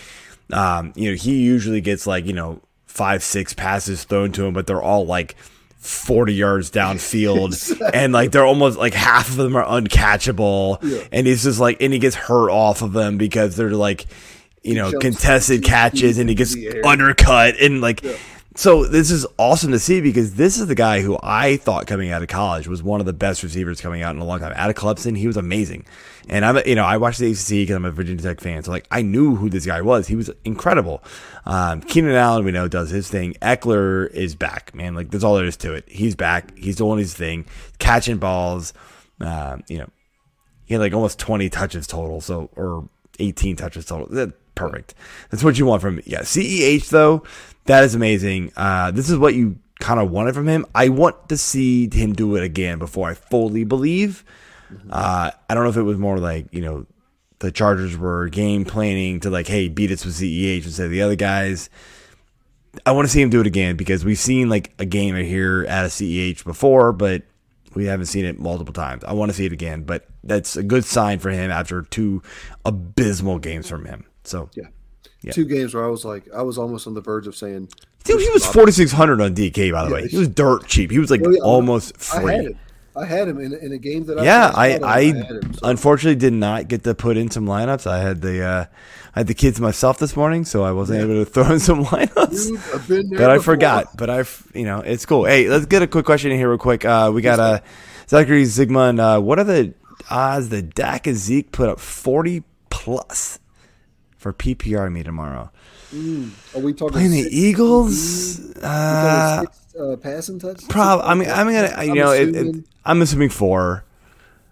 um, 0.53 0.93
you 0.97 1.11
know, 1.11 1.17
he 1.17 1.37
usually 1.43 1.81
gets 1.81 2.09
like 2.09 2.27
you 2.27 2.33
know 2.33 2.61
five 2.87 3.23
six 3.23 3.55
passes 3.55 4.03
thrown 4.03 4.33
to 4.33 4.45
him, 4.45 4.53
but 4.55 4.67
they're 4.67 4.83
all 4.83 5.07
like. 5.07 5.37
40 5.79 6.33
yards 6.35 6.71
downfield 6.71 7.91
and 7.93 8.13
like 8.13 8.31
they're 8.31 8.47
almost 8.47 8.79
like 8.79 8.95
half 8.95 9.29
of 9.31 9.35
them 9.35 9.57
are 9.57 9.65
uncatchable 9.65 10.79
Yeah. 10.81 11.03
and 11.11 11.27
he's 11.27 11.43
just 11.43 11.59
like 11.59 11.83
and 11.83 11.93
he 11.93 11.99
gets 11.99 12.15
hurt 12.15 12.51
off 12.51 12.83
of 12.83 12.93
them 12.93 13.19
because 13.19 13.57
they're 13.57 13.73
like 13.73 14.07
you 14.63 14.77
know 14.77 14.93
contested 15.01 15.65
catches 15.65 16.19
and 16.19 16.29
he 16.29 16.37
gets 16.37 16.55
in 16.55 16.61
the 16.61 16.77
air. 16.77 16.87
undercut 16.87 17.57
and 17.61 17.81
like 17.81 18.01
Yeah. 18.05 18.15
So 18.55 18.85
this 18.85 19.11
is 19.11 19.27
awesome 19.39 19.73
to 19.73 19.79
see 19.79 20.03
because 20.03 20.35
this 20.35 20.59
is 20.59 20.67
the 20.67 20.75
guy 20.75 21.01
who 21.01 21.19
I 21.23 21.57
thought 21.57 21.87
coming 21.87 22.11
out 22.11 22.21
of 22.21 22.29
college 22.29 22.69
was 22.69 22.83
one 22.83 23.01
of 23.01 23.07
the 23.07 23.15
best 23.15 23.43
receivers 23.43 23.81
coming 23.81 24.03
out 24.03 24.15
in 24.15 24.21
a 24.21 24.27
long 24.27 24.41
time. 24.41 24.53
Out 24.57 24.69
of 24.69 24.77
Clemson, 24.77 25.17
he 25.17 25.27
was 25.27 25.39
amazing, 25.39 25.87
and 26.29 26.45
I'm 26.45 26.59
you 26.67 26.75
know 26.75 26.85
I 26.85 26.99
watched 26.99 27.19
the 27.19 27.31
ACC 27.31 27.49
because 27.49 27.77
I'm 27.77 27.87
a 27.87 27.91
Virginia 27.91 28.23
Tech 28.23 28.43
fan, 28.43 28.63
so 28.63 28.71
like 28.71 28.87
I 28.91 29.01
knew 29.01 29.37
who 29.37 29.49
this 29.49 29.65
guy 29.65 29.81
was. 29.81 30.07
He 30.07 30.17
was 30.17 30.31
incredible. 30.45 31.03
Um, 31.47 31.81
Keenan 31.81 32.15
Allen, 32.15 32.45
we 32.45 32.53
know, 32.53 32.69
does 32.69 32.91
his 32.91 33.09
thing. 33.09 33.35
Ekeler 33.41 34.11
is 34.11 34.35
back, 34.35 34.75
man. 34.75 34.95
Like 34.95 35.11
that's 35.11 35.25
all 35.25 35.37
there 35.37 35.47
is 35.47 35.57
to 35.59 35.73
it. 35.73 35.89
He's 35.89 36.15
back. 36.15 36.57
He's 36.59 36.77
doing 36.77 36.99
his 36.99 37.15
thing, 37.15 37.47
catching 37.79 38.19
balls. 38.19 38.75
Um, 39.21 39.63
you 39.69 39.79
know, 39.79 39.89
he 40.67 40.75
had 40.75 40.81
like 40.81 40.93
almost 40.93 41.19
20 41.19 41.49
touches 41.49 41.87
total, 41.87 42.21
so 42.21 42.51
or 42.55 42.87
18 43.19 43.57
touches 43.57 43.87
total. 43.87 44.07
That 44.09 44.33
perfect. 44.55 44.95
That's 45.31 45.45
what 45.45 45.59
you 45.59 45.67
want 45.67 45.83
from 45.83 46.01
yeah. 46.05 46.21
CEH 46.21 46.89
though, 46.91 47.25
that 47.67 47.85
is 47.85 47.95
amazing. 47.95 48.53
Uh, 48.57 48.91
this 48.91 49.09
is 49.11 49.17
what 49.19 49.35
you 49.35 49.59
kind 49.81 50.01
of 50.01 50.11
wanted 50.11 50.35
from 50.35 50.49
him. 50.49 50.67
I 50.75 50.89
want 50.89 51.29
to 51.29 51.37
see 51.37 51.89
him 51.93 52.13
do 52.13 52.37
it 52.37 52.45
again 52.45 52.79
before 52.79 53.11
I 53.11 53.15
fully 53.15 53.65
believe. 53.65 54.25
Uh, 54.91 55.31
I 55.51 55.55
don't 55.55 55.65
know 55.65 55.71
if 55.71 55.77
it 55.77 55.83
was 55.83 55.99
more 55.99 56.19
like 56.19 56.47
you 56.53 56.63
know 56.63 56.87
the 57.41 57.53
Chargers 57.53 57.97
were 57.97 58.29
game 58.29 58.65
planning 58.65 59.21
to 59.21 59.31
like, 59.31 59.49
hey, 59.49 59.69
beat 59.69 59.91
us 59.91 60.05
with 60.05 60.15
CEH 60.15 60.65
instead 60.65 60.87
of 60.87 60.93
the 60.93 61.03
other 61.03 61.17
guys. 61.17 61.69
I 62.87 62.93
want 62.93 63.07
to 63.07 63.13
see 63.13 63.21
him 63.21 63.29
do 63.29 63.41
it 63.41 63.47
again 63.47 63.77
because 63.77 64.05
we've 64.05 64.19
seen 64.19 64.49
like 64.49 64.73
a 64.79 64.87
game 64.87 65.15
here 65.17 65.67
at 65.69 65.85
a 65.85 65.89
CEH 65.89 66.45
before, 66.45 66.93
but 66.93 67.23
we 67.75 67.87
haven't 67.87 68.07
seen 68.07 68.25
it 68.25 68.39
multiple 68.39 68.73
times. 68.75 69.05
I 69.05 69.13
want 69.13 69.31
to 69.31 69.37
see 69.37 69.47
it 69.47 69.53
again, 69.53 69.83
but 69.83 70.07
that's 70.25 70.57
a 70.57 70.63
good 70.63 70.85
sign 70.85 71.19
for 71.19 71.31
him 71.31 71.51
after 71.51 71.83
two 71.83 72.23
abysmal 72.65 73.39
games 73.39 73.69
from 73.69 73.85
him. 73.85 74.05
So, 74.25 74.49
Yeah. 74.55 74.65
Yeah. 75.23 75.31
Two 75.33 75.45
games 75.45 75.73
where 75.73 75.85
I 75.85 75.89
was 75.89 76.05
like, 76.05 76.25
I 76.35 76.43
was 76.43 76.59
almost 76.59 76.87
on 76.89 76.95
the 76.95 77.01
verge 77.01 77.29
of 77.29 77.37
saying, 77.37 77.69
dude, 78.03 78.21
he 78.21 78.29
was 78.31 78.45
forty 78.45 78.73
six 78.73 78.91
hundred 78.91 79.21
on 79.21 79.35
DK. 79.37 79.71
By 79.73 79.85
the 79.85 79.91
Yeah, 79.91 79.95
way, 80.03 80.09
he 80.09 80.19
was 80.19 80.27
dirt 80.29 80.67
cheap. 80.67 80.91
He 80.91 80.99
was 80.99 81.13
like 81.13 81.21
Oh, 81.25 81.31
yeah, 81.31 81.39
almost 81.43 81.93
I 82.13 82.21
had 82.23 82.45
free. 82.45 82.57
I 82.97 83.05
had 83.07 83.29
him 83.29 83.39
in, 83.39 83.55
in 83.55 83.71
a 83.73 83.79
game 83.79 84.05
that 84.07 84.19
I 84.19 84.25
Yeah, 84.25 84.51
I 84.53 84.79
I, 84.83 85.05
had 85.05 85.15
him. 85.45 85.55
So, 85.55 85.61
unfortunately 85.63 86.17
did 86.17 86.33
not 86.33 86.67
get 86.67 86.83
to 86.85 86.95
put 86.97 87.17
in 87.17 87.31
some 87.31 87.47
lineups. 87.47 87.87
I 87.87 88.01
had 88.01 88.21
the 88.21 88.43
uh, 88.43 88.65
I 89.15 89.21
had 89.21 89.27
the 89.27 89.35
kids 89.35 89.61
myself 89.61 89.99
this 89.99 90.17
morning, 90.17 90.45
so 90.45 90.65
I 90.65 90.73
wasn't 90.73 91.01
able 91.03 91.25
to 91.25 91.31
throw 91.31 91.53
in 91.53 91.61
some 91.61 91.85
lineups. 91.85 92.47
dude, 92.49 92.61
I've 92.75 92.89
been 92.89 93.09
there 93.11 93.19
but 93.19 93.31
I 93.31 93.37
before. 93.37 93.55
forgot. 93.55 93.97
But 93.97 94.11
I, 94.11 94.25
you 94.55 94.65
know, 94.65 94.81
it's 94.81 95.07
cool. 95.07 95.25
Hey, 95.27 95.49
let's 95.49 95.67
get 95.67 95.83
a 95.83 95.87
quick 95.87 96.07
question 96.07 96.33
in 96.33 96.39
here, 96.39 96.49
real 96.49 96.59
quick. 96.59 96.85
Uh, 96.85 97.11
we 97.15 97.23
got 97.23 97.39
uh, 97.39 97.61
Zachary 98.09 98.45
Zigmund. 98.45 98.99
Uh, 99.01 99.21
what 99.21 99.39
are 99.39 99.45
the 99.45 99.75
odds 100.11 100.49
that 100.49 100.75
Dak 100.75 101.07
and 101.07 101.17
Zeke 101.17 101.53
put 101.53 101.69
up 101.69 101.79
forty 101.79 102.43
plus 102.71 103.39
for 104.17 104.33
PPR 104.33 104.91
me 104.91 105.03
tomorrow? 105.03 105.51
Are 106.55 106.61
we 106.61 106.73
talking 106.73 106.95
Playing 106.95 107.11
the 107.11 107.29
Eagles. 107.31 108.41
Uh, 108.57 109.41
six, 109.43 109.75
uh, 109.79 109.97
passing 109.97 110.39
touchdowns? 110.39 110.69
Probably. 110.69 111.05
I 111.05 111.15
mean, 111.15 111.29
I'm 111.29 111.47
gonna. 111.53 111.85
You 111.85 111.91
I'm 111.93 111.99
know, 111.99 112.13
it, 112.13 112.35
it, 112.35 112.65
I'm 112.87 113.03
assuming 113.03 113.29
four. 113.29 113.85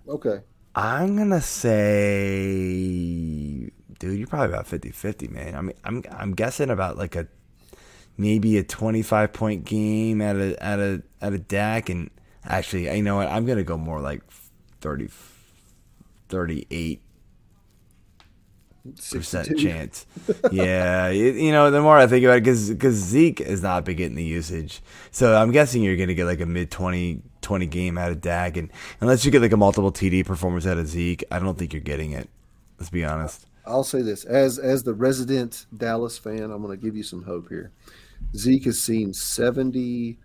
okay. 0.07 0.41
I'm 0.75 1.17
gonna 1.17 1.41
say, 1.41 2.67
dude, 4.01 4.19
you're 4.19 4.27
probably 4.27 4.49
about 4.49 4.67
50-50, 4.67 5.31
man. 5.31 5.55
I 5.55 5.61
mean, 5.61 5.77
I'm 5.85 6.03
I'm 6.11 6.35
guessing 6.35 6.71
about 6.71 6.99
like 6.99 7.15
a 7.15 7.29
maybe 8.17 8.59
a 8.59 8.65
25 8.65 9.33
point 9.33 9.65
game 9.65 10.21
at 10.21 10.35
a 10.35 10.61
at 10.61 10.81
a 10.81 11.03
at 11.21 11.33
a 11.33 11.39
Dak, 11.39 11.89
and 11.89 12.11
actually, 12.45 12.95
you 12.95 13.03
know 13.05 13.17
what? 13.17 13.29
I'm 13.29 13.47
gonna 13.47 13.63
go 13.63 13.79
more 13.79 14.01
like 14.01 14.23
30, 14.81 15.09
38 16.29 17.03
percent 19.13 19.59
chance. 19.59 20.07
yeah, 20.51 21.09
you, 21.09 21.33
you 21.33 21.53
know, 21.53 21.71
the 21.71 21.83
more 21.83 21.97
I 21.97 22.07
think 22.07 22.25
about 22.25 22.39
it, 22.39 22.45
because 22.45 22.95
Zeke 22.95 23.41
has 23.41 23.63
not 23.63 23.85
been 23.85 23.97
getting 23.97 24.17
the 24.17 24.25
usage, 24.25 24.83
so 25.11 25.37
I'm 25.37 25.53
guessing 25.53 25.83
you're 25.83 25.97
going 25.97 26.09
to 26.09 26.15
get 26.15 26.25
like 26.25 26.41
a 26.41 26.47
mid 26.47 26.71
20, 26.71 27.23
20 27.43 27.67
game 27.67 27.99
out 27.99 28.11
of 28.11 28.21
Dak, 28.21 28.57
and 28.57 28.71
unless 29.01 29.25
you 29.25 29.31
get 29.31 29.43
like 29.43 29.53
a 29.53 29.59
multiple 29.59 29.93
TD 29.93 30.25
performance 30.25 30.67
out 30.67 30.79
of 30.79 30.87
Zeke, 30.87 31.25
I 31.31 31.39
don't 31.39 31.59
think 31.59 31.73
you're 31.73 31.83
getting 31.83 32.13
it. 32.13 32.29
Let's 32.79 32.91
be 32.91 33.05
honest. 33.05 33.47
I'll 33.71 33.85
say 33.85 34.03
this 34.03 34.25
as 34.25 34.59
as 34.59 34.83
the 34.83 34.95
resident 34.95 35.67
Dallas 35.77 36.19
fan, 36.19 36.51
I'm 36.51 36.63
going 36.63 36.79
to 36.79 36.85
give 36.85 36.97
you 36.97 37.03
some 37.03 37.23
hope 37.23 37.49
here. 37.49 37.73
Zeke 38.37 38.65
has 38.65 38.83
seen 38.83 39.15
70, 39.15 40.19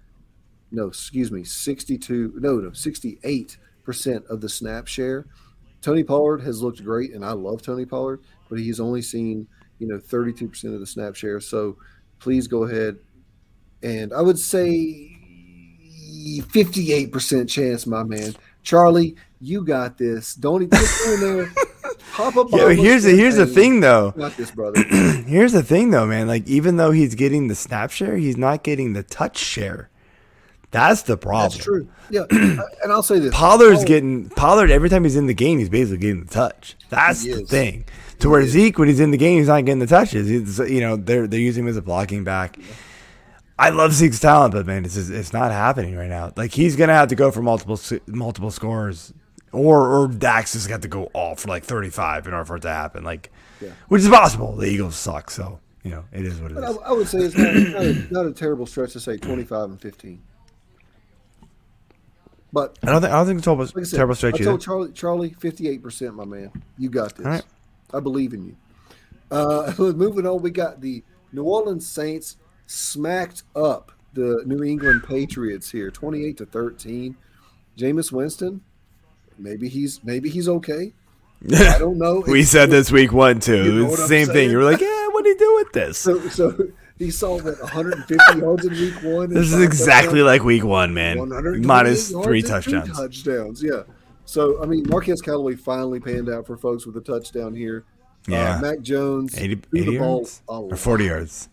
no, 0.71 0.87
excuse 0.87 1.31
me, 1.31 1.43
62, 1.43 2.33
no, 2.37 2.55
no, 2.55 2.71
68 2.73 3.57
percent 3.83 4.25
of 4.27 4.41
the 4.41 4.49
snap 4.49 4.87
share. 4.87 5.25
Tony 5.81 6.03
Pollard 6.03 6.41
has 6.41 6.61
looked 6.61 6.83
great, 6.83 7.13
and 7.13 7.23
I 7.23 7.33
love 7.33 7.61
Tony 7.61 7.85
Pollard, 7.85 8.21
but 8.49 8.59
he's 8.59 8.79
only 8.79 9.01
seen 9.01 9.47
you 9.79 9.87
know 9.87 9.97
32% 9.97 10.73
of 10.73 10.79
the 10.79 10.87
snap 10.87 11.15
share. 11.15 11.39
So 11.39 11.77
please 12.19 12.47
go 12.47 12.63
ahead 12.63 12.97
and 13.83 14.13
I 14.13 14.21
would 14.21 14.39
say 14.39 15.15
58% 16.41 17.47
chance, 17.47 17.85
my 17.85 18.03
man. 18.03 18.35
Charlie, 18.63 19.15
you 19.39 19.63
got 19.63 19.97
this. 19.97 20.33
Don't 20.33 20.63
even 20.63 20.79
go 20.79 21.13
in 21.13 21.19
there. 21.19 21.51
Yeah, 22.17 22.69
here's 22.71 23.03
the 23.03 23.15
here's 23.15 23.35
the 23.35 23.45
thing 23.45 23.79
though. 23.79 24.11
Got 24.11 24.37
this, 24.37 24.51
brother. 24.55 24.81
here's 24.81 25.53
the 25.53 25.63
thing 25.63 25.91
though, 25.91 26.05
man. 26.05 26.27
Like 26.27 26.47
even 26.47 26.77
though 26.77 26.91
he's 26.91 27.15
getting 27.15 27.47
the 27.47 27.55
snap 27.55 27.91
share, 27.91 28.17
he's 28.17 28.37
not 28.37 28.63
getting 28.63 28.93
the 28.93 29.03
touch 29.03 29.37
share. 29.37 29.89
That's 30.71 31.03
the 31.03 31.17
problem. 31.17 31.51
That's 31.51 31.63
true. 31.63 31.87
Yeah, 32.09 32.23
and 32.31 32.91
I'll 32.91 33.03
say 33.03 33.19
this: 33.19 33.33
Pollard's 33.33 33.83
oh, 33.83 33.85
getting 33.85 34.29
Pollard 34.29 34.71
every 34.71 34.89
time 34.89 35.03
he's 35.03 35.15
in 35.15 35.27
the 35.27 35.33
game. 35.33 35.59
He's 35.59 35.69
basically 35.69 35.99
getting 35.99 36.25
the 36.25 36.33
touch. 36.33 36.75
That's 36.89 37.23
the 37.23 37.45
thing. 37.45 37.85
To 38.19 38.27
he 38.27 38.31
where 38.31 38.41
is. 38.41 38.51
Zeke, 38.51 38.77
when 38.77 38.87
he's 38.87 38.99
in 38.99 39.11
the 39.11 39.17
game, 39.17 39.37
he's 39.39 39.47
not 39.47 39.63
getting 39.65 39.79
the 39.79 39.87
touches. 39.87 40.27
He's, 40.27 40.59
you 40.59 40.81
know, 40.81 40.95
they're 40.97 41.27
they're 41.27 41.39
using 41.39 41.63
him 41.63 41.69
as 41.69 41.77
a 41.77 41.81
blocking 41.81 42.23
back. 42.23 42.57
Yeah. 42.57 42.65
I 43.57 43.69
love 43.69 43.93
Zeke's 43.93 44.19
talent, 44.19 44.53
but 44.53 44.65
man, 44.65 44.83
it's 44.83 44.97
it's 44.97 45.31
not 45.31 45.51
happening 45.51 45.95
right 45.95 46.09
now. 46.09 46.33
Like 46.35 46.51
he's 46.51 46.75
gonna 46.75 46.93
have 46.93 47.07
to 47.09 47.15
go 47.15 47.31
for 47.31 47.41
multiple 47.41 47.79
multiple 48.07 48.51
scores, 48.51 49.13
or 49.55 49.91
or 49.91 50.07
Dax 50.07 50.53
has 50.53 50.67
got 50.67 50.81
to 50.83 50.87
go 50.87 51.09
off 51.13 51.41
for 51.41 51.47
like 51.47 51.63
thirty 51.63 51.89
five 51.89 52.27
in 52.27 52.33
order 52.33 52.45
for 52.45 52.57
it 52.57 52.61
to 52.61 52.69
happen. 52.69 53.03
Like, 53.03 53.31
yeah. 53.61 53.69
which 53.87 54.01
is 54.01 54.09
possible. 54.09 54.55
The 54.55 54.67
Eagles 54.67 54.95
suck, 54.95 55.31
so 55.31 55.59
you 55.83 55.91
know 55.91 56.03
it 56.11 56.25
is 56.25 56.39
what 56.39 56.51
it 56.51 56.55
but 56.55 56.69
is. 56.69 56.77
I, 56.77 56.81
I, 56.81 56.91
would 56.91 57.07
say 57.07 57.19
it's 57.19 57.37
not, 57.37 57.53
not, 57.53 57.83
a, 57.83 58.13
not, 58.13 58.25
a, 58.25 58.31
terrible 58.31 58.65
stretch 58.65 58.93
to 58.93 58.99
say 58.99 59.17
twenty 59.17 59.43
five 59.43 59.69
and 59.69 59.81
fifteen. 59.81 60.21
But 62.53 62.77
I 62.83 62.87
don't 62.87 63.01
think 63.01 63.13
I 63.13 63.17
don't 63.17 63.27
think 63.27 63.37
it's 63.39 63.45
terrible, 63.45 63.65
like 63.65 63.85
said, 63.85 63.95
terrible 63.97 64.15
stretch. 64.15 64.41
I 64.41 64.43
told 64.43 64.61
Charlie 64.61 64.91
Charlie 64.91 65.35
fifty 65.39 65.67
eight 65.67 65.81
percent, 65.81 66.15
my 66.15 66.25
man. 66.25 66.51
You 66.77 66.89
got 66.89 67.15
this. 67.15 67.43
I 67.93 67.99
believe 67.99 68.33
in 68.33 68.45
you. 68.45 68.55
Uh, 69.31 69.73
moving 69.77 70.25
on, 70.25 70.41
we 70.41 70.51
got 70.51 70.81
the 70.81 71.03
New 71.31 71.43
Orleans 71.43 71.87
Saints 71.87 72.37
smacked 72.67 73.43
up 73.55 73.91
the 74.15 74.43
New 74.45 74.63
England 74.63 75.03
Patriots 75.03 75.69
here, 75.69 75.91
28 75.91 76.37
to 76.37 76.45
13. 76.45 77.15
Jameis 77.77 78.11
Winston, 78.11 78.61
maybe 79.37 79.69
he's 79.69 80.03
maybe 80.03 80.29
he's 80.29 80.47
okay. 80.47 80.93
I 81.53 81.77
don't 81.77 81.97
know. 81.97 82.23
we 82.27 82.43
said 82.43 82.69
this 82.69 82.91
week 82.91 83.11
one 83.11 83.39
too. 83.39 83.63
You 83.63 83.87
know 83.87 83.95
same 83.95 84.27
thing. 84.27 84.49
You 84.49 84.57
were 84.57 84.63
like, 84.63 84.81
yeah, 84.81 85.07
what 85.09 85.23
do 85.23 85.29
you 85.29 85.37
do 85.37 85.55
with 85.55 85.73
this? 85.73 85.97
So, 85.97 86.19
so 86.29 86.57
he 86.97 87.11
saw 87.11 87.37
that 87.39 87.59
150 87.59 88.39
yards 88.39 88.65
in 88.65 88.73
week 88.73 88.95
one. 89.03 89.29
This 89.29 89.51
is 89.51 89.61
exactly 89.61 90.21
like 90.21 90.43
week 90.43 90.63
one, 90.63 90.93
man. 90.93 91.29
Minus 91.61 92.11
three 92.11 92.41
touchdowns. 92.41 92.87
Three 92.87 92.95
touchdowns, 92.95 93.61
yeah. 93.61 93.83
So 94.25 94.61
I 94.61 94.65
mean, 94.65 94.85
Marquez 94.89 95.21
Callaway 95.21 95.55
finally 95.55 95.99
panned 95.99 96.29
out 96.29 96.47
for 96.47 96.57
folks 96.57 96.85
with 96.85 96.97
a 96.97 97.01
touchdown 97.01 97.53
here. 97.53 97.85
Uh, 98.27 98.31
yeah, 98.31 98.55
uh, 98.55 98.61
Mac 98.61 98.81
Jones 98.81 99.37
80, 99.37 99.61
80 99.75 99.91
yards 99.91 100.41
or 100.47 100.75
40 100.75 101.05
yards. 101.05 101.49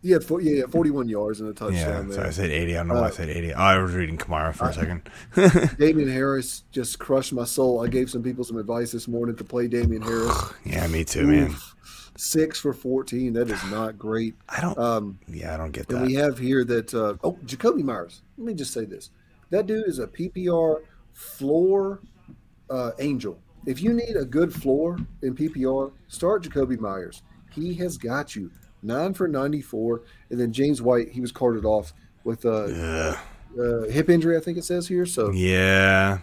Yeah, 0.00 0.18
for, 0.20 0.40
yeah, 0.40 0.60
yeah, 0.60 0.66
41 0.66 1.08
yards 1.08 1.40
and 1.40 1.48
a 1.48 1.52
touchdown. 1.52 2.08
Yeah, 2.08 2.14
so 2.14 2.22
I 2.22 2.30
said 2.30 2.50
80. 2.50 2.74
I 2.74 2.78
don't 2.78 2.88
know 2.88 2.96
uh, 2.96 3.00
why 3.00 3.06
I 3.08 3.10
said 3.10 3.28
80. 3.28 3.54
Oh, 3.54 3.58
I 3.58 3.78
was 3.78 3.94
reading 3.94 4.16
Kamara 4.16 4.54
for 4.54 4.68
a 4.68 4.72
second. 4.72 5.10
Damien 5.78 6.08
Harris 6.08 6.62
just 6.70 7.00
crushed 7.00 7.32
my 7.32 7.44
soul. 7.44 7.84
I 7.84 7.88
gave 7.88 8.08
some 8.08 8.22
people 8.22 8.44
some 8.44 8.58
advice 8.58 8.92
this 8.92 9.08
morning 9.08 9.34
to 9.34 9.44
play 9.44 9.66
Damien 9.66 10.02
Harris. 10.02 10.52
yeah, 10.64 10.86
me 10.86 11.04
too, 11.04 11.26
man. 11.26 11.56
Six 12.16 12.60
for 12.60 12.72
14. 12.72 13.32
That 13.32 13.50
is 13.50 13.64
not 13.70 13.98
great. 13.98 14.36
I 14.48 14.60
don't. 14.60 14.78
Um, 14.78 15.18
yeah, 15.26 15.54
I 15.54 15.56
don't 15.56 15.72
get 15.72 15.88
that. 15.88 15.96
And 15.96 16.06
we 16.06 16.14
have 16.14 16.38
here 16.38 16.64
that. 16.64 16.94
Uh, 16.94 17.14
oh, 17.24 17.32
Jakobi 17.44 17.82
Meyers. 17.82 18.22
Let 18.36 18.46
me 18.46 18.54
just 18.54 18.72
say 18.72 18.84
this. 18.84 19.10
That 19.50 19.66
dude 19.66 19.88
is 19.88 19.98
a 19.98 20.06
PPR 20.06 20.82
floor 21.12 22.00
uh, 22.70 22.92
angel. 23.00 23.40
If 23.66 23.82
you 23.82 23.92
need 23.92 24.16
a 24.16 24.24
good 24.24 24.54
floor 24.54 24.98
in 25.22 25.34
PPR, 25.34 25.90
start 26.06 26.44
Jakobi 26.44 26.78
Meyers. 26.78 27.22
He 27.50 27.74
has 27.74 27.98
got 27.98 28.36
you 28.36 28.50
nine 28.82 29.14
for 29.14 29.28
94. 29.28 30.02
And 30.30 30.40
then 30.40 30.52
James 30.52 30.80
White, 30.82 31.10
he 31.10 31.20
was 31.20 31.32
carted 31.32 31.64
off 31.64 31.92
with 32.24 32.44
a, 32.44 33.18
a 33.58 33.90
hip 33.90 34.08
injury, 34.08 34.36
I 34.36 34.40
think 34.40 34.58
it 34.58 34.64
says 34.64 34.88
here. 34.88 35.06
So 35.06 35.30
yeah, 35.30 36.18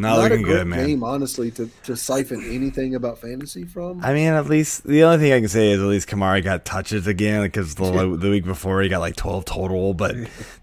not, 0.00 0.18
not 0.18 0.30
looking 0.30 0.44
good, 0.44 0.66
man. 0.66 0.86
Game, 0.86 1.02
honestly, 1.02 1.50
to, 1.52 1.70
to 1.84 1.96
siphon 1.96 2.42
anything 2.44 2.94
about 2.94 3.18
fantasy 3.18 3.64
from. 3.64 4.04
I 4.04 4.14
mean, 4.14 4.28
at 4.28 4.46
least 4.46 4.84
the 4.84 5.04
only 5.04 5.18
thing 5.18 5.32
I 5.32 5.40
can 5.40 5.48
say 5.48 5.72
is 5.72 5.80
at 5.80 5.86
least 5.86 6.08
Kamara 6.08 6.42
got 6.42 6.64
touches 6.64 7.06
again 7.06 7.42
because 7.42 7.74
the, 7.74 7.84
yeah. 7.84 8.16
the 8.16 8.30
week 8.30 8.44
before 8.44 8.80
he 8.82 8.88
got 8.88 9.00
like 9.00 9.16
twelve 9.16 9.44
total. 9.44 9.94
But 9.94 10.16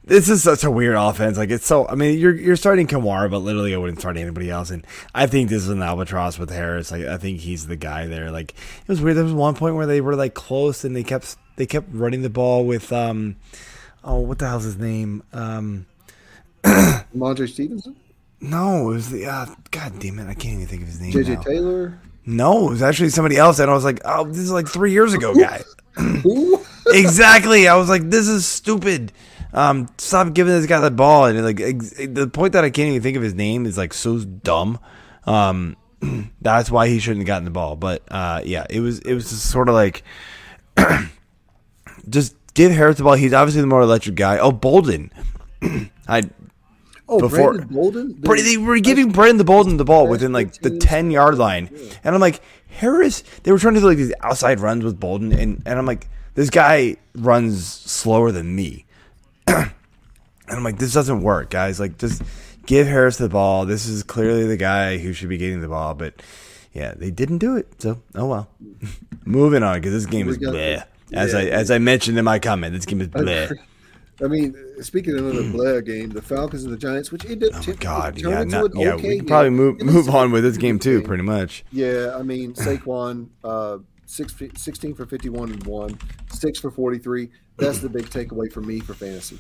this 0.04 0.30
is 0.30 0.44
such 0.44 0.64
a 0.64 0.72
weird 0.72 0.96
offense. 0.96 1.38
Like 1.38 1.50
it's 1.50 1.66
so. 1.66 1.88
I 1.88 1.96
mean, 1.96 2.18
you're 2.18 2.36
you're 2.36 2.56
starting 2.56 2.88
Kamara, 2.88 3.30
but 3.30 3.40
literally 3.40 3.74
I 3.74 3.78
wouldn't 3.78 4.00
start 4.00 4.18
anybody 4.18 4.50
else. 4.50 4.70
And 4.70 4.86
I 5.14 5.28
think 5.28 5.50
this 5.50 5.64
is 5.64 5.70
an 5.70 5.82
albatross 5.82 6.40
with 6.40 6.50
Harris. 6.50 6.92
Like 6.92 7.06
I 7.06 7.18
think 7.18 7.40
he's 7.40 7.68
the 7.68 7.76
guy 7.76 8.08
there. 8.08 8.32
Like 8.32 8.52
it 8.52 8.88
was 8.88 9.02
weird. 9.02 9.18
There 9.18 9.24
was 9.24 9.34
one 9.34 9.56
point 9.56 9.76
where 9.76 9.86
they 9.86 10.02
were 10.02 10.16
like 10.16 10.34
close 10.34 10.84
and 10.84 10.96
they 10.96 11.04
kept 11.04 11.36
they 11.56 11.66
kept 11.66 11.88
running 11.92 12.22
the 12.22 12.30
ball 12.30 12.66
with 12.66 12.92
um 12.92 13.36
oh 14.04 14.20
what 14.20 14.40
the 14.40 14.48
hell's 14.48 14.64
his 14.64 14.78
name 14.78 15.24
um. 15.34 15.86
Mondre 17.16 17.48
Stevenson. 17.48 17.96
No, 18.42 18.90
it 18.92 18.94
was 18.94 19.10
the 19.10 19.26
uh, 19.26 19.46
God 19.72 20.00
damn 20.00 20.20
it! 20.20 20.28
I 20.28 20.34
can't 20.34 20.56
even 20.56 20.68
think 20.68 20.82
of 20.82 20.88
his 20.88 21.00
name. 21.00 21.14
JJ 21.14 21.44
Taylor. 21.44 22.00
No, 22.26 22.68
it 22.68 22.72
was 22.72 22.82
actually 22.82 23.10
somebody 23.10 23.38
else, 23.38 23.60
and 23.60 23.70
I 23.70 23.74
was 23.74 23.84
like, 23.84 24.02
"Oh, 24.06 24.26
this 24.26 24.40
is 24.40 24.52
like 24.52 24.68
three 24.68 24.92
years 24.92 25.14
ago, 25.14 25.34
guy." 25.34 25.64
exactly. 26.88 27.68
I 27.68 27.76
was 27.76 27.90
like, 27.90 28.10
"This 28.10 28.28
is 28.28 28.46
stupid." 28.46 29.12
Um, 29.54 29.88
stop 29.98 30.34
giving 30.34 30.54
this 30.54 30.66
guy 30.66 30.80
the 30.80 30.92
ball, 30.92 31.26
and 31.26 31.42
like 31.44 31.62
ex- 31.62 31.92
the 31.92 32.28
point 32.28 32.54
that 32.54 32.66
I 32.66 32.70
can't 32.70 32.90
even 32.90 33.02
think 33.02 33.16
of 33.16 33.24
his 33.24 33.34
name 33.34 33.66
is 33.66 33.78
like 33.78 33.94
so 33.94 34.20
dumb. 34.20 34.80
Um, 35.26 35.78
that's 36.42 36.70
why 36.70 36.88
he 36.90 37.00
shouldn't 37.00 37.22
have 37.22 37.28
gotten 37.28 37.46
the 37.46 37.52
ball. 37.52 37.76
But 37.76 38.04
uh, 38.10 38.42
yeah, 38.44 38.66
it 38.70 38.82
was 38.82 39.00
it 39.00 39.14
was 39.14 39.30
just 39.30 39.50
sort 39.50 39.70
of 39.70 39.76
like 39.76 40.04
just 42.10 42.36
give 42.54 42.72
Harris 42.72 42.98
the 42.98 43.04
ball. 43.04 43.14
He's 43.14 43.34
obviously 43.34 43.62
the 43.62 43.68
more 43.68 43.82
electric 43.82 44.16
guy. 44.16 44.38
Oh, 44.40 44.52
Bolden. 44.52 45.12
I 46.08 46.24
Oh, 47.08 47.20
before 47.20 47.54
Brandon 47.54 47.76
Bolden. 47.76 48.22
The, 48.22 48.42
they 48.44 48.58
were 48.58 48.80
giving 48.80 49.12
Brandon 49.12 49.46
Bolden 49.46 49.78
the 49.78 49.86
ball 49.86 50.08
within 50.08 50.34
like 50.34 50.54
the 50.62 50.78
ten 50.78 51.12
yard 51.12 51.38
line, 51.38 51.70
and 52.04 52.16
I'm 52.16 52.22
like 52.22 52.42
Harris. 52.68 53.24
They 53.44 53.52
were 53.52 53.60
trying 53.60 53.76
to 53.76 53.80
do 53.80 53.88
like 53.88 53.98
these 53.98 54.14
outside 54.22 54.60
runs 54.60 54.84
with 54.84 55.00
Bolden, 55.00 55.32
and 55.32 55.62
and 55.66 55.78
I'm 55.78 55.86
like 55.86 56.08
this 56.34 56.50
guy 56.50 56.98
runs 57.14 57.66
slower 57.66 58.32
than 58.32 58.56
me, 58.56 58.86
and 59.48 59.72
I'm 60.50 60.64
like 60.64 60.80
this 60.80 60.94
doesn't 60.94 61.22
work, 61.22 61.52
guys. 61.52 61.80
Like 61.80 62.00
just 62.00 62.24
give 62.66 62.88
Harris 62.88 63.18
the 63.18 63.30
ball. 63.30 63.66
This 63.66 63.86
is 63.86 64.02
clearly 64.02 64.48
the 64.48 64.58
guy 64.58 64.98
who 64.98 65.14
should 65.14 65.30
be 65.30 65.38
getting 65.38 65.62
the 65.62 65.68
ball, 65.68 65.94
but 65.94 66.24
yeah, 66.74 66.94
they 66.96 67.12
didn't 67.12 67.38
do 67.38 67.56
it. 67.56 67.82
So 67.82 68.02
oh 68.16 68.26
well. 68.26 68.50
Moving 69.26 69.64
on 69.64 69.80
because 69.80 69.94
this 69.94 70.06
game 70.06 70.28
is 70.28 70.38
bleh. 70.38 70.84
As 71.14 71.34
yeah. 71.34 71.40
I 71.40 71.44
as 71.46 71.70
I 71.70 71.78
mentioned 71.78 72.18
in 72.18 72.26
my 72.26 72.40
comment, 72.40 72.74
this 72.74 72.86
game 72.86 73.02
is 73.02 73.10
bleh. 73.10 73.56
I 74.24 74.28
mean, 74.28 74.56
speaking 74.82 75.18
of 75.18 75.36
the 75.36 75.50
Blair 75.52 75.82
game, 75.82 76.10
the 76.10 76.22
Falcons 76.22 76.64
and 76.64 76.72
the 76.72 76.78
Giants, 76.78 77.12
which 77.12 77.26
it 77.26 77.40
did. 77.40 77.54
Oh 77.54 77.62
my 77.68 77.74
God! 77.74 78.18
Yeah, 78.18 78.44
not, 78.44 78.72
yeah. 78.76 78.94
Okay 78.94 79.10
we 79.10 79.18
can 79.18 79.26
probably 79.26 79.50
move 79.50 79.82
move 79.82 80.10
on 80.10 80.32
with 80.32 80.44
this 80.44 80.58
game 80.58 80.80
too, 80.80 81.02
pretty 81.02 81.24
much. 81.24 81.66
Yeah, 81.72 82.16
I 82.18 82.22
mean 82.22 82.54
Saquon, 82.54 83.30
uh, 83.44 83.80
six, 84.06 84.34
16 84.56 84.96
for 84.96 85.06
fifty-one 85.06 85.52
and 85.52 85.66
one, 85.66 86.00
six 86.32 86.60
for 86.60 86.72
forty-three. 86.72 87.30
That's 87.58 87.80
the 87.80 87.90
big 87.90 88.06
takeaway 88.06 88.52
for 88.52 88.62
me 88.62 88.80
for 88.80 88.94
fantasy. 88.94 89.40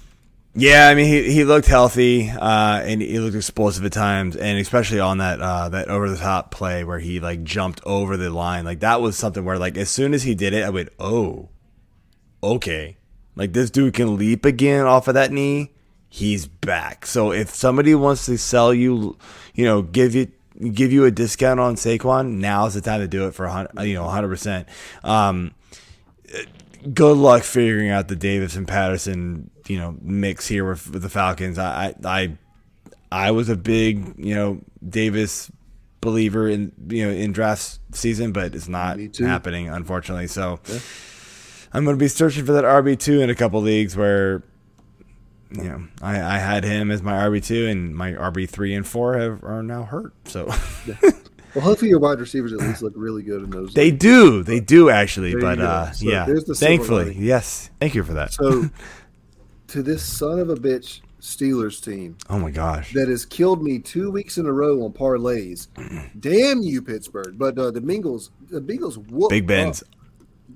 Yeah, 0.57 0.87
I 0.87 0.95
mean 0.95 1.07
he, 1.07 1.33
he 1.33 1.43
looked 1.43 1.67
healthy 1.67 2.29
uh, 2.29 2.81
and 2.83 3.01
he 3.01 3.19
looked 3.19 3.35
explosive 3.35 3.83
at 3.83 3.91
times, 3.91 4.37
and 4.37 4.57
especially 4.57 5.01
on 5.01 5.17
that 5.17 5.41
uh, 5.41 5.69
that 5.69 5.89
over 5.89 6.09
the 6.09 6.17
top 6.17 6.51
play 6.51 6.83
where 6.83 6.99
he 6.99 7.19
like 7.19 7.43
jumped 7.43 7.81
over 7.85 8.15
the 8.15 8.29
line, 8.29 8.63
like 8.63 8.79
that 8.79 9.01
was 9.01 9.17
something 9.17 9.43
where 9.43 9.57
like 9.57 9.77
as 9.77 9.89
soon 9.89 10.13
as 10.13 10.23
he 10.23 10.33
did 10.33 10.53
it, 10.53 10.63
I 10.63 10.69
went, 10.69 10.89
oh, 10.97 11.49
okay, 12.41 12.97
like 13.35 13.53
this 13.53 13.69
dude 13.69 13.93
can 13.93 14.17
leap 14.17 14.45
again 14.45 14.85
off 14.85 15.07
of 15.07 15.13
that 15.15 15.31
knee. 15.31 15.71
He's 16.07 16.47
back. 16.47 17.05
So 17.05 17.31
if 17.31 17.49
somebody 17.49 17.93
wants 17.93 18.25
to 18.27 18.37
sell 18.37 18.73
you, 18.73 19.17
you 19.53 19.65
know, 19.65 19.81
give 19.81 20.15
you 20.15 20.31
give 20.71 20.93
you 20.93 21.03
a 21.03 21.11
discount 21.11 21.59
on 21.59 21.75
Saquon, 21.75 22.37
now's 22.37 22.73
the 22.73 22.81
time 22.81 23.01
to 23.01 23.07
do 23.07 23.27
it 23.27 23.33
for 23.33 23.67
you 23.81 23.95
know 23.95 24.05
100. 24.05 24.27
percent 24.29 24.69
um, 25.03 25.53
Good 26.93 27.17
luck 27.17 27.43
figuring 27.43 27.89
out 27.89 28.07
the 28.07 28.15
Davis 28.15 28.55
and 28.55 28.67
Patterson, 28.67 29.49
you 29.67 29.77
know, 29.77 29.97
mix 30.01 30.47
here 30.47 30.69
with, 30.69 30.89
with 30.91 31.01
the 31.01 31.09
Falcons. 31.09 31.57
I, 31.57 31.95
I 32.03 32.37
I 33.11 33.31
was 33.31 33.49
a 33.49 33.57
big, 33.57 34.13
you 34.17 34.35
know, 34.35 34.61
Davis 34.87 35.51
believer 35.99 36.47
in 36.47 36.71
you 36.87 37.05
know 37.05 37.11
in 37.11 37.33
draft 37.33 37.79
season, 37.91 38.31
but 38.31 38.55
it's 38.55 38.69
not 38.69 38.99
happening 39.19 39.67
unfortunately. 39.67 40.27
So. 40.27 40.59
Yeah 40.69 40.79
I'm 41.75 41.83
going 41.83 41.97
to 41.97 41.99
be 41.99 42.07
searching 42.07 42.45
for 42.45 42.53
that 42.53 42.63
RB 42.63 42.97
two 42.97 43.21
in 43.21 43.29
a 43.29 43.35
couple 43.35 43.61
leagues 43.61 43.97
where, 43.97 44.43
you 45.51 45.63
know, 45.63 45.87
I, 46.01 46.21
I 46.21 46.37
had 46.37 46.63
him 46.63 46.89
as 46.89 47.03
my 47.03 47.11
RB 47.13 47.43
two, 47.45 47.67
and 47.67 47.93
my 47.93 48.13
RB 48.13 48.49
three 48.49 48.73
and 48.73 48.87
four 48.87 49.17
have 49.17 49.43
are 49.43 49.61
now 49.61 49.83
hurt. 49.83 50.13
So. 50.25 50.49
Well, 51.53 51.63
hopefully 51.63 51.87
your 51.87 51.99
wide 51.99 52.19
receivers 52.19 52.51
at 52.51 52.59
least 52.59 52.81
look 52.81 52.91
really 52.97 53.23
good 53.23 53.41
in 53.41 53.49
those. 53.49 53.73
They 53.73 53.89
do, 53.89 54.43
they 54.43 54.59
do 54.59 54.89
actually, 54.89 55.35
but 55.35 55.57
uh, 55.57 55.89
so 55.93 56.05
yeah. 56.05 56.25
Thankfully, 56.53 57.15
yes. 57.17 57.69
Thank 57.79 57.95
you 57.95 58.03
for 58.03 58.11
that. 58.15 58.33
So, 58.33 58.69
to 59.67 59.81
this 59.81 60.03
son 60.03 60.39
of 60.39 60.49
a 60.49 60.55
bitch 60.55 60.99
Steelers 61.21 61.81
team 61.81 62.17
Oh 62.29 62.39
my 62.39 62.51
gosh. 62.51 62.91
that 62.91 63.07
has 63.07 63.25
killed 63.25 63.63
me 63.63 63.79
two 63.79 64.11
weeks 64.11 64.37
in 64.37 64.45
a 64.45 64.51
row 64.51 64.83
on 64.83 64.91
parlays. 64.91 65.67
Damn 66.19 66.61
you, 66.61 66.81
Pittsburgh! 66.81 67.37
But 67.37 67.57
uh, 67.57 67.71
the 67.71 67.79
Bengals, 67.79 68.31
the 68.49 68.59
Bengals 68.59 68.97
whooped 69.09 69.29
Big 69.29 69.47
Ben's 69.47 69.81
up. 69.81 69.87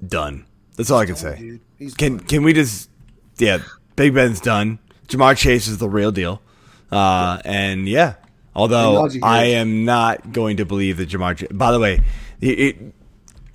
done. 0.06 0.46
That's 0.80 0.92
all 0.92 1.00
I 1.00 1.06
can 1.06 1.18
say. 1.18 1.60
dude. 1.78 1.98
Can 1.98 2.18
done. 2.18 2.26
can 2.26 2.44
we 2.44 2.54
just 2.54 2.90
yeah, 3.38 3.58
Big 3.98 4.14
Ben's 4.14 4.40
done. 4.40 4.80
Ja'Marr 5.10 5.36
Chase 5.36 5.68
is 5.68 5.78
the 5.78 5.90
real 5.90 6.14
deal. 6.14 6.42
Uh 6.90 7.42
and 7.44 7.86
yeah. 7.86 8.14
Although 8.56 9.10
I 9.22 9.44
am 9.44 9.84
not 9.84 10.32
going 10.32 10.56
to 10.56 10.66
believe 10.66 10.96
that 10.96 11.10
Ja'Marr 11.10 11.36
Chase 11.36 11.50
by 11.52 11.74
the 11.74 11.82
way, 11.82 12.02
it, 12.40 12.60
it 12.60 12.78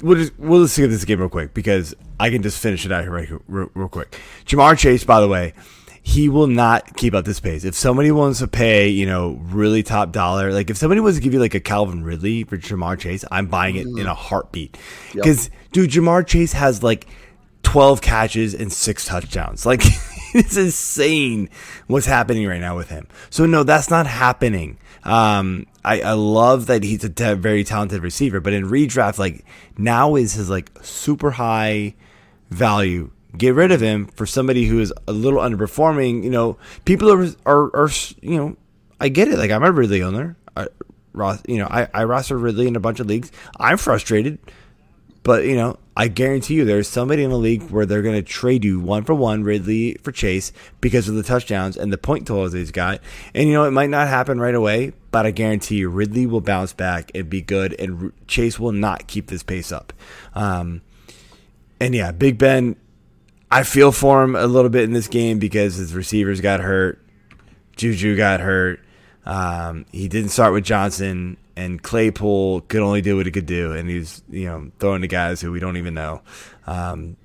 we'll 0.02 0.18
just 0.18 0.38
we'll 0.38 0.64
just 0.64 0.74
skip 0.74 0.90
this 0.90 1.06
game 1.06 1.18
real 1.18 1.30
quick 1.30 1.54
because 1.54 1.94
I 2.20 2.28
can 2.28 2.42
just 2.42 2.58
finish 2.58 2.84
it 2.84 2.92
out 2.92 3.04
here 3.04 3.12
right, 3.12 3.30
real, 3.48 3.70
real 3.72 3.88
quick. 3.88 4.20
Ja'Marr 4.44 4.76
Chase, 4.76 5.04
by 5.04 5.22
the 5.22 5.28
way, 5.28 5.54
he 6.06 6.28
will 6.28 6.46
not 6.46 6.94
keep 6.98 7.14
up 7.14 7.24
this 7.24 7.40
pace. 7.40 7.64
If 7.64 7.74
somebody 7.74 8.10
wants 8.10 8.40
to 8.40 8.46
pay, 8.46 8.88
you 8.90 9.06
know, 9.06 9.40
really 9.44 9.82
top 9.82 10.12
dollar, 10.12 10.52
like 10.52 10.68
if 10.68 10.76
somebody 10.76 11.00
wants 11.00 11.16
to 11.16 11.24
give 11.24 11.32
you 11.32 11.40
like 11.40 11.54
a 11.54 11.60
Calvin 11.60 12.04
Ridley 12.04 12.44
for 12.44 12.58
Ja'Marr 12.58 12.98
Chase, 12.98 13.24
I'm 13.30 13.46
buying 13.46 13.76
it 13.76 13.86
in 13.86 14.06
a 14.06 14.12
heartbeat. 14.12 14.76
Because 15.14 15.48
dude, 15.74 15.90
Ja'Marr 15.90 16.24
Chase 16.24 16.52
has 16.52 16.82
like 16.82 17.06
12 17.64 18.00
catches 18.00 18.54
and 18.54 18.72
six 18.72 19.04
touchdowns. 19.04 19.66
Like 19.66 19.82
it's 20.34 20.56
insane 20.56 21.50
what's 21.88 22.06
happening 22.06 22.46
right 22.46 22.60
now 22.60 22.76
with 22.76 22.88
him. 22.88 23.08
So 23.28 23.44
no, 23.44 23.64
that's 23.64 23.90
not 23.90 24.06
happening. 24.06 24.78
Um, 25.02 25.66
I, 25.84 26.00
I 26.00 26.12
love 26.12 26.66
that 26.66 26.84
he's 26.84 27.04
a 27.04 27.34
very 27.34 27.64
talented 27.64 28.02
receiver, 28.02 28.40
but 28.40 28.52
in 28.52 28.70
redraft, 28.70 29.18
like 29.18 29.44
now 29.76 30.14
is 30.14 30.32
his 30.32 30.48
like 30.48 30.70
super 30.80 31.32
high 31.32 31.94
value. 32.50 33.10
Get 33.36 33.54
rid 33.54 33.72
of 33.72 33.80
him 33.80 34.06
for 34.06 34.26
somebody 34.26 34.66
who 34.66 34.78
is 34.78 34.92
a 35.08 35.12
little 35.12 35.40
underperforming. 35.40 36.22
You 36.22 36.30
know, 36.30 36.56
people 36.84 37.10
are 37.10 37.26
are, 37.44 37.76
are 37.76 37.90
you 38.22 38.36
know, 38.36 38.56
I 39.00 39.08
get 39.08 39.26
it. 39.26 39.38
Like 39.38 39.50
I'm 39.50 39.64
a 39.64 39.72
Ridley 39.72 40.02
owner. 40.02 40.36
I, 40.56 40.68
you 41.48 41.58
know, 41.58 41.66
I, 41.68 41.88
I 41.92 42.04
roster 42.04 42.38
Ridley 42.38 42.68
in 42.68 42.76
a 42.76 42.80
bunch 42.80 43.00
of 43.00 43.08
leagues. 43.08 43.32
I'm 43.58 43.76
frustrated. 43.76 44.38
But 45.24 45.46
you 45.46 45.56
know, 45.56 45.78
I 45.96 46.08
guarantee 46.08 46.54
you, 46.54 46.64
there's 46.64 46.86
somebody 46.86 47.24
in 47.24 47.30
the 47.30 47.38
league 47.38 47.70
where 47.70 47.86
they're 47.86 48.02
going 48.02 48.14
to 48.14 48.22
trade 48.22 48.62
you 48.62 48.78
one 48.78 49.04
for 49.04 49.14
one 49.14 49.42
Ridley 49.42 49.96
for 50.02 50.12
Chase 50.12 50.52
because 50.80 51.08
of 51.08 51.14
the 51.14 51.22
touchdowns 51.22 51.76
and 51.76 51.92
the 51.92 51.98
point 51.98 52.26
totals 52.26 52.52
he's 52.52 52.70
got. 52.70 53.00
And 53.34 53.48
you 53.48 53.54
know, 53.54 53.64
it 53.64 53.70
might 53.70 53.90
not 53.90 54.06
happen 54.08 54.38
right 54.38 54.54
away, 54.54 54.92
but 55.10 55.24
I 55.24 55.30
guarantee 55.30 55.76
you, 55.76 55.88
Ridley 55.88 56.26
will 56.26 56.42
bounce 56.42 56.74
back 56.74 57.10
and 57.14 57.28
be 57.28 57.40
good, 57.40 57.74
and 57.80 58.12
Chase 58.28 58.60
will 58.60 58.72
not 58.72 59.06
keep 59.06 59.28
this 59.28 59.42
pace 59.42 59.72
up. 59.72 59.94
Um, 60.34 60.82
and 61.80 61.94
yeah, 61.94 62.12
Big 62.12 62.36
Ben, 62.36 62.76
I 63.50 63.62
feel 63.62 63.92
for 63.92 64.22
him 64.22 64.36
a 64.36 64.46
little 64.46 64.70
bit 64.70 64.84
in 64.84 64.92
this 64.92 65.08
game 65.08 65.38
because 65.38 65.76
his 65.76 65.94
receivers 65.94 66.42
got 66.42 66.60
hurt, 66.60 67.00
Juju 67.76 68.16
got 68.16 68.40
hurt. 68.40 68.80
Um, 69.24 69.86
he 69.90 70.06
didn't 70.06 70.30
start 70.30 70.52
with 70.52 70.64
Johnson, 70.64 71.38
and 71.56 71.82
Claypool 71.82 72.62
could 72.62 72.80
only 72.82 73.00
do 73.02 73.16
what 73.16 73.26
he 73.26 73.32
could 73.32 73.46
do, 73.46 73.72
and 73.72 73.88
he's 73.88 74.22
you 74.30 74.46
know 74.46 74.70
throwing 74.78 75.02
to 75.02 75.08
guys 75.08 75.40
who 75.40 75.52
we 75.52 75.60
don't 75.60 75.76
even 75.76 75.94
know. 75.94 76.22
Um, 76.66 77.16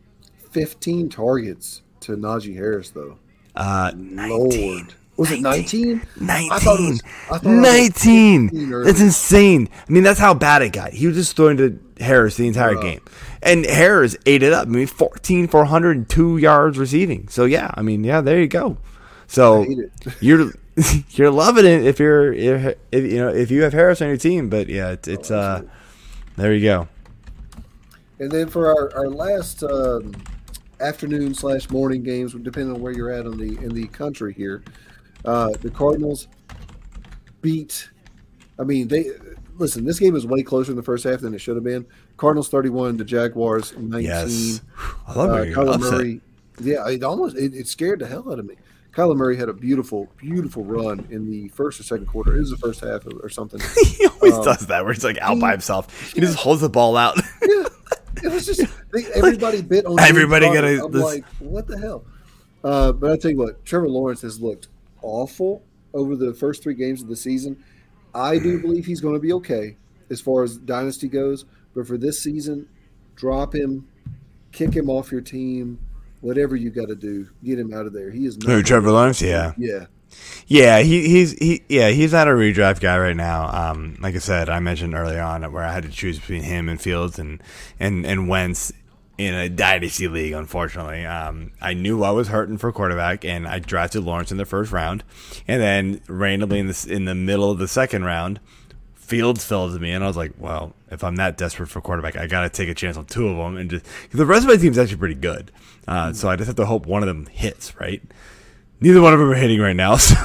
15 0.51 1.09
targets 1.09 1.81
to 2.01 2.15
Najee 2.17 2.55
Harris, 2.55 2.89
though. 2.91 3.17
uh, 3.55 3.91
19. 3.95 4.29
Lord. 4.77 4.93
Was 5.17 5.31
it 5.31 5.41
19? 5.41 6.01
19. 6.21 6.51
I 6.51 6.59
thought 6.59 6.79
it 6.79 6.89
was- 6.89 7.01
I 7.29 7.37
thought 7.39 7.43
it 7.43 7.49
was 7.49 8.05
19. 8.05 8.69
That's 8.85 9.01
insane. 9.01 9.67
I 9.87 9.91
mean, 9.91 10.03
that's 10.03 10.19
how 10.19 10.33
bad 10.33 10.61
it 10.61 10.71
got. 10.71 10.93
He 10.93 11.07
was 11.07 11.17
just 11.17 11.35
throwing 11.35 11.57
to 11.57 11.77
Harris 11.99 12.37
the 12.37 12.47
entire 12.47 12.75
game. 12.75 13.01
And 13.43 13.65
Harris 13.65 14.15
ate 14.25 14.43
it 14.43 14.53
up. 14.53 14.67
I 14.67 14.71
mean, 14.71 14.87
14 14.87 15.47
for 15.49 15.59
102 15.61 16.37
yards 16.37 16.77
receiving. 16.77 17.27
So, 17.27 17.43
yeah, 17.43 17.69
I 17.73 17.81
mean, 17.81 18.03
yeah, 18.05 18.21
there 18.21 18.39
you 18.39 18.47
go. 18.47 18.77
So, 19.27 19.63
I 19.63 19.65
hate 19.65 19.79
it. 19.79 19.91
you're 20.21 20.53
you're 21.11 21.31
loving 21.31 21.65
it 21.65 21.85
if 21.85 21.99
you're 21.99 22.33
if, 22.33 22.77
if 22.91 23.03
you 23.03 23.17
know 23.17 23.29
if 23.29 23.51
you 23.51 23.63
have 23.63 23.73
Harris 23.73 24.01
on 24.01 24.07
your 24.07 24.17
team, 24.17 24.49
but 24.49 24.67
yeah, 24.67 24.91
it's, 24.91 25.07
it's 25.07 25.31
uh 25.31 25.63
there 26.37 26.53
you 26.53 26.61
go. 26.63 26.87
And 28.19 28.31
then 28.31 28.49
for 28.49 28.67
our, 28.67 28.93
our 28.97 29.09
last 29.09 29.63
um, 29.63 30.13
afternoon 30.81 31.33
slash 31.33 31.69
morning 31.69 32.03
games, 32.03 32.33
depending 32.33 32.75
on 32.75 32.81
where 32.81 32.91
you're 32.91 33.11
at 33.11 33.25
in 33.25 33.37
the 33.37 33.57
in 33.63 33.73
the 33.73 33.87
country 33.87 34.33
here, 34.33 34.63
uh, 35.25 35.51
the 35.61 35.69
Cardinals 35.69 36.27
beat. 37.41 37.89
I 38.59 38.63
mean, 38.63 38.89
they 38.89 39.11
listen. 39.57 39.85
This 39.85 39.99
game 39.99 40.13
was 40.13 40.25
way 40.25 40.43
closer 40.43 40.71
in 40.71 40.77
the 40.77 40.83
first 40.83 41.03
half 41.05 41.21
than 41.21 41.33
it 41.33 41.39
should 41.39 41.55
have 41.55 41.63
been. 41.63 41.85
Cardinals 42.17 42.49
31, 42.49 42.97
the 42.97 43.05
Jaguars 43.05 43.73
19. 43.77 44.01
Yes. 44.01 44.61
I 45.07 45.13
love 45.13 45.29
Uh, 45.31 45.41
you're 45.43 45.55
Kyler 45.55 45.75
upset. 45.75 45.91
Murray. 45.93 46.21
Yeah, 46.61 46.89
it 46.89 47.03
almost 47.03 47.37
it, 47.37 47.53
it 47.53 47.67
scared 47.67 47.99
the 47.99 48.07
hell 48.07 48.29
out 48.29 48.39
of 48.39 48.45
me. 48.45 48.55
Kyler 48.91 49.15
Murray 49.15 49.37
had 49.37 49.49
a 49.49 49.53
beautiful, 49.53 50.09
beautiful 50.17 50.63
run 50.65 51.07
in 51.09 51.29
the 51.29 51.47
first 51.49 51.79
or 51.79 51.83
second 51.83 52.07
quarter. 52.07 52.35
It 52.35 52.39
was 52.39 52.49
the 52.49 52.57
first 52.57 52.79
half 52.81 53.05
or, 53.21 53.29
something. 53.29 53.59
he 53.85 54.07
always 54.07 54.33
Um, 54.33 54.43
does 54.45 54.67
that 54.67 54.83
where 54.83 54.93
he's 54.93 55.03
like 55.03 55.19
out 55.19 55.39
by 55.39 55.51
himself. 55.51 56.11
He 56.13 56.21
just 56.21 56.37
holds 56.37 56.61
the 56.61 56.69
ball 56.69 56.97
out. 56.97 57.17
yeah, 57.41 57.65
it 58.23 58.31
was 58.31 58.45
just 58.45 58.61
they, 58.91 59.05
everybody 59.13 59.61
bit 59.61 59.85
on. 59.85 59.99
Everybody 59.99 60.47
gotta- 60.47 60.77
Conner. 60.77 60.85
I'm 60.85 60.91
this- 60.91 61.03
like, 61.03 61.25
what 61.39 61.67
the 61.67 61.77
hell? 61.79 62.03
Uh, 62.63 62.91
but 62.91 63.11
I 63.11 63.17
tell 63.17 63.31
you 63.31 63.37
what, 63.37 63.63
Trevor 63.63 63.87
Lawrence 63.89 64.21
has 64.23 64.41
looked 64.41 64.67
awful 65.01 65.63
over 65.93 66.15
the 66.15 66.33
first 66.33 66.61
three 66.61 66.73
games 66.73 67.01
of 67.01 67.07
the 67.07 67.15
season. 67.15 67.63
I 68.13 68.37
do 68.39 68.59
believe 68.59 68.85
he's 68.85 68.99
going 69.01 69.13
to 69.13 69.19
be 69.19 69.31
okay 69.33 69.77
as 70.09 70.19
far 70.19 70.43
as 70.43 70.57
dynasty 70.57 71.07
goes. 71.07 71.45
But 71.75 71.87
for 71.87 71.97
this 71.97 72.21
season, 72.21 72.67
drop 73.15 73.53
him, 73.55 73.87
kick 74.51 74.73
him 74.73 74.89
off 74.89 75.11
your 75.11 75.21
team, 75.21 75.79
whatever 76.21 76.55
you 76.55 76.69
got 76.69 76.87
to 76.87 76.95
do, 76.95 77.27
get 77.43 77.59
him 77.59 77.73
out 77.73 77.85
of 77.85 77.93
there. 77.93 78.11
He 78.11 78.25
is 78.25 78.37
not. 78.37 78.49
Who, 78.49 78.63
Trevor 78.63 78.91
Lawrence? 78.91 79.21
Yeah. 79.21 79.53
Yeah, 79.57 79.85
Yeah, 80.47 80.79
he, 80.79 81.07
he's 81.07 81.33
he 81.33 81.63
yeah 81.69 81.89
he's 81.89 82.13
not 82.13 82.27
a 82.27 82.31
redraft 82.31 82.79
guy 82.79 82.97
right 82.97 83.15
now. 83.15 83.71
Um, 83.71 83.97
like 83.99 84.15
I 84.15 84.19
said, 84.19 84.49
I 84.49 84.59
mentioned 84.59 84.95
early 84.95 85.19
on 85.19 85.49
where 85.51 85.63
I 85.63 85.73
had 85.73 85.83
to 85.83 85.89
choose 85.89 86.19
between 86.19 86.43
him 86.43 86.69
and 86.69 86.81
Fields 86.81 87.19
and 87.19 87.41
and 87.79 88.05
and 88.05 88.27
Wentz 88.27 88.71
in 89.17 89.33
a 89.33 89.49
dynasty 89.49 90.07
league. 90.07 90.33
Unfortunately, 90.33 91.05
um, 91.05 91.51
I 91.61 91.73
knew 91.73 92.03
I 92.03 92.11
was 92.11 92.29
hurting 92.29 92.57
for 92.57 92.71
quarterback, 92.71 93.25
and 93.25 93.47
I 93.47 93.59
drafted 93.59 94.03
Lawrence 94.03 94.31
in 94.31 94.37
the 94.37 94.45
first 94.45 94.71
round, 94.71 95.03
and 95.47 95.61
then 95.61 96.01
randomly 96.07 96.59
in 96.59 96.67
the 96.67 96.87
in 96.89 97.05
the 97.05 97.15
middle 97.15 97.51
of 97.51 97.59
the 97.59 97.67
second 97.67 98.05
round. 98.05 98.39
Fields 99.09 99.43
fell 99.43 99.71
to 99.71 99.79
me, 99.79 99.91
and 99.91 100.03
I 100.03 100.07
was 100.07 100.15
like, 100.15 100.33
"Well, 100.37 100.75
if 100.91 101.03
I'm 101.03 101.15
that 101.15 101.35
desperate 101.35 101.67
for 101.67 101.81
quarterback, 101.81 102.15
I 102.15 102.27
got 102.27 102.43
to 102.43 102.49
take 102.49 102.69
a 102.69 102.75
chance 102.75 102.95
on 102.95 103.05
two 103.05 103.27
of 103.27 103.37
them." 103.37 103.57
And 103.57 103.67
just 103.67 103.85
the 104.11 104.23
rest 104.23 104.43
of 104.43 104.49
my 104.49 104.55
team's 104.55 104.77
actually 104.77 104.97
pretty 104.97 105.15
good, 105.15 105.51
uh, 105.87 106.13
so 106.13 106.29
I 106.29 106.35
just 106.35 106.45
have 106.45 106.55
to 106.57 106.67
hope 106.67 106.85
one 106.85 107.01
of 107.01 107.07
them 107.07 107.25
hits, 107.25 107.75
right? 107.79 108.03
Neither 108.81 109.01
one 109.01 109.11
of 109.11 109.19
them 109.19 109.29
are 109.31 109.35
hitting 109.35 109.59
right 109.59 109.75
now, 109.75 109.95
so 109.97 110.15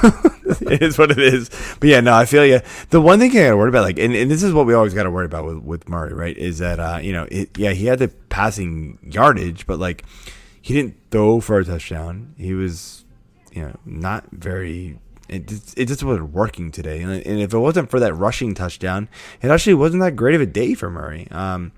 it 0.61 0.83
is 0.83 0.99
what 0.99 1.09
it 1.09 1.17
is. 1.17 1.49
But 1.79 1.89
yeah, 1.89 1.99
no, 1.99 2.13
I 2.13 2.25
feel 2.25 2.45
you. 2.45 2.61
The 2.91 3.01
one 3.01 3.17
thing 3.17 3.31
I 3.31 3.33
got 3.33 3.49
to 3.49 3.57
worry 3.57 3.69
about, 3.69 3.83
like, 3.83 3.97
and, 3.97 4.15
and 4.15 4.29
this 4.29 4.43
is 4.43 4.53
what 4.53 4.67
we 4.67 4.75
always 4.75 4.93
got 4.93 5.03
to 5.03 5.11
worry 5.11 5.25
about 5.25 5.45
with, 5.45 5.57
with 5.57 5.89
Murray, 5.89 6.13
right? 6.13 6.37
Is 6.37 6.59
that 6.59 6.79
uh, 6.79 6.99
you 7.01 7.11
know, 7.11 7.27
it, 7.31 7.57
yeah, 7.57 7.71
he 7.71 7.87
had 7.87 7.97
the 7.97 8.09
passing 8.29 8.99
yardage, 9.01 9.65
but 9.65 9.79
like, 9.79 10.05
he 10.61 10.75
didn't 10.75 10.95
throw 11.09 11.41
for 11.41 11.57
a 11.57 11.65
touchdown. 11.65 12.35
He 12.37 12.53
was, 12.53 13.03
you 13.51 13.63
know, 13.63 13.75
not 13.83 14.29
very. 14.31 14.99
It 15.27 15.47
just, 15.47 15.77
it 15.77 15.87
just 15.87 16.03
wasn't 16.03 16.31
working 16.31 16.71
today, 16.71 17.01
and, 17.01 17.11
and 17.11 17.39
if 17.39 17.53
it 17.53 17.57
wasn't 17.57 17.89
for 17.89 17.99
that 17.99 18.13
rushing 18.13 18.53
touchdown, 18.53 19.09
it 19.41 19.49
actually 19.49 19.73
wasn't 19.73 20.01
that 20.03 20.15
great 20.15 20.35
of 20.35 20.41
a 20.41 20.45
day 20.45 20.73
for 20.75 20.89
Murray. 20.89 21.27
Um, 21.31 21.71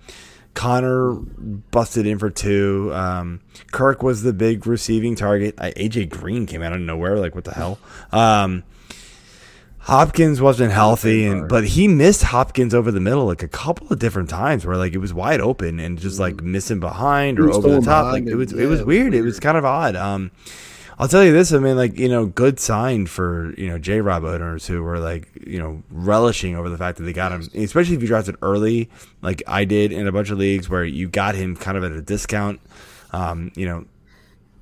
Conner 0.53 1.13
busted 1.13 2.07
in 2.07 2.17
for 2.17 2.31
two. 2.31 2.91
Um, 2.93 3.41
Kirk 3.71 4.01
was 4.01 4.23
the 4.23 4.33
big 4.33 4.65
receiving 4.65 5.15
target. 5.15 5.53
I, 5.59 5.71
AJ 5.73 6.09
Green 6.09 6.47
came 6.47 6.63
out 6.63 6.73
of 6.73 6.81
nowhere. 6.81 7.19
Like 7.19 7.35
what 7.35 7.43
the 7.43 7.53
hell? 7.53 7.77
Um, 8.11 8.63
Hopkins 9.87 10.41
wasn't 10.41 10.73
healthy, 10.73 11.25
and 11.25 11.47
but 11.47 11.63
he 11.63 11.87
missed 11.87 12.23
Hopkins 12.23 12.73
over 12.73 12.91
the 12.91 12.99
middle 12.99 13.25
like 13.25 13.43
a 13.43 13.47
couple 13.47 13.87
of 13.87 13.99
different 13.99 14.29
times 14.29 14.65
where 14.65 14.75
like 14.75 14.93
it 14.93 14.97
was 14.97 15.13
wide 15.13 15.39
open 15.39 15.79
and 15.79 15.97
just 15.97 16.19
like 16.19 16.41
missing 16.41 16.79
behind 16.79 17.39
or 17.39 17.51
over 17.51 17.69
the 17.69 17.79
top. 17.79 18.11
Like 18.11 18.25
it 18.25 18.35
was 18.35 18.51
Yeah, 18.51 18.63
it 18.63 18.65
was 18.65 18.83
weird. 18.83 19.13
It 19.13 19.21
was 19.21 19.39
kind 19.39 19.57
of 19.57 19.63
odd. 19.63 19.95
Um, 19.95 20.31
I'll 20.99 21.07
tell 21.07 21.23
you 21.23 21.31
this. 21.31 21.53
I 21.53 21.59
mean, 21.59 21.77
like 21.77 21.99
you 21.99 22.09
know, 22.09 22.25
good 22.25 22.59
sign 22.59 23.05
for 23.05 23.53
you 23.55 23.69
know 23.69 23.77
J 23.77 24.01
Rob 24.01 24.23
owners 24.23 24.65
who 24.65 24.81
were 24.81 24.99
like 24.99 25.29
you 25.45 25.59
know 25.59 25.83
relishing 25.91 26.55
over 26.55 26.69
the 26.69 26.77
fact 26.77 26.97
that 26.97 27.03
they 27.03 27.13
got 27.13 27.31
him, 27.31 27.47
especially 27.53 27.95
if 27.95 28.01
you 28.01 28.07
drafted 28.07 28.35
early, 28.41 28.89
like 29.21 29.43
I 29.45 29.65
did 29.65 29.91
in 29.91 30.07
a 30.07 30.11
bunch 30.11 30.31
of 30.31 30.39
leagues 30.39 30.69
where 30.69 30.83
you 30.83 31.07
got 31.07 31.35
him 31.35 31.55
kind 31.55 31.77
of 31.77 31.83
at 31.83 31.91
a 31.91 32.01
discount. 32.01 32.59
Um, 33.11 33.51
you 33.55 33.67
know, 33.67 33.85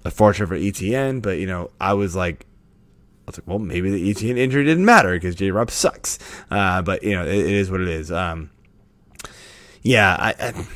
unfortunate 0.03 0.47
for 0.47 0.57
ETN, 0.57 1.21
but 1.21 1.37
you 1.37 1.47
know, 1.47 1.71
I 1.79 1.93
was 1.93 2.15
like. 2.15 2.45
I 3.27 3.31
was 3.31 3.39
like, 3.39 3.47
well, 3.47 3.57
maybe 3.57 3.89
the 3.89 4.13
ETN 4.13 4.37
injury 4.37 4.63
didn't 4.63 4.85
matter 4.85 5.11
because 5.13 5.33
J 5.33 5.49
Rob 5.49 5.71
sucks. 5.71 6.19
Uh, 6.51 6.83
but 6.83 7.01
you 7.01 7.15
know, 7.15 7.25
it, 7.25 7.33
it 7.33 7.53
is 7.53 7.71
what 7.71 7.81
it 7.81 7.87
is. 7.87 8.11
Um, 8.11 8.51
yeah, 9.81 10.15
I, 10.19 10.35
I 10.39 10.67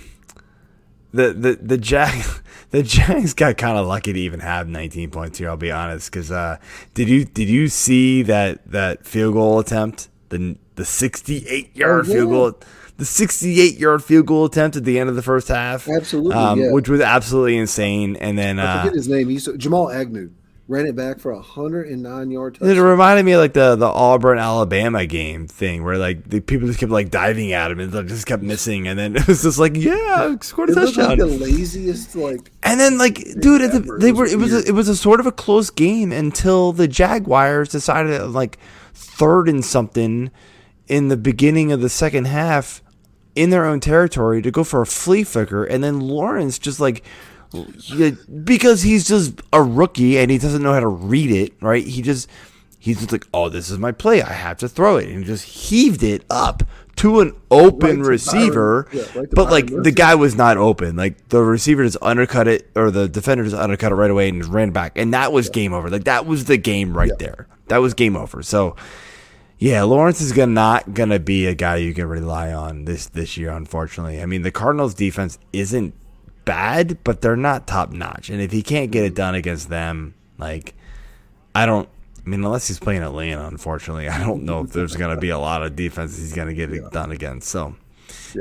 the 1.14 1.34
the 1.34 1.60
the 1.62 1.78
Jag 1.78 2.24
the 2.72 2.84
Jags 2.84 3.34
got 3.34 3.58
kind 3.58 3.78
of 3.78 3.88
lucky 3.88 4.14
to 4.14 4.20
even 4.20 4.40
have 4.40 4.68
19 4.68 5.10
points 5.12 5.38
here. 5.40 5.50
I'll 5.50 5.58
be 5.58 5.72
honest, 5.72 6.12
because 6.12 6.32
uh, 6.32 6.58
did 6.94 7.10
you 7.10 7.26
did 7.26 7.50
you 7.50 7.68
see 7.68 8.22
that 8.24 8.70
that 8.72 9.06
field 9.06 9.34
goal 9.34 9.60
attempt 9.60 10.10
the 10.30 10.58
the 10.76 10.86
68 10.86 11.76
yard 11.76 12.06
Oh, 12.06 12.08
yeah. 12.10 12.14
field 12.16 12.30
goal 12.30 12.60
the 12.98 13.06
68 13.06 13.78
yard 13.78 14.04
field 14.04 14.26
goal 14.26 14.46
attempt 14.46 14.76
at 14.76 14.84
the 14.84 15.00
end 15.00 15.10
of 15.10 15.16
the 15.16 15.22
first 15.22 15.48
half 15.48 15.88
Absolutely, 15.88 16.34
um, 16.36 16.60
yeah. 16.60 16.72
which 16.72 16.90
was 16.90 17.00
absolutely 17.02 17.58
insane. 17.58 18.16
And 18.18 18.38
then 18.38 18.60
I 18.60 18.64
uh, 18.64 18.82
forget 18.84 18.96
his 18.96 19.08
name. 19.08 19.30
He's 19.30 19.48
Jamal 19.58 19.90
Agnew. 19.90 20.30
Ran 20.70 20.86
it 20.86 20.96
back 20.96 21.20
for 21.20 21.32
a 21.32 21.36
109 21.36 22.32
yard 22.32 22.54
touchdown. 22.54 22.78
It 22.78 22.80
reminded 22.80 23.26
me 23.26 23.34
of 23.34 23.42
like 23.42 23.54
the 23.54 23.76
the 23.76 23.88
Auburn 23.88 24.38
Alabama 24.38 25.06
game 25.06 25.48
thing 25.48 25.84
where 25.84 25.98
like 25.98 26.30
the 26.30 26.40
people 26.40 26.68
just 26.68 26.80
kept 26.80 26.92
like 26.92 27.10
diving 27.10 27.52
at 27.52 27.72
him 27.72 27.80
and 27.80 27.92
they 27.92 28.04
just 28.04 28.28
kept 28.28 28.44
missing. 28.44 28.88
And 28.88 28.98
then 28.98 29.16
it 29.18 29.28
was 29.28 29.42
just 29.42 29.58
like 29.58 29.76
yeah 29.76 30.36
scored 30.42 30.70
a 30.70 30.74
It 30.74 30.76
looked 30.76 30.98
like 30.98 31.18
the 31.18 31.26
laziest 31.26 32.16
like 32.16 32.52
and 32.64 32.80
then 32.80 32.98
like 33.00 33.16
dude 33.40 33.62
the, 33.72 33.98
they 34.00 34.10
It 34.10 34.16
were 34.16 34.24
was 34.24 34.34
it 34.34 34.38
was 34.38 34.54
a, 34.54 34.68
it 34.68 34.74
was 34.74 34.88
a 34.88 34.96
sort 34.96 35.20
of 35.20 35.26
a 35.26 35.32
close 35.32 35.72
game 35.72 36.12
until 36.12 36.72
the 36.72 36.88
Jaguars 36.88 37.70
decided 37.70 38.22
like 38.28 38.60
third 38.94 39.50
and 39.50 39.66
something 39.66 40.30
in 40.88 41.08
the 41.08 41.18
beginning 41.18 41.72
of 41.72 41.82
the 41.82 41.90
second 41.90 42.26
half 42.26 42.84
in 43.36 43.50
their 43.50 43.66
own 43.66 43.80
territory 43.80 44.42
to 44.42 44.52
go 44.52 44.64
for 44.64 44.82
a 44.82 44.86
flea 44.86 45.24
flicker. 45.24 45.64
And 45.64 45.84
then 45.84 46.00
Lawrence 46.00 46.60
just 46.60 46.80
like 46.80 47.04
yeah, 47.54 48.12
because 48.44 48.84
he's 48.84 49.08
just 49.08 49.42
a 49.52 49.62
rookie 49.62 50.20
and 50.20 50.30
he 50.30 50.38
doesn't 50.38 50.62
know 50.62 50.74
how 50.74 50.80
to 50.80 50.88
read 50.88 51.32
it, 51.32 51.54
right? 51.62 51.86
He 51.86 52.02
just 52.02 52.30
he's 52.78 53.00
just 53.00 53.12
like, 53.12 53.26
"Oh, 53.34 53.50
this 53.50 53.70
is 53.70 53.78
my 53.78 53.92
play. 53.92 54.22
I 54.22 54.34
have 54.34 54.58
to 54.60 54.70
throw 54.70 54.98
it." 54.98 55.08
And 55.10 55.20
he 55.20 55.24
just 55.24 55.46
heaved 55.46 56.04
it 56.04 56.26
up 56.30 56.64
to 56.98 57.22
an 57.22 57.34
open 57.50 58.00
Right 58.00 58.04
to 58.04 58.10
receiver. 58.10 58.88
Yeah, 58.92 59.04
right 59.16 59.30
but 59.32 59.50
like 59.50 59.68
the 59.68 59.92
guy 59.92 60.16
was 60.16 60.36
not 60.36 60.58
open. 60.58 60.96
Like 60.96 61.30
the 61.30 61.42
receiver 61.42 61.84
just 61.84 61.98
undercut 62.02 62.48
it 62.48 62.70
or 62.76 62.92
the 62.92 63.08
defender 63.08 63.44
just 63.44 63.56
undercut 63.56 63.92
it 63.92 63.96
right 63.96 64.12
away 64.12 64.30
and 64.30 64.42
just 64.42 64.52
ran 64.52 64.72
back. 64.72 64.98
And 64.98 65.14
that 65.14 65.32
was 65.32 65.50
game 65.50 65.74
over. 65.74 65.90
Like 65.90 66.04
that 66.04 66.26
was 66.26 66.46
the 66.46 66.58
game 66.58 66.96
right 66.96 67.18
there. 67.18 67.48
That 67.68 67.78
was 67.78 67.94
game 67.94 68.16
over. 68.16 68.44
So 68.44 68.76
yeah, 69.60 69.84
Lawrence 69.84 70.22
is 70.22 70.32
gonna 70.34 70.54
not 70.54 70.94
gonna 70.94 71.20
be 71.20 71.46
a 71.46 71.56
guy 71.56 71.78
you 71.78 71.94
can 71.94 72.08
rely 72.08 72.54
on 72.54 72.86
this 72.86 73.08
this 73.08 73.38
year, 73.38 73.52
unfortunately. 73.52 74.22
I 74.22 74.26
mean, 74.26 74.42
the 74.42 74.52
Cardinals' 74.52 74.94
defense 74.94 75.38
isn't 75.54 75.94
bad, 76.50 76.98
but 77.04 77.22
they're 77.22 77.36
not 77.36 77.68
top 77.68 77.92
notch. 77.92 78.32
And 78.32 78.42
if 78.42 78.52
he 78.52 78.64
can't 78.64 78.90
get 78.90 79.04
it 79.04 79.14
done 79.14 79.36
against 79.36 79.70
them, 79.70 80.16
like 80.40 80.74
I 81.54 81.68
don't. 81.68 81.88
I 82.26 82.30
mean, 82.30 82.44
unless 82.44 82.68
he's 82.68 82.80
playing 82.80 83.04
Atlanta, 83.04 83.46
unfortunately, 83.46 84.10
I 84.10 84.20
don't 84.20 84.44
know 84.44 84.62
if 84.62 84.72
there's 84.72 84.96
gonna 84.96 85.18
be 85.18 85.30
a 85.30 85.38
lot 85.38 85.62
of 85.62 85.76
defense 85.76 86.18
he's 86.18 86.34
gonna 86.34 86.56
get 86.56 86.74
it 86.74 86.92
done 86.92 87.12
against. 87.12 87.50
So. 87.50 87.76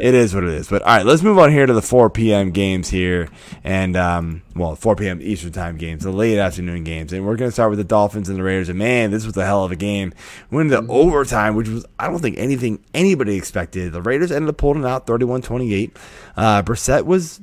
It 0.00 0.14
is 0.14 0.34
what 0.34 0.44
it 0.44 0.50
is. 0.50 0.68
But 0.68 0.82
all 0.82 0.96
right, 0.96 1.06
let's 1.06 1.22
move 1.22 1.38
on 1.38 1.50
here 1.50 1.64
to 1.64 1.72
the 1.72 1.82
4 1.82 2.10
p.m. 2.10 2.50
games 2.50 2.88
here, 2.88 3.28
and 3.64 3.96
um, 3.96 4.42
well, 4.54 4.76
4 4.76 4.96
p.m. 4.96 5.20
Eastern 5.22 5.52
time 5.52 5.76
games, 5.76 6.04
the 6.04 6.10
late 6.10 6.38
afternoon 6.38 6.84
games, 6.84 7.12
and 7.12 7.26
we're 7.26 7.36
gonna 7.36 7.50
start 7.50 7.70
with 7.70 7.78
the 7.78 7.84
Dolphins 7.84 8.28
and 8.28 8.38
the 8.38 8.42
Raiders. 8.42 8.68
And 8.68 8.78
man, 8.78 9.10
this 9.10 9.24
was 9.24 9.36
a 9.36 9.44
hell 9.44 9.64
of 9.64 9.72
a 9.72 9.76
game. 9.76 10.12
Went 10.50 10.72
into 10.72 10.90
overtime, 10.90 11.54
which 11.54 11.68
was 11.68 11.86
I 11.98 12.08
don't 12.08 12.18
think 12.18 12.38
anything 12.38 12.84
anybody 12.92 13.36
expected. 13.36 13.92
The 13.92 14.02
Raiders 14.02 14.30
ended 14.30 14.50
up 14.50 14.56
pulling 14.58 14.84
out 14.84 15.06
31-28. 15.06 15.96
Uh, 16.36 16.62
Brissett 16.62 17.04
was 17.04 17.40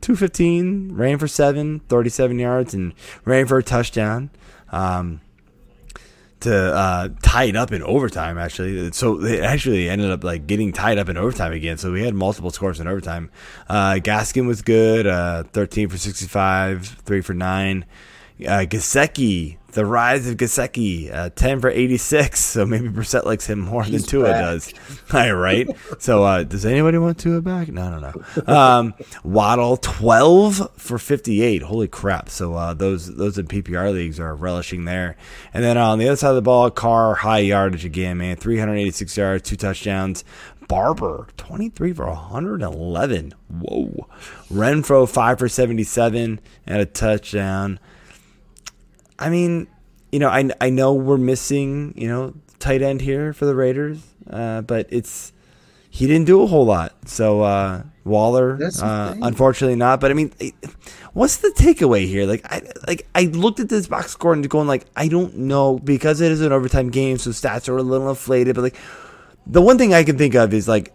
215, 0.00 0.92
ran 0.92 1.18
for 1.18 1.28
seven, 1.28 1.80
37 1.88 2.38
yards, 2.38 2.74
and 2.74 2.94
ran 3.24 3.46
for 3.46 3.58
a 3.58 3.62
touchdown. 3.62 4.30
Um, 4.70 5.20
to 6.40 6.54
uh, 6.74 7.08
tie 7.22 7.44
it 7.44 7.56
up 7.56 7.72
in 7.72 7.82
overtime. 7.82 8.38
Actually, 8.38 8.92
so 8.92 9.24
it 9.24 9.40
actually 9.40 9.88
ended 9.88 10.10
up 10.10 10.22
like 10.22 10.46
getting 10.46 10.72
tied 10.72 10.98
up 10.98 11.08
in 11.08 11.16
overtime 11.16 11.52
again. 11.52 11.78
So 11.78 11.92
we 11.92 12.02
had 12.04 12.14
multiple 12.14 12.50
scores 12.50 12.80
in 12.80 12.86
overtime. 12.86 13.30
Uh, 13.68 13.94
Gaskin 13.94 14.46
was 14.46 14.62
good, 14.62 15.06
uh, 15.06 15.44
thirteen 15.44 15.88
for 15.88 15.98
sixty-five, 15.98 16.86
three 17.04 17.20
for 17.20 17.34
nine. 17.34 17.84
Uh, 18.40 18.64
Gesicki, 18.68 19.57
the 19.72 19.84
rise 19.84 20.26
of 20.28 20.36
Gesicki, 20.38 21.12
uh, 21.14 21.30
ten 21.30 21.60
for 21.60 21.68
eighty-six. 21.70 22.40
So 22.58 22.64
maybe 22.66 22.88
Brissett 22.88 23.24
likes 23.24 23.46
him 23.46 23.60
more 23.60 23.84
He's 23.84 24.02
than 24.02 24.08
Tua 24.10 24.24
back. 24.30 24.40
does. 24.40 24.74
All 25.12 25.32
right. 25.34 25.68
So 25.98 26.24
uh, 26.24 26.42
does 26.44 26.64
anybody 26.64 26.98
want 26.98 27.18
Tua 27.18 27.42
back? 27.42 27.68
No, 27.68 27.98
no, 27.98 28.12
no. 28.12 28.52
Um, 28.52 28.94
Waddle, 29.22 29.76
twelve 29.76 30.70
for 30.76 30.98
fifty-eight. 30.98 31.62
Holy 31.62 31.88
crap! 31.88 32.28
So 32.30 32.54
uh, 32.54 32.74
those 32.74 33.14
those 33.16 33.36
in 33.38 33.46
PPR 33.46 33.92
leagues 33.92 34.18
are 34.18 34.34
relishing 34.34 34.84
there. 34.86 35.16
And 35.52 35.62
then 35.62 35.76
on 35.76 35.98
the 35.98 36.08
other 36.08 36.16
side 36.16 36.30
of 36.30 36.36
the 36.36 36.42
ball, 36.42 36.70
Carr 36.70 37.14
high 37.16 37.38
yardage 37.40 37.84
again, 37.84 38.18
man, 38.18 38.36
three 38.36 38.58
hundred 38.58 38.76
eighty-six 38.76 39.16
yards, 39.16 39.48
two 39.48 39.56
touchdowns. 39.56 40.24
Barber, 40.66 41.28
23 41.38 41.94
for 41.94 42.04
111. 42.08 43.32
Whoa. 43.48 44.06
Renfrow, 44.52 45.08
5 45.08 45.38
for 45.38 45.48
77 45.48 46.40
and 46.66 46.80
a 46.80 46.84
touchdown. 46.84 47.80
I 49.18 49.30
mean, 49.30 49.66
you 50.12 50.18
know, 50.18 50.28
I, 50.28 50.48
I 50.60 50.70
know 50.70 50.94
we're 50.94 51.18
missing, 51.18 51.94
you 51.96 52.08
know, 52.08 52.34
tight 52.58 52.82
end 52.82 53.00
here 53.00 53.32
for 53.32 53.46
the 53.46 53.54
Raiders, 53.54 54.00
uh, 54.30 54.62
but 54.62 54.86
it's 54.90 55.32
he 55.90 56.06
didn't 56.06 56.26
do 56.26 56.42
a 56.42 56.46
whole 56.46 56.66
lot. 56.66 56.94
So 57.08 57.42
uh, 57.42 57.82
Waller, 58.04 58.58
uh, 58.80 59.14
unfortunately 59.22 59.76
not. 59.76 60.00
But 60.00 60.10
I 60.10 60.14
mean, 60.14 60.32
what's 61.12 61.38
the 61.38 61.48
takeaway 61.48 62.06
here? 62.06 62.26
Like 62.26 62.42
I 62.50 62.62
like 62.86 63.06
I 63.14 63.24
looked 63.24 63.60
at 63.60 63.68
this 63.68 63.86
box 63.86 64.12
score 64.12 64.32
and 64.32 64.48
going 64.48 64.68
like 64.68 64.86
I 64.96 65.08
don't 65.08 65.36
know 65.36 65.78
because 65.78 66.20
it 66.20 66.30
is 66.30 66.40
an 66.40 66.52
overtime 66.52 66.90
game, 66.90 67.18
so 67.18 67.30
stats 67.30 67.68
are 67.68 67.76
a 67.76 67.82
little 67.82 68.08
inflated. 68.08 68.54
But 68.54 68.62
like 68.62 68.76
the 69.46 69.62
one 69.62 69.78
thing 69.78 69.94
I 69.94 70.04
can 70.04 70.18
think 70.18 70.34
of 70.34 70.52
is 70.52 70.68
like, 70.68 70.94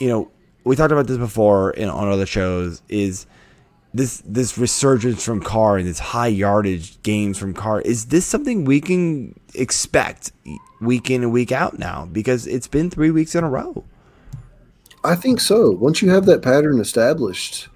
you 0.00 0.08
know, 0.08 0.30
we 0.64 0.76
talked 0.76 0.92
about 0.92 1.06
this 1.06 1.18
before 1.18 1.70
in 1.72 1.88
on 1.88 2.08
other 2.08 2.26
shows 2.26 2.82
is 2.88 3.26
this 3.96 4.22
this 4.26 4.58
resurgence 4.58 5.24
from 5.24 5.40
Carr 5.40 5.78
and 5.78 5.86
this 5.86 5.98
high 5.98 6.26
yardage 6.26 7.02
games 7.02 7.38
from 7.38 7.54
Carr. 7.54 7.80
Is 7.80 8.06
this 8.06 8.26
something 8.26 8.64
we 8.64 8.80
can 8.80 9.38
expect 9.54 10.32
week 10.80 11.10
in 11.10 11.22
and 11.22 11.32
week 11.32 11.52
out 11.52 11.78
now? 11.78 12.06
Because 12.06 12.46
it's 12.46 12.66
been 12.66 12.90
three 12.90 13.10
weeks 13.10 13.34
in 13.34 13.44
a 13.44 13.48
row. 13.48 13.84
I 15.04 15.14
think 15.14 15.40
so. 15.40 15.70
Once 15.70 16.02
you 16.02 16.10
have 16.10 16.26
that 16.26 16.42
pattern 16.42 16.80
established, 16.80 17.68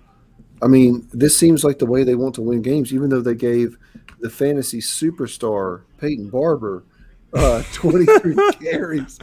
I 0.63 0.67
mean, 0.67 1.09
this 1.13 1.39
seems 1.39 1.65
like 1.65 1.79
the 1.79 1.87
way 1.87 2.05
they 2.05 2.17
want 2.17 2.35
to 2.35 2.43
win 2.43 2.61
games, 2.61 2.93
even 2.93 3.09
though 3.09 3.21
they 3.21 3.35
gave 3.35 3.79
the 4.21 4.31
fantasy 4.31 4.81
superstar 4.81 5.83
Peyton 5.99 6.29
Barber 6.29 6.85
uh, 7.33 7.63
23 7.73 8.37
carries. 8.61 9.19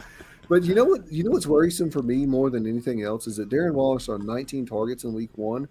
But 0.48 0.64
you 0.64 0.74
know 0.74 0.84
what? 0.84 1.12
You 1.12 1.24
know 1.24 1.30
what's 1.30 1.46
worrisome 1.46 1.90
for 1.90 2.02
me 2.02 2.24
more 2.24 2.48
than 2.48 2.66
anything 2.66 3.02
else 3.02 3.26
is 3.26 3.36
that 3.36 3.50
Darren 3.50 3.74
Wallace 3.74 4.08
on 4.08 4.24
19 4.24 4.64
targets 4.66 5.04
in 5.04 5.12
Week 5.12 5.30
One, 5.36 5.68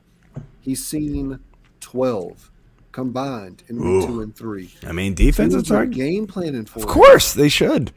he's 0.62 0.86
seen 0.86 1.40
12 1.82 2.52
combined 2.92 3.64
in 3.68 3.78
Week 3.78 3.86
Ooh. 4.04 4.08
Two 4.08 4.22
and 4.22 4.36
Three. 4.36 4.74
I 4.86 4.92
mean, 4.92 5.14
defensive 5.14 5.66
Teams 5.66 5.72
are 5.72 5.86
game 5.86 6.26
planning 6.26 6.66
for 6.66 6.80
Of 6.80 6.88
course, 6.88 7.34
they 7.34 7.50
should. 7.50 7.92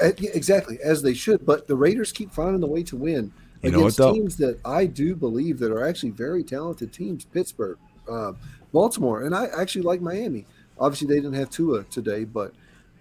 Uh, 0.00 0.12
exactly 0.18 0.78
as 0.82 1.02
they 1.02 1.14
should. 1.14 1.44
But 1.44 1.66
the 1.66 1.74
Raiders 1.74 2.12
keep 2.12 2.32
finding 2.32 2.60
the 2.60 2.66
way 2.68 2.82
to 2.84 2.96
win 2.96 3.32
You 3.62 3.70
know 3.72 3.78
what, 3.78 3.84
against 3.84 3.98
though? 3.98 4.12
teams 4.12 4.36
that 4.36 4.60
I 4.64 4.86
do 4.86 5.16
believe 5.16 5.58
that 5.58 5.72
are 5.72 5.84
actually 5.84 6.10
very 6.10 6.44
talented 6.44 6.92
teams. 6.92 7.24
Pittsburgh, 7.24 7.78
uh, 8.08 8.32
Baltimore, 8.72 9.22
and 9.22 9.34
I 9.34 9.46
actually 9.46 9.82
like 9.82 10.00
Miami. 10.00 10.46
Obviously, 10.78 11.08
they 11.08 11.16
didn't 11.16 11.34
have 11.34 11.50
Tua 11.50 11.84
today, 11.84 12.24
but 12.24 12.52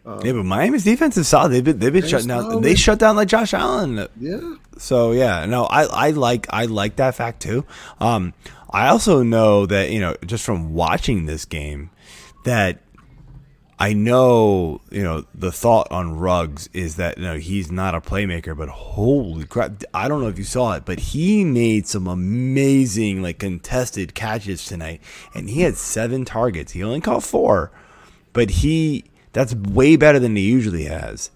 uh, 0.06 0.20
Yeah, 0.24 0.34
but 0.34 0.44
Miami's 0.46 0.84
defense 0.84 1.18
is 1.18 1.28
solid. 1.28 1.52
They've 1.52 1.64
been 1.64 1.80
they've 1.80 1.94
been 1.94 2.02
They're 2.02 2.20
down. 2.22 2.44
solid. 2.50 2.64
They 2.64 2.76
shut 2.76 3.00
down 3.00 3.16
like 3.16 3.28
Josh 3.28 3.54
Allen. 3.54 4.08
yeah, 4.20 4.56
So 4.78 5.12
yeah, 5.12 5.46
no, 5.46 5.66
I, 5.66 5.84
I 5.84 6.10
like 6.12 6.48
I 6.50 6.66
like 6.66 6.98
that 6.98 7.16
fact 7.16 7.42
too. 7.42 7.66
Um, 8.00 8.34
I 8.70 8.90
also 8.90 9.24
know 9.24 9.66
that 9.66 9.92
you 9.92 10.00
know 10.00 10.16
just 10.26 10.44
from 10.44 10.74
watching 10.74 11.26
this 11.26 11.46
game 11.46 11.90
that 12.46 12.80
I 13.80 13.94
know 13.94 14.82
you 14.92 15.04
know 15.04 15.26
the 15.36 15.52
thought 15.52 15.92
on 15.92 16.18
Ruggs 16.18 16.70
is 16.74 16.96
that 16.98 17.18
you 17.18 17.24
know 17.24 17.38
he's 17.38 17.72
not 17.72 17.96
a 17.96 18.02
playmaker, 18.02 18.56
but 18.56 18.70
holy 18.70 19.46
crap! 19.46 19.84
I 19.94 20.08
don't 20.08 20.22
know 20.22 20.28
if 20.28 20.38
you 20.38 20.44
saw 20.44 20.74
it, 20.74 20.86
but 20.86 21.00
he 21.00 21.44
made 21.44 21.88
some 21.88 22.08
amazing 22.08 23.22
like 23.22 23.40
contested 23.40 24.14
catches 24.14 24.66
tonight, 24.66 25.02
and 25.34 25.50
he 25.50 25.62
had 25.62 25.76
seven 25.76 26.24
targets. 26.24 26.72
He 26.74 26.84
only 26.84 27.02
caught 27.02 27.24
four, 27.24 27.72
but 28.32 28.50
he 28.50 29.06
that's 29.34 29.54
way 29.54 29.96
better 29.96 30.20
than 30.20 30.36
he 30.36 30.44
usually 30.44 30.86
has. 30.86 31.32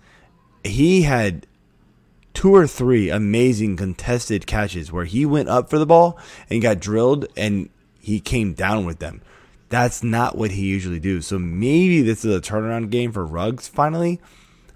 He 0.63 1.01
had 1.01 1.45
two 2.33 2.53
or 2.53 2.67
three 2.67 3.09
amazing 3.09 3.75
contested 3.75 4.45
catches 4.45 4.91
where 4.91 5.05
he 5.05 5.25
went 5.25 5.49
up 5.49 5.69
for 5.69 5.79
the 5.79 5.85
ball 5.85 6.19
and 6.49 6.61
got 6.61 6.79
drilled 6.79 7.25
and 7.35 7.69
he 7.99 8.19
came 8.19 8.53
down 8.53 8.85
with 8.85 8.99
them. 8.99 9.21
That's 9.69 10.03
not 10.03 10.37
what 10.37 10.51
he 10.51 10.67
usually 10.67 10.99
do. 10.99 11.21
So 11.21 11.39
maybe 11.39 12.01
this 12.01 12.23
is 12.23 12.35
a 12.35 12.39
turnaround 12.39 12.89
game 12.89 13.11
for 13.11 13.25
Ruggs 13.25 13.67
finally. 13.67 14.21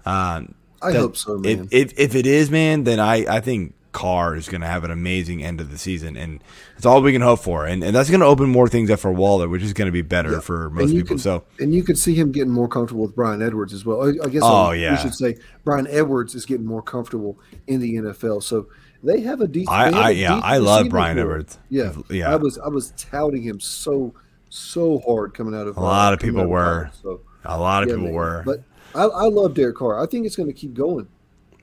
Um, 0.04 0.54
I 0.82 0.92
hope 0.92 1.16
so, 1.16 1.38
man. 1.38 1.68
If, 1.70 1.92
if 1.92 1.98
if 1.98 2.14
it 2.16 2.26
is, 2.26 2.50
man, 2.50 2.82
then 2.84 2.98
I, 2.98 3.36
I 3.36 3.40
think 3.40 3.74
Carr 3.92 4.34
is 4.36 4.48
going 4.48 4.62
to 4.62 4.66
have 4.66 4.84
an 4.84 4.90
amazing 4.90 5.42
end 5.44 5.60
of 5.60 5.70
the 5.70 5.76
season, 5.78 6.16
and 6.16 6.42
it's 6.76 6.86
all 6.86 7.02
we 7.02 7.12
can 7.12 7.20
hope 7.22 7.40
for. 7.40 7.66
And 7.66 7.84
and 7.84 7.94
that's 7.94 8.08
going 8.10 8.20
to 8.20 8.26
open 8.26 8.48
more 8.48 8.66
things 8.68 8.90
up 8.90 8.98
for 9.00 9.12
Waller, 9.12 9.48
which 9.48 9.62
is 9.62 9.72
going 9.72 9.86
to 9.86 9.92
be 9.92 10.02
better 10.02 10.32
Yeah. 10.32 10.40
for 10.40 10.70
most 10.70 10.90
people. 10.92 11.18
so 11.18 11.44
and 11.60 11.74
you 11.74 11.82
could 11.82 11.98
see 11.98 12.14
him 12.14 12.32
getting 12.32 12.52
more 12.52 12.68
comfortable 12.68 13.02
with 13.02 13.14
Bryan 13.14 13.42
Edwards 13.42 13.72
as 13.72 13.84
well. 13.84 14.02
I, 14.04 14.24
I 14.24 14.28
guess 14.28 14.42
Oh, 14.44 14.70
um, 14.70 14.78
yeah. 14.78 14.92
we 14.92 14.96
should 14.98 15.14
say 15.14 15.36
Bryan 15.64 15.86
Edwards 15.88 16.34
is 16.34 16.46
getting 16.46 16.66
more 16.66 16.82
comfortable 16.82 17.38
in 17.66 17.80
the 17.80 17.94
NFL. 17.96 18.42
So 18.42 18.68
they 19.02 19.20
have 19.20 19.40
a 19.40 19.46
decent. 19.48 19.70
I- 19.76 19.90
they 19.90 19.96
have 19.96 20.04
I- 20.06 20.10
a 20.10 20.12
yeah, 20.14 20.40
I 20.42 20.56
love 20.58 20.88
Bryan. 20.88 21.18
Edwards. 21.18 21.58
Yeah, 21.68 21.92
Yeah. 22.08 22.32
I 22.32 22.36
was 22.36 22.58
I 22.58 22.68
was 22.68 22.92
touting 22.96 23.42
him 23.42 23.60
so 23.60 24.14
so 24.48 25.00
hard 25.06 25.34
coming 25.34 25.54
out 25.54 25.66
of 25.66 25.76
A 25.76 25.80
lot 25.80 26.12
of 26.12 26.18
people 26.20 26.40
of 26.42 26.48
were. 26.48 26.90
college. 26.90 27.02
So 27.02 27.20
a 27.44 27.58
lot 27.58 27.82
of 27.82 27.88
yeah, 27.88 27.94
people 27.96 28.06
man. 28.08 28.14
were. 28.14 28.42
But 28.46 28.62
I, 28.94 29.04
I 29.04 29.24
love 29.28 29.54
Derek 29.54 29.76
Carr. 29.76 29.98
I 30.02 30.06
think 30.06 30.24
it's 30.26 30.36
going 30.36 30.48
to 30.48 30.52
keep 30.54 30.74
going. 30.74 31.08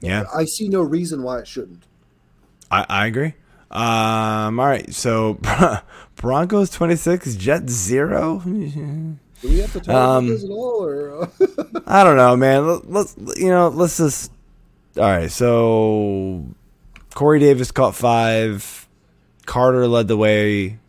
yeah, 0.01 0.25
I 0.35 0.45
see 0.45 0.67
no 0.69 0.81
reason 0.81 1.21
why 1.23 1.39
it 1.39 1.47
shouldn't. 1.47 1.85
I, 2.71 2.85
I 2.87 3.07
agree. 3.07 3.33
Um, 3.71 4.59
all 4.59 4.65
right, 4.65 4.91
so 4.93 5.39
Broncos 6.15 6.69
twenty 6.69 6.95
six, 6.95 7.35
Jets 7.35 7.71
zero. 7.71 8.41
Do 8.43 9.17
we 9.43 9.59
have 9.59 9.71
to 9.73 9.79
talk 9.79 9.89
um, 9.89 10.25
about 10.25 10.33
this 10.33 10.43
at 10.43 10.49
all? 10.49 10.83
Or 10.83 11.29
I 11.87 12.03
don't 12.03 12.17
know, 12.17 12.35
man. 12.35 12.81
Let's 12.85 13.15
you 13.37 13.49
know, 13.49 13.69
let's 13.69 13.97
just. 13.97 14.31
All 14.97 15.03
right, 15.03 15.31
so 15.31 16.45
Corey 17.13 17.39
Davis 17.39 17.71
caught 17.71 17.95
five. 17.95 18.87
Carter 19.45 19.87
led 19.87 20.07
the 20.07 20.17
way 20.17 20.79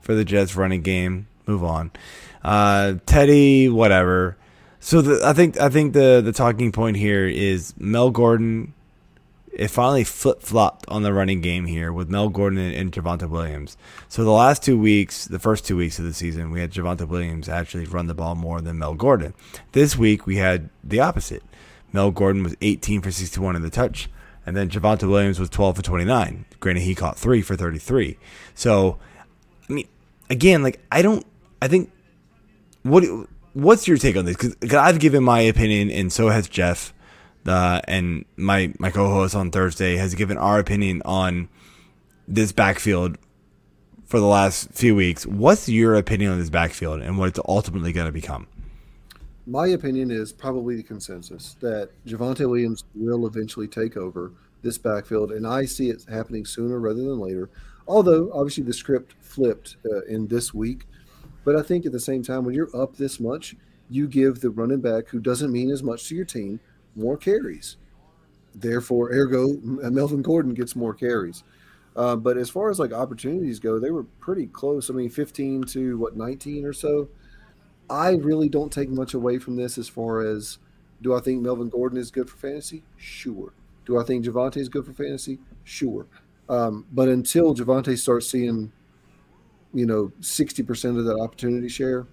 for 0.00 0.14
the 0.14 0.24
Jets 0.24 0.54
running 0.54 0.82
game. 0.82 1.28
Move 1.46 1.64
on. 1.64 1.90
Uh, 2.42 2.94
Teddy, 3.06 3.68
whatever. 3.68 4.36
So 4.80 5.02
the, 5.02 5.26
I 5.26 5.32
think 5.32 5.58
I 5.60 5.68
think 5.68 5.92
the 5.92 6.20
the 6.24 6.32
talking 6.32 6.72
point 6.72 6.96
here 6.96 7.26
is 7.26 7.74
Mel 7.78 8.10
Gordon. 8.10 8.74
It 9.58 9.68
finally 9.68 10.04
flip 10.04 10.40
flopped 10.40 10.88
on 10.88 11.02
the 11.02 11.12
running 11.12 11.40
game 11.40 11.66
here 11.66 11.92
with 11.92 12.08
Mel 12.08 12.28
Gordon 12.28 12.60
and, 12.60 12.74
and 12.74 12.92
Javonte 12.92 13.28
Williams. 13.28 13.76
So 14.08 14.22
the 14.24 14.30
last 14.30 14.62
two 14.62 14.78
weeks, 14.78 15.26
the 15.26 15.40
first 15.40 15.66
two 15.66 15.76
weeks 15.76 15.98
of 15.98 16.04
the 16.04 16.14
season, 16.14 16.52
we 16.52 16.60
had 16.60 16.70
Javonte 16.70 17.08
Williams 17.08 17.48
actually 17.48 17.84
run 17.84 18.06
the 18.06 18.14
ball 18.14 18.36
more 18.36 18.60
than 18.60 18.78
Mel 18.78 18.94
Gordon. 18.94 19.34
This 19.72 19.96
week 19.98 20.26
we 20.26 20.36
had 20.36 20.70
the 20.84 21.00
opposite. 21.00 21.42
Mel 21.92 22.12
Gordon 22.12 22.44
was 22.44 22.54
18 22.62 23.02
for 23.02 23.10
61 23.10 23.56
in 23.56 23.62
the 23.62 23.70
touch, 23.70 24.08
and 24.46 24.56
then 24.56 24.70
Javonte 24.70 25.08
Williams 25.08 25.40
was 25.40 25.50
12 25.50 25.76
for 25.76 25.82
29. 25.82 26.44
Granted, 26.60 26.82
he 26.82 26.94
caught 26.94 27.18
three 27.18 27.42
for 27.42 27.56
33. 27.56 28.16
So, 28.54 28.98
I 29.68 29.72
mean, 29.72 29.88
again, 30.30 30.62
like 30.62 30.80
I 30.92 31.02
don't, 31.02 31.26
I 31.60 31.68
think 31.68 31.90
what 32.82 33.04
what's 33.54 33.88
your 33.88 33.98
take 33.98 34.16
on 34.16 34.24
this? 34.24 34.36
Because 34.36 34.74
I've 34.74 35.00
given 35.00 35.24
my 35.24 35.40
opinion, 35.40 35.90
and 35.90 36.12
so 36.12 36.28
has 36.28 36.48
Jeff, 36.48 36.94
uh, 37.48 37.80
and 37.86 38.24
my 38.36 38.72
my 38.78 38.90
co-host 38.90 39.34
on 39.34 39.50
Thursday 39.50 39.96
has 39.96 40.14
given 40.14 40.36
our 40.36 40.58
opinion 40.58 41.02
on 41.04 41.48
this 42.26 42.52
backfield 42.52 43.18
for 44.06 44.20
the 44.20 44.26
last 44.26 44.72
few 44.72 44.94
weeks. 44.94 45.26
What's 45.26 45.68
your 45.68 45.94
opinion 45.94 46.32
on 46.32 46.38
this 46.38 46.50
backfield 46.50 47.00
and 47.02 47.18
what 47.18 47.28
it's 47.28 47.40
ultimately 47.48 47.92
going 47.92 48.06
to 48.06 48.12
become? 48.12 48.46
My 49.46 49.68
opinion 49.68 50.10
is 50.10 50.32
probably 50.32 50.76
the 50.76 50.82
consensus 50.82 51.56
that 51.60 51.90
Javonte 52.06 52.48
Williams 52.48 52.84
will 52.94 53.26
eventually 53.26 53.66
take 53.66 53.96
over 53.96 54.32
this 54.62 54.76
backfield, 54.76 55.32
and 55.32 55.46
I 55.46 55.64
see 55.64 55.88
it 55.88 56.04
happening 56.08 56.44
sooner 56.44 56.78
rather 56.78 57.02
than 57.02 57.18
later. 57.18 57.48
Although 57.86 58.30
obviously 58.32 58.64
the 58.64 58.74
script 58.74 59.14
flipped 59.20 59.76
uh, 59.86 60.04
in 60.04 60.28
this 60.28 60.52
week 60.52 60.84
but 61.48 61.56
I 61.56 61.62
think 61.62 61.86
at 61.86 61.92
the 61.92 61.98
same 61.98 62.22
time, 62.22 62.44
when 62.44 62.54
you're 62.54 62.76
up 62.76 62.96
this 62.96 63.18
much, 63.18 63.56
you 63.88 64.06
give 64.06 64.42
the 64.42 64.50
running 64.50 64.82
back 64.82 65.08
who 65.08 65.18
doesn't 65.18 65.50
mean 65.50 65.70
as 65.70 65.82
much 65.82 66.06
to 66.08 66.14
your 66.14 66.26
team 66.26 66.60
more 66.98 67.16
carries. 67.16 67.76
Therefore, 68.54 69.10
ergo, 69.12 69.56
Melvin 69.62 70.22
Gordon 70.22 70.54
gets 70.54 70.74
more 70.74 70.94
carries. 70.94 71.44
Uh, 71.96 72.16
but 72.16 72.36
as 72.36 72.50
far 72.50 72.70
as 72.70 72.78
like 72.78 72.92
opportunities 72.92 73.58
go, 73.58 73.78
they 73.78 73.90
were 73.90 74.04
pretty 74.04 74.46
close. 74.46 74.90
I 74.90 74.94
mean, 74.94 75.10
15 75.10 75.64
to 75.64 75.98
what, 75.98 76.16
19 76.16 76.64
or 76.64 76.72
so. 76.72 77.08
I 77.90 78.10
really 78.12 78.48
don't 78.48 78.72
take 78.72 78.90
much 78.90 79.14
away 79.14 79.38
from 79.38 79.56
this 79.56 79.78
as 79.78 79.88
far 79.88 80.20
as 80.20 80.58
do 81.00 81.14
I 81.14 81.20
think 81.20 81.42
Melvin 81.42 81.68
Gordon 81.68 81.98
is 81.98 82.10
good 82.10 82.28
for 82.28 82.36
fantasy? 82.36 82.82
Sure. 82.96 83.52
Do 83.86 83.98
I 83.98 84.04
think 84.04 84.24
Javonte 84.24 84.58
is 84.58 84.68
good 84.68 84.84
for 84.84 84.92
fantasy? 84.92 85.38
Sure. 85.64 86.06
Um, 86.48 86.86
but 86.92 87.08
until 87.08 87.54
Javonte 87.54 87.96
starts 87.96 88.30
seeing 88.30 88.72
you 89.74 89.86
know, 89.86 90.12
60% 90.20 90.98
of 90.98 91.04
that 91.04 91.18
opportunity 91.18 91.68
share, 91.68 92.06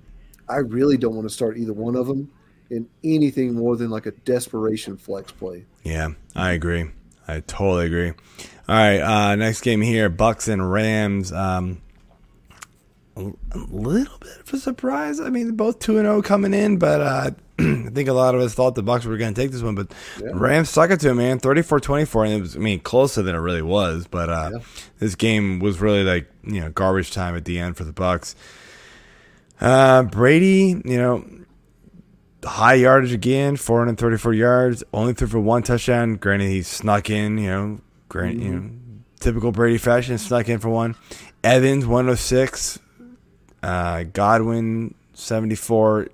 I 0.47 0.57
really 0.57 0.97
don't 0.97 1.15
want 1.15 1.27
to 1.27 1.33
start 1.33 1.57
either 1.57 1.73
one 1.73 1.95
of 1.95 2.07
them 2.07 2.31
in 2.69 2.87
anything 3.03 3.53
more 3.53 3.75
than 3.75 3.89
like 3.89 4.05
a 4.05 4.11
desperation 4.11 4.97
flex 4.97 5.31
play. 5.31 5.65
Yeah, 5.83 6.09
I 6.35 6.51
agree. 6.51 6.89
I 7.27 7.41
totally 7.41 7.87
agree. 7.87 8.09
All 8.67 8.75
right, 8.75 8.99
uh, 8.99 9.35
next 9.35 9.61
game 9.61 9.81
here, 9.81 10.09
Bucks 10.09 10.47
and 10.47 10.71
Rams. 10.71 11.31
Um, 11.31 11.81
a 13.17 13.31
little 13.69 14.17
bit 14.17 14.39
of 14.39 14.53
a 14.53 14.57
surprise. 14.57 15.19
I 15.19 15.29
mean, 15.29 15.55
both 15.55 15.79
two 15.79 15.97
and 15.97 16.05
zero 16.05 16.17
oh 16.17 16.21
coming 16.21 16.53
in, 16.53 16.77
but 16.77 17.01
uh, 17.01 17.31
I 17.59 17.89
think 17.93 18.09
a 18.09 18.13
lot 18.13 18.35
of 18.35 18.41
us 18.41 18.53
thought 18.53 18.75
the 18.75 18.83
Bucks 18.83 19.05
were 19.05 19.17
going 19.17 19.33
to 19.33 19.41
take 19.41 19.51
this 19.51 19.61
one, 19.61 19.75
but 19.75 19.93
yeah. 20.21 20.31
Rams 20.33 20.69
stuck 20.69 20.91
it 20.91 20.99
to 21.01 21.09
him, 21.09 21.17
man. 21.17 21.39
34-24, 21.39 22.25
and 22.25 22.33
it 22.33 22.41
was, 22.41 22.55
I 22.55 22.59
mean, 22.59 22.81
closer 22.81 23.21
than 23.21 23.35
it 23.35 23.39
really 23.39 23.61
was. 23.61 24.07
But 24.07 24.29
uh, 24.29 24.49
yeah. 24.53 24.59
this 24.99 25.15
game 25.15 25.59
was 25.59 25.79
really 25.79 26.03
like 26.03 26.29
you 26.43 26.59
know 26.59 26.69
garbage 26.71 27.11
time 27.11 27.35
at 27.35 27.45
the 27.45 27.59
end 27.59 27.77
for 27.77 27.85
the 27.85 27.93
Bucks. 27.93 28.35
Uh, 29.61 30.03
Brady, 30.03 30.81
you 30.83 30.97
know, 30.97 31.25
high 32.45 32.75
yardage 32.75 33.13
again, 33.13 33.57
434 33.57 34.33
yards, 34.33 34.83
only 34.93 35.13
threw 35.13 35.27
for 35.27 35.39
one 35.39 35.63
touchdown. 35.63 36.15
Granted, 36.15 36.49
he 36.49 36.61
snuck 36.61 37.09
in, 37.09 37.37
you 37.37 37.49
know, 37.49 37.81
grant, 38.09 38.37
mm-hmm. 38.37 38.45
you 38.45 38.59
know, 38.59 38.69
typical 39.19 39.51
Brady 39.51 39.77
fashion, 39.77 40.17
snuck 40.17 40.49
in 40.49 40.59
for 40.59 40.69
one. 40.69 40.95
Evans 41.43 41.85
106, 41.85 42.79
uh, 43.63 44.03
Godwin 44.03 44.95
74. 45.13 46.09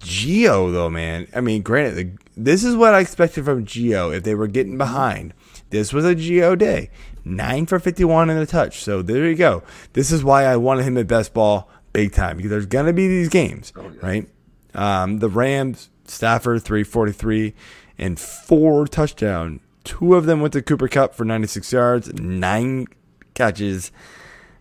Gio, 0.00 0.72
though, 0.72 0.88
man. 0.88 1.26
I 1.34 1.40
mean, 1.42 1.62
granted, 1.62 2.18
this 2.36 2.64
is 2.64 2.74
what 2.74 2.94
I 2.94 3.00
expected 3.00 3.44
from 3.44 3.66
Gio 3.66 4.16
if 4.16 4.22
they 4.22 4.34
were 4.34 4.46
getting 4.46 4.78
behind. 4.78 5.34
This 5.68 5.92
was 5.92 6.04
a 6.04 6.14
Gio 6.14 6.56
day. 6.56 6.90
Nine 7.24 7.66
for 7.66 7.78
51 7.78 8.30
in 8.30 8.38
the 8.38 8.46
touch. 8.46 8.82
So 8.82 9.02
there 9.02 9.28
you 9.28 9.34
go. 9.34 9.62
This 9.92 10.10
is 10.10 10.24
why 10.24 10.44
I 10.44 10.56
wanted 10.56 10.84
him 10.84 10.96
at 10.96 11.06
best 11.06 11.34
ball 11.34 11.68
big 11.92 12.12
time 12.12 12.36
because 12.36 12.50
there's 12.50 12.66
going 12.66 12.86
to 12.86 12.92
be 12.92 13.08
these 13.08 13.28
games, 13.28 13.72
oh, 13.76 13.82
yeah. 13.82 14.00
right? 14.00 14.28
Um, 14.74 15.18
the 15.18 15.28
Rams, 15.28 15.90
Stafford, 16.06 16.62
343 16.62 17.54
and 17.98 18.18
four 18.18 18.86
touchdown. 18.86 19.60
Two 19.84 20.14
of 20.14 20.26
them 20.26 20.40
went 20.40 20.52
to 20.54 20.62
Cooper 20.62 20.88
Kupp 20.88 21.14
for 21.14 21.24
96 21.24 21.72
yards, 21.72 22.12
nine 22.14 22.86
catches. 23.34 23.92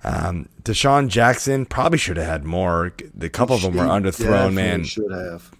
Um, 0.03 0.47
DeSean 0.63 1.09
Jackson 1.09 1.65
probably 1.65 1.97
should 1.97 2.17
have 2.17 2.25
had 2.25 2.43
more. 2.45 2.93
The 3.13 3.29
couple 3.29 3.55
of 3.55 3.61
them 3.61 3.75
were 3.75 3.83
underthrown, 3.83 4.53
man. 4.53 4.83
Should 4.85 5.11
have. 5.11 5.51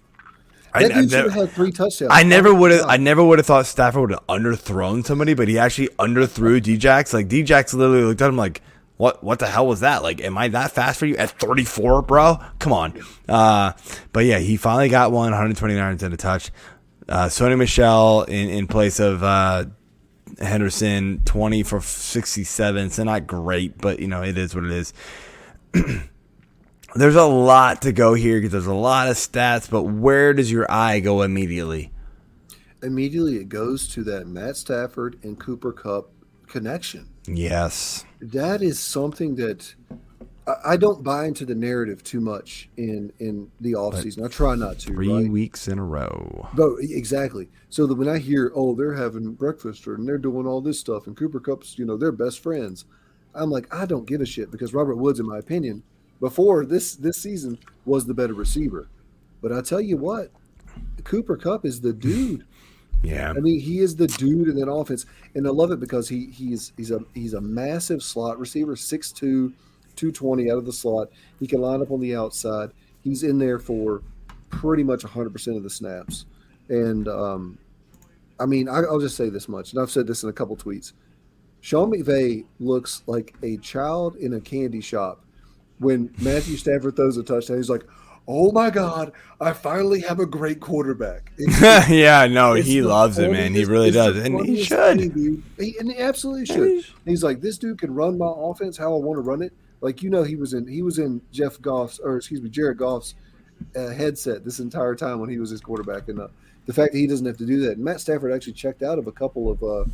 I, 0.72 0.82
that 0.84 0.94
dude 0.94 1.10
should 1.10 1.24
have 1.24 1.32
had 1.32 1.50
three 1.50 1.72
touchdowns. 1.72 2.10
I 2.12 2.22
never 2.22 2.54
would 2.54 2.70
have. 2.70 2.86
I 2.86 2.96
never 2.96 3.24
would 3.24 3.38
have 3.38 3.46
thought 3.46 3.66
Stafford 3.66 4.00
would 4.02 4.10
have 4.12 4.26
underthrown 4.28 5.04
somebody, 5.04 5.34
but 5.34 5.48
he 5.48 5.58
actually 5.58 5.88
underthrew 5.98 6.60
Djax. 6.60 7.12
Like 7.12 7.28
Djax 7.28 7.74
literally 7.74 8.04
looked 8.04 8.22
at 8.22 8.28
him 8.28 8.36
like, 8.36 8.62
"What? 9.00 9.24
What 9.24 9.38
the 9.38 9.46
hell 9.46 9.66
was 9.66 9.80
that? 9.80 10.02
Like, 10.02 10.20
am 10.20 10.36
I 10.36 10.48
that 10.48 10.72
fast 10.72 10.98
for 10.98 11.06
you 11.06 11.16
at 11.16 11.30
34, 11.30 12.02
bro? 12.02 12.38
Come 12.58 12.74
on." 12.74 13.02
Uh, 13.26 13.72
but 14.12 14.26
yeah, 14.26 14.38
he 14.38 14.58
finally 14.58 14.90
got 14.90 15.10
one, 15.10 15.30
129 15.30 15.92
instead 15.92 16.12
a 16.12 16.16
touch. 16.18 16.50
Uh, 17.08 17.26
Sony 17.26 17.56
Michel 17.56 18.22
in 18.24 18.50
in 18.50 18.66
place 18.66 19.00
of 19.00 19.22
uh, 19.22 19.64
Henderson, 20.38 21.22
20 21.24 21.62
for 21.62 21.80
67. 21.80 22.90
So 22.90 23.04
not 23.04 23.26
great, 23.26 23.78
but 23.78 24.00
you 24.00 24.06
know, 24.06 24.22
it 24.22 24.36
is 24.36 24.54
what 24.54 24.64
it 24.64 24.72
is. 24.72 24.92
there's 26.94 27.16
a 27.16 27.24
lot 27.24 27.82
to 27.82 27.92
go 27.92 28.12
here 28.12 28.38
because 28.38 28.52
there's 28.52 28.66
a 28.66 28.74
lot 28.74 29.08
of 29.08 29.16
stats, 29.16 29.70
but 29.70 29.84
where 29.84 30.34
does 30.34 30.52
your 30.52 30.70
eye 30.70 31.00
go 31.00 31.22
immediately? 31.22 31.90
Immediately, 32.82 33.36
it 33.36 33.48
goes 33.48 33.88
to 33.88 34.04
that 34.04 34.26
Matt 34.26 34.56
Stafford 34.56 35.18
and 35.22 35.38
Cooper 35.38 35.72
Kupp 35.72 36.12
connection. 36.46 37.08
Yes. 37.36 38.04
That 38.20 38.62
is 38.62 38.78
something 38.78 39.36
that 39.36 39.74
I 40.64 40.76
don't 40.76 41.04
buy 41.04 41.26
into 41.26 41.44
the 41.44 41.54
narrative 41.54 42.02
too 42.02 42.20
much 42.20 42.68
in 42.76 43.12
in 43.18 43.50
the 43.60 43.74
off 43.74 43.98
season. 43.98 44.24
I 44.24 44.28
try 44.28 44.54
not 44.54 44.78
to. 44.80 44.92
Three 44.92 45.12
right? 45.12 45.30
weeks 45.30 45.68
in 45.68 45.78
a 45.78 45.84
row. 45.84 46.48
But 46.54 46.76
exactly. 46.80 47.48
So 47.68 47.86
that 47.86 47.94
when 47.94 48.08
I 48.08 48.18
hear, 48.18 48.50
oh, 48.54 48.74
they're 48.74 48.94
having 48.94 49.32
breakfast 49.32 49.86
or 49.86 49.94
and 49.94 50.06
they're 50.06 50.18
doing 50.18 50.46
all 50.46 50.60
this 50.60 50.80
stuff, 50.80 51.06
and 51.06 51.16
Cooper 51.16 51.40
Kupp's, 51.40 51.78
you 51.78 51.84
know, 51.84 51.96
they're 51.96 52.12
best 52.12 52.42
friends. 52.42 52.84
I'm 53.34 53.50
like, 53.50 53.72
I 53.72 53.86
don't 53.86 54.06
give 54.06 54.20
a 54.20 54.26
shit 54.26 54.50
because 54.50 54.74
Robert 54.74 54.96
Woods, 54.96 55.20
in 55.20 55.26
my 55.26 55.38
opinion, 55.38 55.82
before 56.18 56.64
this 56.64 56.96
this 56.96 57.16
season 57.16 57.58
was 57.84 58.06
the 58.06 58.14
better 58.14 58.34
receiver. 58.34 58.88
But 59.40 59.52
I 59.52 59.60
tell 59.60 59.80
you 59.80 59.96
what, 59.96 60.30
Cooper 61.04 61.36
Kupp 61.36 61.64
is 61.64 61.80
the 61.80 61.92
dude. 61.92 62.44
Yeah. 63.02 63.30
I 63.30 63.40
mean, 63.40 63.60
he 63.60 63.78
is 63.78 63.96
the 63.96 64.06
dude 64.06 64.48
in 64.48 64.56
that 64.56 64.70
offense. 64.70 65.06
And 65.34 65.46
I 65.46 65.50
love 65.50 65.70
it 65.70 65.80
because 65.80 66.08
he 66.08 66.26
he's 66.26 66.72
he's 66.76 66.90
a 66.90 67.00
he's 67.14 67.34
a 67.34 67.40
massive 67.40 68.02
slot 68.02 68.38
receiver, 68.38 68.74
6'2 68.74 69.52
220 69.96 70.50
out 70.50 70.58
of 70.58 70.66
the 70.66 70.72
slot. 70.72 71.10
He 71.38 71.46
can 71.46 71.60
line 71.60 71.82
up 71.82 71.90
on 71.90 72.00
the 72.00 72.14
outside. 72.16 72.70
He's 73.02 73.22
in 73.22 73.38
there 73.38 73.58
for 73.58 74.02
pretty 74.48 74.82
much 74.82 75.02
100% 75.02 75.56
of 75.56 75.62
the 75.62 75.70
snaps. 75.70 76.26
And 76.68 77.08
um, 77.08 77.58
I 78.38 78.46
mean, 78.46 78.68
I, 78.68 78.80
will 78.80 79.00
just 79.00 79.16
say 79.16 79.28
this 79.28 79.48
much, 79.48 79.72
and 79.72 79.80
I've 79.80 79.90
said 79.90 80.06
this 80.06 80.22
in 80.22 80.28
a 80.28 80.32
couple 80.32 80.56
tweets. 80.56 80.92
Sean 81.60 81.90
McVay 81.90 82.44
looks 82.58 83.02
like 83.06 83.34
a 83.42 83.58
child 83.58 84.16
in 84.16 84.34
a 84.34 84.40
candy 84.40 84.80
shop 84.80 85.24
when 85.78 86.12
Matthew 86.18 86.56
Stafford 86.56 86.96
throws 86.96 87.16
a 87.16 87.22
touchdown. 87.22 87.58
He's 87.58 87.68
like, 87.68 87.84
"Oh 88.30 88.52
my 88.52 88.70
God, 88.70 89.12
I 89.40 89.52
finally 89.52 90.00
have 90.00 90.20
a 90.20 90.26
great 90.26 90.60
quarterback." 90.60 91.32
yeah, 91.38 92.26
no, 92.26 92.54
he 92.54 92.82
loves 92.82 93.18
it, 93.18 93.30
man. 93.30 93.54
He 93.54 93.64
really 93.64 93.90
does, 93.90 94.16
and 94.16 94.46
he 94.46 94.62
should. 94.62 94.98
Thing, 94.98 95.42
he, 95.58 95.76
and 95.78 95.90
he 95.90 95.98
absolutely 95.98 96.46
should. 96.46 96.84
He's 97.04 97.22
like, 97.22 97.40
"This 97.40 97.58
dude 97.58 97.78
can 97.78 97.94
run 97.94 98.16
my 98.18 98.32
offense 98.34 98.76
how 98.76 98.94
I 98.94 98.98
want 98.98 99.16
to 99.16 99.22
run 99.22 99.42
it." 99.42 99.52
Like 99.80 100.02
you 100.02 100.10
know, 100.10 100.22
he 100.22 100.36
was 100.36 100.52
in 100.52 100.66
he 100.66 100.82
was 100.82 100.98
in 100.98 101.20
Jeff 101.32 101.60
Goff's 101.60 101.98
or 101.98 102.16
excuse 102.16 102.40
me, 102.40 102.50
Jared 102.50 102.78
Goff's 102.78 103.14
uh, 103.76 103.88
headset 103.88 104.44
this 104.44 104.60
entire 104.60 104.94
time 104.94 105.20
when 105.20 105.30
he 105.30 105.38
was 105.38 105.50
his 105.50 105.60
quarterback, 105.60 106.08
and 106.08 106.20
uh, 106.20 106.28
the 106.66 106.72
fact 106.72 106.92
that 106.92 106.98
he 106.98 107.06
doesn't 107.06 107.26
have 107.26 107.38
to 107.38 107.46
do 107.46 107.60
that. 107.60 107.72
And 107.72 107.84
Matt 107.84 108.00
Stafford 108.00 108.32
actually 108.32 108.52
checked 108.52 108.82
out 108.82 108.98
of 108.98 109.06
a 109.06 109.12
couple 109.12 109.50
of 109.50 109.62
uh, 109.62 109.84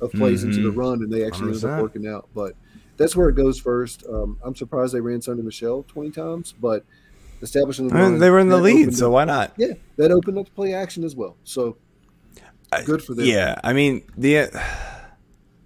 of 0.00 0.12
plays 0.12 0.40
mm-hmm. 0.40 0.50
into 0.50 0.62
the 0.62 0.70
mm-hmm. 0.70 0.78
run, 0.78 1.02
and 1.02 1.12
they 1.12 1.24
actually 1.26 1.52
ended 1.52 1.64
up 1.64 1.80
working 1.80 2.06
out. 2.06 2.28
But 2.34 2.54
that's 2.96 3.16
where 3.16 3.28
it 3.28 3.34
goes 3.34 3.58
first. 3.58 4.04
Um, 4.08 4.38
I'm 4.42 4.54
surprised 4.54 4.94
they 4.94 5.00
ran 5.00 5.20
Sony 5.20 5.42
Michel 5.42 5.84
20 5.88 6.10
times, 6.10 6.54
but 6.60 6.84
establishing 7.42 7.88
the 7.88 7.94
I 7.94 8.08
mean, 8.08 8.18
they 8.18 8.30
were 8.30 8.38
in 8.38 8.48
the 8.48 8.58
lead, 8.58 8.96
so 8.96 9.08
up- 9.08 9.12
why 9.12 9.24
not? 9.24 9.52
yeah, 9.56 9.74
that 9.96 10.10
opened 10.10 10.38
up 10.38 10.54
play 10.54 10.74
action 10.74 11.04
as 11.04 11.14
well. 11.14 11.36
So 11.44 11.76
good 12.84 13.02
for 13.02 13.14
them. 13.14 13.26
Yeah, 13.26 13.56
I 13.62 13.72
mean 13.72 14.02
the 14.16 14.48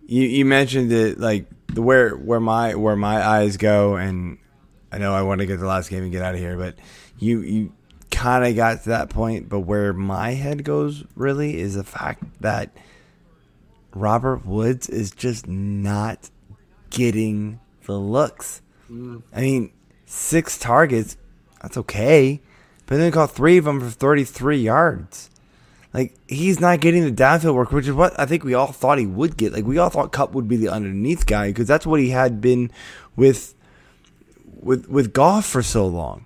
you 0.06 0.22
you 0.22 0.44
mentioned 0.44 0.90
it 0.92 1.18
like 1.18 1.46
the 1.72 1.82
where 1.82 2.10
where 2.16 2.40
my 2.40 2.74
where 2.74 2.96
my 2.96 3.24
eyes 3.24 3.56
go, 3.56 3.96
and 3.96 4.38
I 4.90 4.98
know 4.98 5.14
I 5.14 5.22
want 5.22 5.40
to 5.40 5.46
get 5.46 5.60
the 5.60 5.66
last 5.66 5.90
game 5.90 6.02
and 6.02 6.12
get 6.12 6.22
out 6.22 6.34
of 6.34 6.40
here, 6.40 6.56
but 6.56 6.76
you 7.18 7.40
you 7.40 7.72
kind 8.10 8.46
of 8.46 8.56
got 8.56 8.82
to 8.84 8.88
that 8.88 9.10
point, 9.10 9.48
but 9.48 9.60
where 9.60 9.92
my 9.92 10.30
head 10.30 10.64
goes 10.64 11.04
really 11.14 11.58
is 11.58 11.74
the 11.74 11.84
fact 11.84 12.22
that 12.40 12.74
Robert 13.94 14.46
Woods 14.46 14.88
is 14.88 15.10
just 15.10 15.46
not 15.46 16.30
getting 16.90 17.60
the 17.84 17.98
looks. 17.98 18.62
Mm. 18.90 19.22
I 19.34 19.40
mean, 19.40 19.72
six 20.06 20.58
targets, 20.58 21.16
that's 21.66 21.78
okay, 21.78 22.40
but 22.86 22.98
then 22.98 23.10
caught 23.10 23.32
three 23.32 23.58
of 23.58 23.64
them 23.64 23.80
for 23.80 23.90
33 23.90 24.58
yards. 24.58 25.30
Like 25.92 26.14
he's 26.28 26.60
not 26.60 26.78
getting 26.78 27.02
the 27.02 27.10
downfield 27.10 27.56
work, 27.56 27.72
which 27.72 27.88
is 27.88 27.92
what 27.92 28.18
I 28.20 28.24
think 28.24 28.44
we 28.44 28.54
all 28.54 28.70
thought 28.70 28.98
he 28.98 29.06
would 29.06 29.36
get. 29.36 29.52
Like 29.52 29.64
we 29.64 29.76
all 29.76 29.90
thought 29.90 30.12
Kupp 30.12 30.32
would 30.32 30.46
be 30.46 30.56
the 30.56 30.68
underneath 30.68 31.26
guy 31.26 31.48
because 31.48 31.66
that's 31.66 31.84
what 31.84 31.98
he 31.98 32.10
had 32.10 32.40
been 32.40 32.70
with 33.16 33.56
with 34.60 34.88
with 34.88 35.12
Goff 35.12 35.44
for 35.44 35.60
so 35.60 35.88
long. 35.88 36.24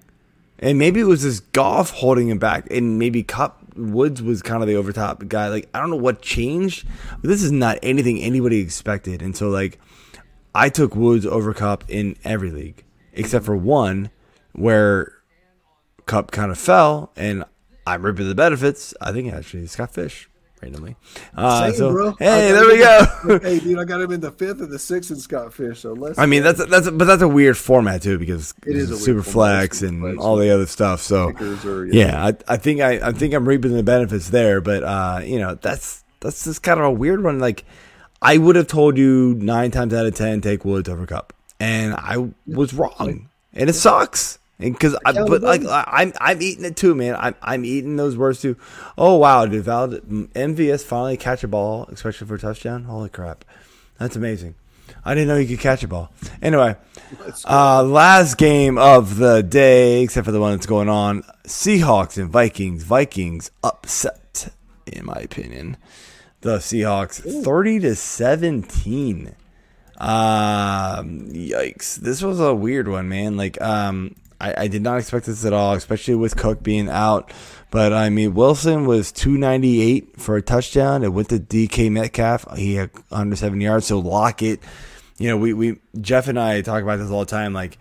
And 0.59 0.79
maybe 0.79 1.01
it 1.01 1.05
was 1.05 1.23
this 1.23 1.41
Goff 1.41 1.89
holding 1.89 2.29
him 2.29 2.39
back, 2.39 2.67
and 2.71 2.99
maybe 2.99 3.23
Kupp 3.23 3.75
Woods 3.77 4.21
was 4.21 4.43
kind 4.43 4.63
of 4.63 4.69
the 4.69 4.77
overtop 4.77 5.27
guy. 5.27 5.49
Like 5.49 5.71
I 5.73 5.81
don't 5.81 5.89
know 5.89 5.97
what 5.97 6.21
changed. 6.21 6.87
This 7.23 7.43
is 7.43 7.51
not 7.51 7.79
anything 7.83 8.21
anybody 8.21 8.59
expected, 8.59 9.23
and 9.23 9.35
so 9.35 9.49
like 9.49 9.79
I 10.55 10.69
took 10.69 10.95
Woods 10.95 11.25
over 11.25 11.55
Kupp 11.55 11.85
in 11.89 12.17
every 12.25 12.51
league 12.51 12.85
except 13.15 13.47
for 13.47 13.57
one 13.57 14.11
where 14.53 15.20
Kupp 16.11 16.33
kind 16.33 16.51
of 16.51 16.59
fell, 16.59 17.13
and 17.17 17.45
I'm 17.87 18.05
reaping 18.05 18.29
the 18.29 18.35
benefits. 18.35 18.93
I 19.01 19.13
think 19.13 19.33
actually 19.33 19.67
Scott 19.69 19.95
Fish 19.95 20.29
randomly. 20.61 20.97
Uh, 21.37 21.67
Same, 21.71 21.75
so 21.79 21.93
bro. 21.93 22.11
hey, 22.19 22.51
there 22.53 22.67
we 22.67 22.79
go. 22.79 23.39
hey, 23.43 23.61
dude, 23.61 23.79
I 23.79 23.85
got 23.85 24.01
him 24.01 24.11
in 24.11 24.21
the 24.21 24.33
fifth 24.33 24.61
and 24.61 24.71
the 24.71 24.79
sixth 24.79 25.11
in 25.13 25.17
Scott 25.19 25.55
Fish. 25.55 25.79
So 25.81 25.93
let's. 25.93 26.19
I 26.19 26.27
mean 26.27 26.43
that's 26.43 26.65
that's 26.67 26.91
but 26.91 27.05
that's 27.05 27.23
a 27.23 27.29
weird 27.29 27.57
format 27.57 28.03
too 28.03 28.19
because 28.19 28.53
It 28.67 28.77
is 28.77 28.91
a 28.91 28.97
super 28.97 29.23
flex 29.23 29.83
and 29.83 30.01
flex. 30.01 30.19
all 30.19 30.37
the 30.37 30.51
other 30.51 30.67
stuff. 30.67 31.01
So 31.01 31.29
Kickers 31.31 31.65
or- 31.65 31.87
yeah, 31.87 32.27
I, 32.27 32.35
I 32.49 32.57
think 32.57 32.81
I, 32.81 33.09
I 33.09 33.13
think 33.13 33.33
I'm 33.33 33.47
reaping 33.49 33.73
the 33.77 33.83
benefits 33.85 34.31
there, 34.31 34.61
but 34.61 34.83
uh, 34.83 35.21
you 35.25 35.39
know 35.39 35.55
that's 35.55 36.03
that's 36.19 36.43
just 36.45 36.63
kind 36.65 36.81
of 36.81 36.87
a 36.87 36.93
weird 36.93 37.23
one. 37.23 37.39
Like 37.39 37.65
I 38.21 38.37
would 38.37 38.57
have 38.57 38.67
told 38.67 38.99
you 38.99 39.35
nine 39.39 39.71
times 39.71 39.95
out 39.95 40.07
of 40.07 40.15
ten 40.17 40.41
take 40.41 40.65
Woods 40.65 40.89
over 40.89 41.07
Kupp, 41.07 41.33
and 41.61 41.95
I 41.95 42.31
was 42.49 42.75
wrong, 42.75 43.29
and 43.55 43.71
it 43.71 43.75
sucks. 43.75 44.39
Because 44.61 44.95
I, 45.05 45.13
but 45.13 45.43
like 45.43 45.63
I'm, 45.67 46.13
I'm 46.21 46.43
eating 46.43 46.65
it 46.65 46.77
too, 46.77 46.95
man. 46.95 47.17
I'm, 47.19 47.35
I'm 47.43 47.65
eating 47.65 47.97
those 47.97 48.17
words 48.17 48.41
too. 48.41 48.57
Oh 48.99 49.17
wow, 49.17 49.47
did 49.47 49.65
Val 49.65 49.89
MVS 49.89 50.85
finally 50.85 51.17
catch 51.17 51.43
a 51.43 51.49
ball, 51.49 51.89
especially 51.91 52.27
for 52.27 52.35
a 52.35 52.39
touchdown? 52.39 52.85
Holy 52.85 53.09
crap, 53.09 53.45
that's 53.99 54.17
amazing. 54.17 54.55
I 55.05 55.15
didn't 55.15 55.29
know 55.29 55.37
you 55.37 55.49
could 55.49 55.61
catch 55.61 55.83
a 55.83 55.89
ball. 55.89 56.13
Anyway, 56.43 56.77
uh, 57.49 57.83
last 57.83 58.37
game 58.37 58.77
of 58.77 59.17
the 59.17 59.43
day, 59.43 60.03
except 60.03 60.27
for 60.27 60.33
the 60.33 60.41
one 60.41 60.53
that's 60.53 60.67
going 60.67 60.89
on, 60.89 61.23
Seahawks 61.47 62.19
and 62.19 62.29
Vikings. 62.29 62.85
Vikings 62.85 63.51
upset, 63.65 64.53
in 64.87 65.07
my 65.07 65.15
opinion. 65.15 65.79
The 66.43 66.59
Seahawks 66.59 67.45
thirty 67.45 67.79
to 67.81 67.95
seventeen. 67.95 69.37
Um, 69.99 71.29
yikes! 71.29 71.97
This 71.97 72.23
was 72.23 72.41
a 72.41 72.55
weird 72.55 72.89
one, 72.89 73.09
man. 73.09 73.37
Like, 73.37 73.61
um, 73.61 74.17
I, 74.41 74.63
I 74.63 74.69
did 74.69 74.83
not 74.83 74.99
expect 74.99 75.27
this 75.27 75.45
at 75.45 75.53
all, 75.53 75.75
especially 75.75 76.15
with 76.15 76.37
Cook 76.37 76.63
being 76.63 76.89
out. 76.89 77.33
But 77.71 77.93
I 77.93 78.09
mean, 78.11 78.35
Wilson 78.35 78.87
was 78.87 79.13
two 79.13 79.37
ninety 79.37 79.81
eight 79.81 80.21
for 80.21 80.37
a 80.37 80.43
touchdown. 80.43 81.05
It 81.05 81.13
went 81.13 81.29
to 81.29 81.39
DK 81.39 81.91
Metcalf. 81.91 82.57
He 82.57 82.75
had 82.75 82.91
under 83.13 83.37
seven 83.37 83.61
yards. 83.61 83.87
So 83.87 83.99
Lockett, 83.99 84.61
you 85.19 85.29
know, 85.29 85.37
we 85.37 85.53
we 85.53 85.79
Jeff 86.01 86.27
and 86.29 86.39
I 86.39 86.63
talk 86.63 86.83
about 86.83 86.97
this 86.97 87.11
all 87.11 87.21
the 87.21 87.27
time. 87.27 87.53
Like, 87.53 87.79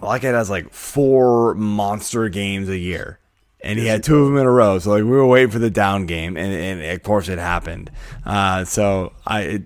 Lockett 0.00 0.34
has 0.34 0.48
like 0.48 0.72
four 0.72 1.54
monster 1.54 2.28
games 2.28 2.68
a 2.68 2.78
year. 2.78 3.18
And 3.64 3.78
he 3.78 3.86
had 3.86 4.02
two 4.02 4.18
of 4.18 4.26
them 4.26 4.38
in 4.38 4.44
a 4.44 4.50
row, 4.50 4.80
so 4.80 4.90
like 4.90 5.04
we 5.04 5.10
were 5.10 5.24
waiting 5.24 5.50
for 5.50 5.60
the 5.60 5.70
down 5.70 6.06
game, 6.06 6.36
and, 6.36 6.52
and 6.52 6.82
of 6.82 7.02
course 7.04 7.28
it 7.28 7.38
happened. 7.38 7.92
Uh, 8.26 8.64
so 8.64 9.12
I, 9.24 9.40
it, 9.42 9.62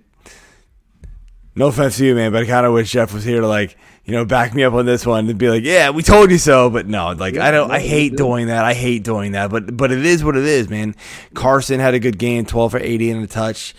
no 1.55 1.69
offense 1.69 1.97
to 1.97 2.05
you, 2.05 2.15
man, 2.15 2.31
but 2.31 2.43
I 2.43 2.47
kind 2.47 2.67
of 2.67 2.75
wish 2.75 2.93
Jeff 2.93 3.15
was 3.15 3.25
here 3.25 3.41
to 3.41 3.49
like, 3.49 3.79
you 4.07 4.13
know, 4.13 4.25
back 4.25 4.55
me 4.55 4.63
up 4.63 4.73
on 4.73 4.87
this 4.87 5.05
one 5.05 5.29
and 5.29 5.37
be 5.37 5.51
like, 5.51 5.65
yeah, 5.65 5.91
we 5.91 6.03
told 6.03 6.31
you 6.31 6.39
so. 6.39 6.71
But 6.71 6.87
no, 6.87 7.11
like 7.13 7.37
I 7.37 7.51
don't, 7.51 7.71
I 7.73 7.81
hate 7.81 8.17
doing 8.17 8.47
that. 8.47 8.65
I 8.65 8.73
hate 8.73 9.03
doing 9.03 9.33
that. 9.33 9.51
But 9.51 9.77
but 9.77 9.91
it 9.91 10.07
is 10.07 10.23
what 10.23 10.37
it 10.37 10.45
is, 10.45 10.71
man. 10.71 10.95
Carson 11.35 11.81
had 11.81 11.95
a 11.95 11.99
good 11.99 12.17
game, 12.17 12.47
twelve 12.47 12.71
for 12.71 12.79
eighty 12.79 13.11
and 13.11 13.23
a 13.23 13.27
touch. 13.27 13.75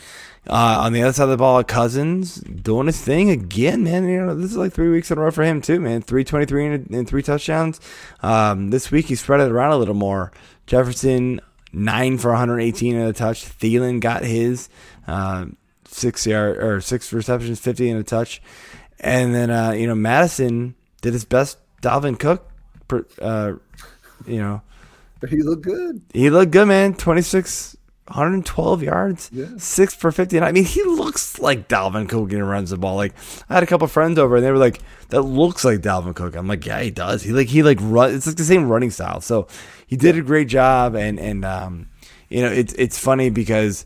Uh, 0.50 0.80
on 0.82 0.94
the 0.94 1.02
other 1.02 1.12
side 1.12 1.24
of 1.24 1.30
the 1.30 1.38
ball, 1.38 1.64
Cousins 1.64 2.36
doing 2.36 2.88
his 2.88 3.02
thing 3.02 3.30
again, 3.30 3.84
man. 3.84 4.08
You 4.08 4.26
know, 4.26 4.36
this 4.36 4.52
is 4.52 4.58
like 4.58 4.74
three 4.74 4.90
weeks 4.90 5.10
in 5.12 5.18
a 5.18 5.22
row 5.22 5.32
for 5.32 5.44
him 5.44 5.62
too, 5.62 5.80
man. 5.80 6.02
Three 6.02 6.26
twenty 6.26 6.46
three 6.46 6.66
and, 6.66 6.90
and 6.92 7.08
three 7.08 7.24
touchdowns. 7.24 7.80
Um, 8.22 8.70
this 8.70 8.92
week 8.92 9.06
he 9.06 9.16
spread 9.16 9.40
it 9.40 9.50
around 9.50 9.72
a 9.72 9.78
little 9.78 9.96
more. 9.96 10.34
Jefferson 10.66 11.40
nine 11.72 12.18
for 12.18 12.32
one 12.32 12.38
hundred 12.38 12.60
eighteen 12.60 12.98
and 12.98 13.08
a 13.08 13.14
touch. 13.14 13.46
Thielen 13.46 14.02
got 14.02 14.24
his. 14.24 14.68
Uh, 15.08 15.46
six 15.90 16.28
yard 16.28 16.58
or 16.58 16.82
six 16.82 17.12
receptions, 17.14 17.60
fifty 17.60 17.90
and 17.90 18.00
a 18.00 18.04
touch, 18.04 18.42
and 19.00 19.34
then 19.36 19.50
uh, 19.50 19.72
you 19.72 19.88
know 19.88 19.96
Mattison 19.96 20.76
did 21.02 21.14
his 21.14 21.26
best. 21.26 21.58
Dalvin 21.82 22.20
Cook, 22.20 22.50
per- 22.88 23.06
uh, 23.22 23.54
you 24.26 24.40
know, 24.40 24.62
He 25.30 25.42
looked 25.44 25.64
good. 25.64 26.02
he 26.14 26.30
looked 26.30 26.52
good, 26.52 26.68
man. 26.68 26.96
26, 26.96 27.78
112 28.08 28.82
yards, 28.84 29.30
Yeah. 29.32 29.46
six 29.58 29.94
for 29.94 30.12
fifty. 30.12 30.40
I 30.42 30.52
mean, 30.52 30.66
he 30.66 30.82
looks 30.84 31.40
like 31.40 31.68
Dalvin 31.68 32.10
Cook 32.10 32.22
when 32.22 32.30
he 32.32 32.42
runs 32.42 32.72
the 32.72 32.78
ball. 32.78 32.96
Like 32.96 33.14
I 33.50 33.54
had 33.56 33.64
a 33.64 33.68
couple 33.68 33.86
friends 33.88 34.18
over, 34.18 34.38
and 34.38 34.46
they 34.46 34.52
were 34.52 34.58
like, 34.58 34.80
"That 35.10 35.22
looks 35.22 35.64
like 35.66 35.80
Dalvin 35.82 36.16
Cook." 36.16 36.36
I'm 36.36 36.48
like, 36.48 36.66
"Yeah, 36.66 36.82
he 36.82 36.90
does. 36.92 37.22
He 37.24 37.32
like 37.32 37.48
he 37.48 37.62
like 37.64 37.78
run. 37.82 38.14
It's 38.16 38.26
like 38.28 38.38
the 38.38 38.44
same 38.44 38.68
running 38.70 38.92
style." 38.92 39.22
So 39.22 39.48
he 39.86 39.96
did 39.98 40.18
a 40.18 40.22
great 40.22 40.48
job, 40.48 40.96
and 40.96 41.20
and 41.20 41.46
um, 41.46 41.90
you 42.30 42.42
know, 42.42 42.50
it's 42.52 42.74
it's 42.74 42.98
funny 42.98 43.30
because 43.30 43.86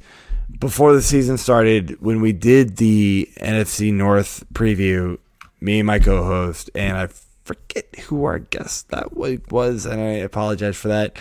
before 0.59 0.93
the 0.93 1.01
season 1.01 1.37
started, 1.37 2.01
when 2.01 2.21
we 2.21 2.33
did 2.33 2.77
the 2.77 3.29
NFC 3.39 3.93
North 3.93 4.43
preview, 4.53 5.17
me 5.59 5.79
and 5.79 5.87
my 5.87 5.99
co-host, 5.99 6.69
and 6.75 6.97
I 6.97 7.07
forget 7.43 7.95
who 7.99 8.23
our 8.25 8.39
guest 8.39 8.89
that 8.89 9.15
was, 9.15 9.85
and 9.85 10.01
I 10.01 10.13
apologize 10.13 10.77
for 10.77 10.89
that. 10.89 11.17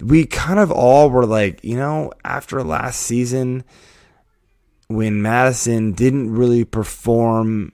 We 0.00 0.26
kind 0.26 0.58
of 0.58 0.70
all 0.70 1.10
were 1.10 1.26
like, 1.26 1.62
you 1.62 1.76
know, 1.76 2.12
after 2.24 2.62
last 2.62 3.00
season, 3.00 3.64
when 4.88 5.22
Mattison 5.22 5.92
didn't 5.92 6.34
really 6.34 6.64
perform 6.64 7.72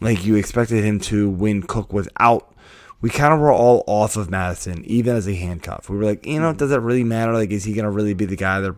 like 0.00 0.24
you 0.24 0.36
expected 0.36 0.84
him 0.84 1.00
to 1.00 1.30
when 1.30 1.62
Cook 1.62 1.92
was 1.92 2.08
out, 2.18 2.54
we 3.00 3.10
kind 3.10 3.34
of 3.34 3.40
were 3.40 3.52
all 3.52 3.84
off 3.86 4.16
of 4.16 4.30
Mattison, 4.30 4.84
even 4.86 5.16
as 5.16 5.28
a 5.28 5.34
handcuff. 5.34 5.88
We 5.88 5.96
were 5.96 6.04
like, 6.04 6.26
you 6.26 6.40
know, 6.40 6.52
does 6.52 6.70
that 6.70 6.80
really 6.80 7.04
matter? 7.04 7.32
Like, 7.32 7.50
is 7.50 7.64
he 7.64 7.72
going 7.74 7.84
to 7.84 7.90
really 7.90 8.14
be 8.14 8.24
the 8.24 8.36
guy 8.36 8.60
there? 8.60 8.76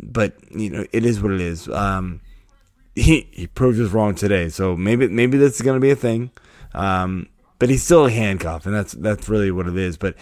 But 0.00 0.34
you 0.50 0.70
know, 0.70 0.84
it 0.92 1.04
is 1.04 1.22
what 1.22 1.32
it 1.32 1.40
is. 1.40 1.68
Um, 1.68 2.20
he 2.94 3.28
he 3.32 3.46
proved 3.46 3.80
us 3.80 3.90
wrong 3.90 4.14
today, 4.14 4.48
so 4.48 4.76
maybe 4.76 5.08
maybe 5.08 5.38
that's 5.38 5.60
going 5.60 5.76
to 5.76 5.80
be 5.80 5.90
a 5.90 5.96
thing. 5.96 6.30
Um, 6.74 7.28
but 7.58 7.70
he's 7.70 7.82
still 7.82 8.06
a 8.06 8.10
handcuff, 8.10 8.66
and 8.66 8.74
that's 8.74 8.92
that's 8.92 9.28
really 9.28 9.50
what 9.50 9.66
it 9.66 9.76
is. 9.76 9.96
But 9.96 10.16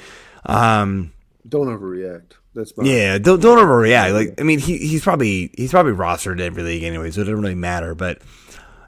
um, 0.47 1.12
Don't 1.49 1.66
overreact. 1.66 2.33
That's 2.55 2.77
my 2.77 2.85
yeah, 2.85 3.18
don't 3.18 3.41
don't 3.41 3.59
overreact. 3.59 4.12
Like 4.12 4.41
I 4.41 4.45
mean, 4.45 4.59
he 4.59 4.79
he's 4.79 5.03
probably 5.03 5.51
he's 5.57 5.70
probably 5.70 5.93
rostered 5.93 6.35
in 6.35 6.41
every 6.41 6.62
league 6.62 6.83
anyway, 6.83 7.11
so 7.11 7.23
it 7.23 7.25
doesn't 7.25 7.41
really 7.41 7.55
matter. 7.55 7.95
But 7.95 8.20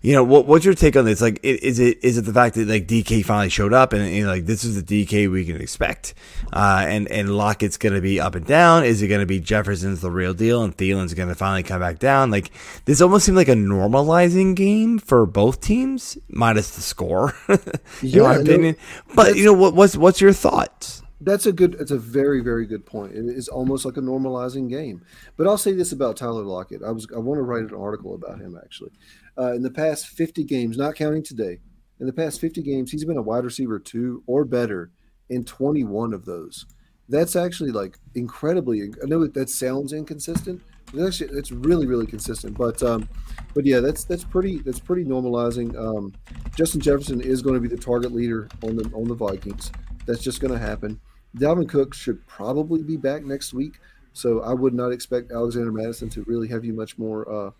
you 0.04 0.12
know, 0.12 0.22
what 0.22 0.44
what's 0.46 0.66
your 0.66 0.74
take 0.74 0.96
on 0.96 1.06
this? 1.06 1.22
Like, 1.22 1.40
is 1.42 1.78
it 1.78 1.98
is 2.04 2.18
it 2.18 2.26
the 2.26 2.32
fact 2.34 2.56
that 2.56 2.68
like 2.68 2.86
DK 2.86 3.24
finally 3.24 3.48
showed 3.48 3.72
up 3.72 3.94
and, 3.94 4.02
and 4.02 4.26
like 4.26 4.44
this 4.44 4.62
is 4.62 4.82
the 4.82 5.06
DK 5.06 5.30
we 5.30 5.46
can 5.46 5.58
expect, 5.58 6.12
uh, 6.52 6.84
and 6.86 7.08
and 7.10 7.34
Lockett's 7.34 7.78
gonna 7.78 8.02
be 8.02 8.20
up 8.20 8.34
and 8.34 8.44
down? 8.44 8.84
Is 8.84 9.00
it 9.00 9.08
gonna 9.08 9.24
be 9.24 9.40
Jefferson's 9.40 10.02
the 10.02 10.10
real 10.10 10.34
deal 10.34 10.62
and 10.62 10.76
Thielen's 10.76 11.14
gonna 11.14 11.34
finally 11.34 11.62
come 11.62 11.80
back 11.80 12.00
down? 12.00 12.30
Like 12.30 12.50
this 12.84 13.00
almost 13.00 13.24
seemed 13.24 13.38
like 13.38 13.48
a 13.48 13.54
normalizing 13.54 14.54
game 14.54 14.98
for 14.98 15.24
both 15.24 15.62
teams, 15.62 16.18
minus 16.28 16.76
the 16.76 16.82
score, 16.82 17.34
in 17.48 17.58
Yeah, 18.00 18.22
my 18.22 18.36
no, 18.36 18.36
opinion. 18.36 18.76
But 19.14 19.36
you 19.36 19.44
know 19.46 19.54
what 19.54 19.74
what's 19.74 19.96
what's 19.96 20.20
your 20.20 20.34
thoughts? 20.34 21.02
That's 21.20 21.46
a 21.46 21.52
good. 21.52 21.76
It's 21.76 21.90
a 21.92 21.98
very, 21.98 22.40
very 22.40 22.66
good 22.66 22.84
point. 22.84 23.14
It 23.14 23.24
is 23.26 23.48
almost 23.48 23.84
like 23.84 23.96
a 23.96 24.00
normalizing 24.00 24.68
game. 24.68 25.02
But 25.36 25.46
I'll 25.46 25.56
say 25.56 25.72
this 25.72 25.92
about 25.92 26.16
Tyler 26.16 26.42
Lockett. 26.42 26.82
I 26.82 26.90
was. 26.90 27.06
I 27.14 27.18
want 27.18 27.38
to 27.38 27.42
write 27.42 27.62
an 27.64 27.74
article 27.74 28.14
about 28.14 28.40
him 28.40 28.58
actually. 28.62 28.92
Uh, 29.36 29.52
in 29.52 29.62
the 29.62 29.70
past 29.70 30.06
50 30.06 30.44
games, 30.44 30.76
not 30.76 30.94
counting 30.94 31.22
today, 31.22 31.58
in 32.00 32.06
the 32.06 32.12
past 32.12 32.40
50 32.40 32.62
games, 32.62 32.90
he's 32.90 33.04
been 33.04 33.16
a 33.16 33.22
wide 33.22 33.44
receiver 33.44 33.78
two 33.78 34.22
or 34.26 34.44
better 34.44 34.90
in 35.30 35.44
21 35.44 36.12
of 36.12 36.24
those. 36.24 36.66
That's 37.08 37.36
actually 37.36 37.70
like 37.70 37.98
incredibly. 38.14 38.82
I 38.82 39.06
know 39.06 39.26
that 39.26 39.50
sounds 39.50 39.92
inconsistent. 39.92 40.62
But 40.92 41.06
actually, 41.06 41.38
it's 41.38 41.50
really, 41.50 41.86
really 41.86 42.06
consistent. 42.06 42.56
But, 42.56 42.82
um, 42.82 43.08
but 43.54 43.66
yeah, 43.66 43.80
that's 43.80 44.04
that's 44.04 44.24
pretty 44.24 44.58
that's 44.58 44.80
pretty 44.80 45.04
normalizing. 45.04 45.76
Um, 45.76 46.12
Justin 46.56 46.80
Jefferson 46.80 47.20
is 47.20 47.42
going 47.42 47.54
to 47.54 47.60
be 47.60 47.68
the 47.68 47.80
target 47.80 48.12
leader 48.12 48.48
on 48.62 48.76
the 48.76 48.84
on 48.94 49.04
the 49.04 49.14
Vikings. 49.14 49.72
That's 50.06 50.22
just 50.22 50.40
going 50.40 50.52
to 50.52 50.58
happen. 50.58 51.00
Dalvin 51.36 51.68
Cook 51.68 51.94
should 51.94 52.24
probably 52.26 52.82
be 52.82 52.96
back 52.96 53.24
next 53.24 53.52
week, 53.52 53.80
so 54.12 54.42
I 54.42 54.52
would 54.52 54.74
not 54.74 54.92
expect 54.92 55.32
Alexander 55.32 55.72
Mattison 55.72 56.08
to 56.10 56.22
really 56.24 56.48
have 56.48 56.64
you 56.64 56.72
much 56.72 56.96
more 56.96 57.28
uh, 57.30 57.50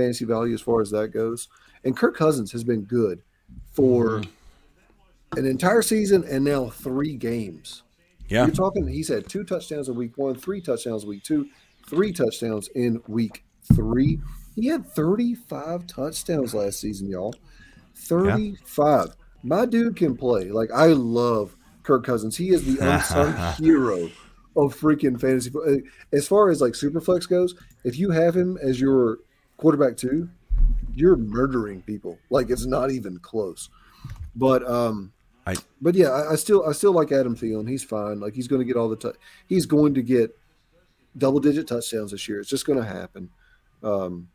fantasy 0.00 0.24
value 0.24 0.54
as 0.54 0.60
far 0.60 0.80
as 0.80 0.90
that 0.90 1.08
goes. 1.08 1.48
And 1.84 1.96
Kirk 1.96 2.16
Cousins 2.16 2.52
has 2.52 2.64
been 2.64 2.82
good 2.82 3.22
for 3.72 4.20
mm-hmm. 4.20 5.38
an 5.38 5.46
entire 5.46 5.82
season 5.82 6.24
and 6.24 6.44
now 6.44 6.70
three 6.70 7.16
games. 7.16 7.82
Yeah. 8.28 8.46
You're 8.46 8.54
talking, 8.54 8.86
he's 8.86 9.08
had 9.08 9.28
two 9.28 9.44
touchdowns 9.44 9.88
in 9.88 9.94
week 9.96 10.16
one, 10.16 10.34
three 10.36 10.60
touchdowns 10.60 11.04
week 11.04 11.24
two, 11.24 11.48
three 11.86 12.12
touchdowns 12.12 12.68
in 12.68 13.02
week 13.08 13.44
three. 13.74 14.20
He 14.54 14.66
had 14.66 14.86
35 14.86 15.86
touchdowns 15.86 16.54
last 16.54 16.80
season, 16.80 17.10
y'all. 17.10 17.34
35. 17.96 19.06
Yeah. 19.08 19.14
My 19.42 19.66
dude 19.66 19.96
can 19.96 20.16
play. 20.16 20.50
Like, 20.50 20.70
I 20.72 20.86
love 20.86 21.56
Kirk 21.82 22.04
Cousins. 22.04 22.36
He 22.36 22.50
is 22.50 22.64
the 22.64 22.78
unsung 22.94 23.34
hero 23.54 24.10
of 24.56 24.78
freaking 24.78 25.20
fantasy. 25.20 25.50
As 26.12 26.28
far 26.28 26.50
as 26.50 26.60
like 26.60 26.74
Superflex 26.74 27.28
goes, 27.28 27.54
if 27.84 27.98
you 27.98 28.10
have 28.10 28.36
him 28.36 28.58
as 28.62 28.80
your 28.80 29.18
quarterback 29.60 29.96
two, 29.96 30.28
you're 30.94 31.16
murdering 31.16 31.82
people. 31.82 32.18
Like, 32.30 32.50
it's 32.50 32.66
not 32.66 32.90
even 32.90 33.18
close. 33.18 33.68
But, 34.34 34.68
um, 34.68 35.12
I, 35.46 35.54
but 35.80 35.94
yeah, 35.94 36.08
I, 36.08 36.32
I, 36.32 36.34
still 36.36 36.64
I 36.66 36.72
still 36.72 36.92
like 36.92 37.12
Adam 37.12 37.34
Thielen. 37.36 37.68
He's 37.68 37.82
fine. 37.82 38.20
Like 38.20 38.34
he's 38.34 38.48
going 38.48 38.60
to 38.60 38.64
get 38.66 38.76
all 38.76 38.88
the 38.88 38.96
t- 38.96 39.18
he's 39.48 39.66
going 39.66 39.94
to 39.94 40.02
get 40.02 40.36
double 41.16 41.40
digit 41.40 41.66
touchdowns 41.66 42.10
this 42.10 42.28
year. 42.28 42.40
It's 42.40 42.48
just 42.48 42.66
going 42.66 42.78
to 42.78 42.84
happen. 42.84 43.30
Um, 43.82 44.28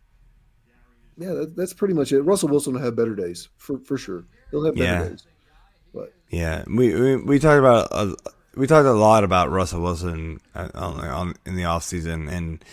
yeah, 1.18 1.34
that, 1.34 1.56
that's 1.56 1.74
pretty 1.74 1.94
much 1.94 2.12
it. 2.12 2.22
Russell 2.22 2.50
Wilson 2.50 2.74
will 2.74 2.82
have 2.82 2.96
better 2.96 3.16
days 3.16 3.50
for 3.58 3.80
for 3.80 3.98
sure. 3.98 4.26
He'll 4.52 4.66
have 4.66 4.76
better 4.76 5.04
yeah. 5.04 5.10
days. 5.10 5.28
But 5.94 6.14
yeah, 6.30 6.64
we 6.68 6.94
we, 6.94 7.16
we 7.18 7.40
talked 7.40 7.60
about 7.60 7.88
uh, 7.92 8.16
we 8.56 8.68
talked 8.68 8.88
a 8.88 8.94
lot 8.94 9.24
about 9.24 9.52
Russell 9.52 9.82
Wilson 9.82 10.40
uh, 10.54 10.70
on, 10.74 11.00
on, 11.08 11.34
in 11.46 11.56
the 11.56 11.66
off 11.66 11.84
season 11.84 12.28
and 12.28 12.64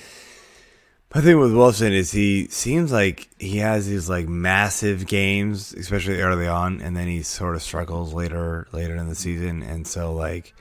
my 1.14 1.20
thing 1.20 1.38
with 1.38 1.52
Wilson 1.52 1.92
is 1.92 2.10
he 2.10 2.48
seems 2.48 2.90
like 2.90 3.28
he 3.38 3.58
has 3.58 3.86
these 3.86 4.08
like 4.08 4.28
massive 4.28 5.06
games, 5.06 5.74
especially 5.74 6.20
early 6.20 6.46
on, 6.46 6.80
and 6.80 6.96
then 6.96 7.06
he 7.06 7.22
sort 7.22 7.54
of 7.54 7.62
struggles 7.62 8.14
later 8.14 8.66
later 8.72 8.96
in 8.96 9.08
the 9.08 9.14
season. 9.14 9.62
And 9.62 9.86
so 9.86 10.14
like 10.14 10.54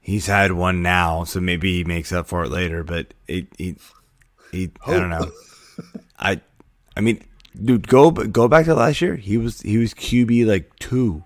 he's 0.00 0.26
had 0.26 0.52
one 0.52 0.82
now, 0.82 1.24
so 1.24 1.40
maybe 1.40 1.74
he 1.74 1.84
makes 1.84 2.12
up 2.12 2.26
for 2.26 2.44
it 2.44 2.50
later. 2.50 2.82
But 2.82 3.14
it, 3.28 3.46
he, 3.56 3.76
he, 4.50 4.70
I 4.84 4.92
don't 4.94 5.10
know. 5.10 5.30
I, 6.18 6.40
I 6.96 7.00
mean, 7.00 7.22
dude, 7.62 7.86
go 7.86 8.10
go 8.10 8.48
back 8.48 8.64
to 8.64 8.74
last 8.74 9.00
year. 9.00 9.14
He 9.14 9.36
was 9.36 9.60
he 9.60 9.78
was 9.78 9.94
QB 9.94 10.44
like 10.46 10.76
two, 10.80 11.22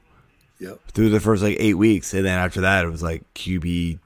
yep. 0.59 0.79
through 0.93 1.09
the 1.09 1.21
first 1.21 1.43
like 1.43 1.57
eight 1.59 1.75
weeks, 1.75 2.13
and 2.13 2.27
then 2.27 2.39
after 2.39 2.61
that 2.61 2.85
it 2.85 2.89
was 2.89 3.03
like 3.03 3.23
QB 3.33 3.99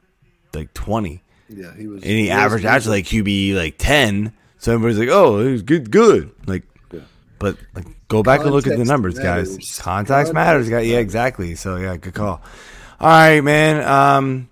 like 0.55 0.73
twenty. 0.73 1.23
Yeah, 1.49 1.75
he 1.75 1.87
was. 1.87 2.03
And 2.03 2.11
he, 2.11 2.23
he 2.25 2.31
averaged 2.31 2.65
actually 2.65 2.99
like 2.99 3.05
QB 3.07 3.55
like 3.55 3.75
ten. 3.79 4.33
So 4.59 4.73
everybody's 4.73 4.99
like, 4.99 5.09
"Oh, 5.09 5.47
he's 5.47 5.63
good, 5.63 5.91
good." 5.91 6.33
Like, 6.47 6.65
yeah. 6.93 7.01
but 7.39 7.57
like, 7.75 7.87
go 8.09 8.23
back 8.23 8.41
Context 8.41 8.47
and 8.47 8.55
look 8.55 8.67
at 8.67 8.79
the 8.79 8.85
numbers, 8.85 9.17
matters. 9.17 9.57
guys. 9.57 9.79
Context 9.79 10.33
matters, 10.33 10.69
guys. 10.69 10.87
Yeah, 10.87 10.99
exactly. 10.99 11.55
So 11.55 11.77
yeah, 11.77 11.97
good 11.97 12.15
call. 12.15 12.43
All 12.99 13.09
right, 13.09 13.41
man. 13.43 13.87
Um, 13.87 14.49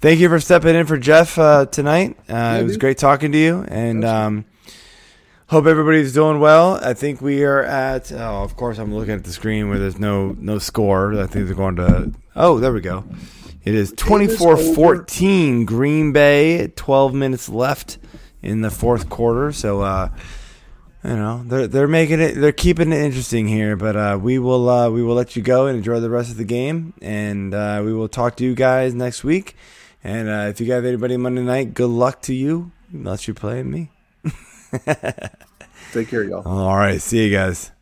thank 0.00 0.18
you 0.18 0.28
for 0.28 0.40
stepping 0.40 0.74
in 0.74 0.86
for 0.86 0.96
Jeff 0.98 1.38
uh, 1.38 1.66
tonight. 1.66 2.16
Uh, 2.28 2.32
yeah, 2.32 2.56
it 2.58 2.62
was 2.64 2.72
dude. 2.72 2.80
great 2.80 2.98
talking 2.98 3.32
to 3.32 3.38
you, 3.38 3.64
and 3.68 4.04
um, 4.04 4.44
hope 5.46 5.66
everybody's 5.66 6.12
doing 6.12 6.40
well. 6.40 6.80
I 6.82 6.94
think 6.94 7.20
we 7.20 7.44
are 7.44 7.62
at. 7.62 8.10
Oh, 8.10 8.42
of 8.42 8.56
course, 8.56 8.78
I'm 8.78 8.94
looking 8.94 9.14
at 9.14 9.24
the 9.24 9.32
screen 9.32 9.68
where 9.68 9.78
there's 9.78 9.98
no 9.98 10.34
no 10.38 10.58
score. 10.58 11.20
I 11.20 11.26
think 11.26 11.46
they're 11.46 11.54
going 11.54 11.76
to. 11.76 12.12
Oh, 12.34 12.58
there 12.58 12.72
we 12.72 12.80
go. 12.80 13.04
It 13.64 13.74
is 13.74 13.92
24-14 13.92 15.66
Green 15.66 16.12
Bay. 16.12 16.68
12 16.68 17.14
minutes 17.14 17.48
left 17.48 17.98
in 18.42 18.60
the 18.62 18.70
fourth 18.70 19.08
quarter. 19.08 19.52
So, 19.52 19.82
uh, 19.82 20.08
you 21.04 21.16
know, 21.16 21.42
they're 21.44 21.66
they're 21.66 21.88
making 21.88 22.20
it, 22.20 22.34
they're 22.34 22.52
keeping 22.52 22.92
it 22.92 23.00
interesting 23.00 23.48
here. 23.48 23.76
But 23.76 23.96
uh, 23.96 24.18
we 24.20 24.38
will 24.38 24.68
uh, 24.68 24.88
we 24.90 25.02
will 25.02 25.14
let 25.14 25.34
you 25.34 25.42
go 25.42 25.66
and 25.66 25.76
enjoy 25.76 26.00
the 26.00 26.10
rest 26.10 26.30
of 26.30 26.36
the 26.36 26.44
game, 26.44 26.94
and 27.02 27.52
uh, 27.54 27.82
we 27.84 27.92
will 27.92 28.08
talk 28.08 28.36
to 28.36 28.44
you 28.44 28.54
guys 28.54 28.94
next 28.94 29.24
week. 29.24 29.56
And 30.04 30.28
uh, 30.28 30.46
if 30.48 30.60
you 30.60 30.66
got 30.66 30.84
anybody 30.84 31.16
Monday 31.16 31.42
night, 31.42 31.74
good 31.74 31.90
luck 31.90 32.22
to 32.22 32.34
you. 32.34 32.70
Unless 32.92 33.26
you're 33.26 33.34
playing 33.34 33.70
me. 33.70 33.90
Take 35.92 36.08
care, 36.08 36.24
y'all. 36.24 36.46
All 36.46 36.76
right, 36.76 37.00
see 37.00 37.26
you 37.26 37.36
guys. 37.36 37.72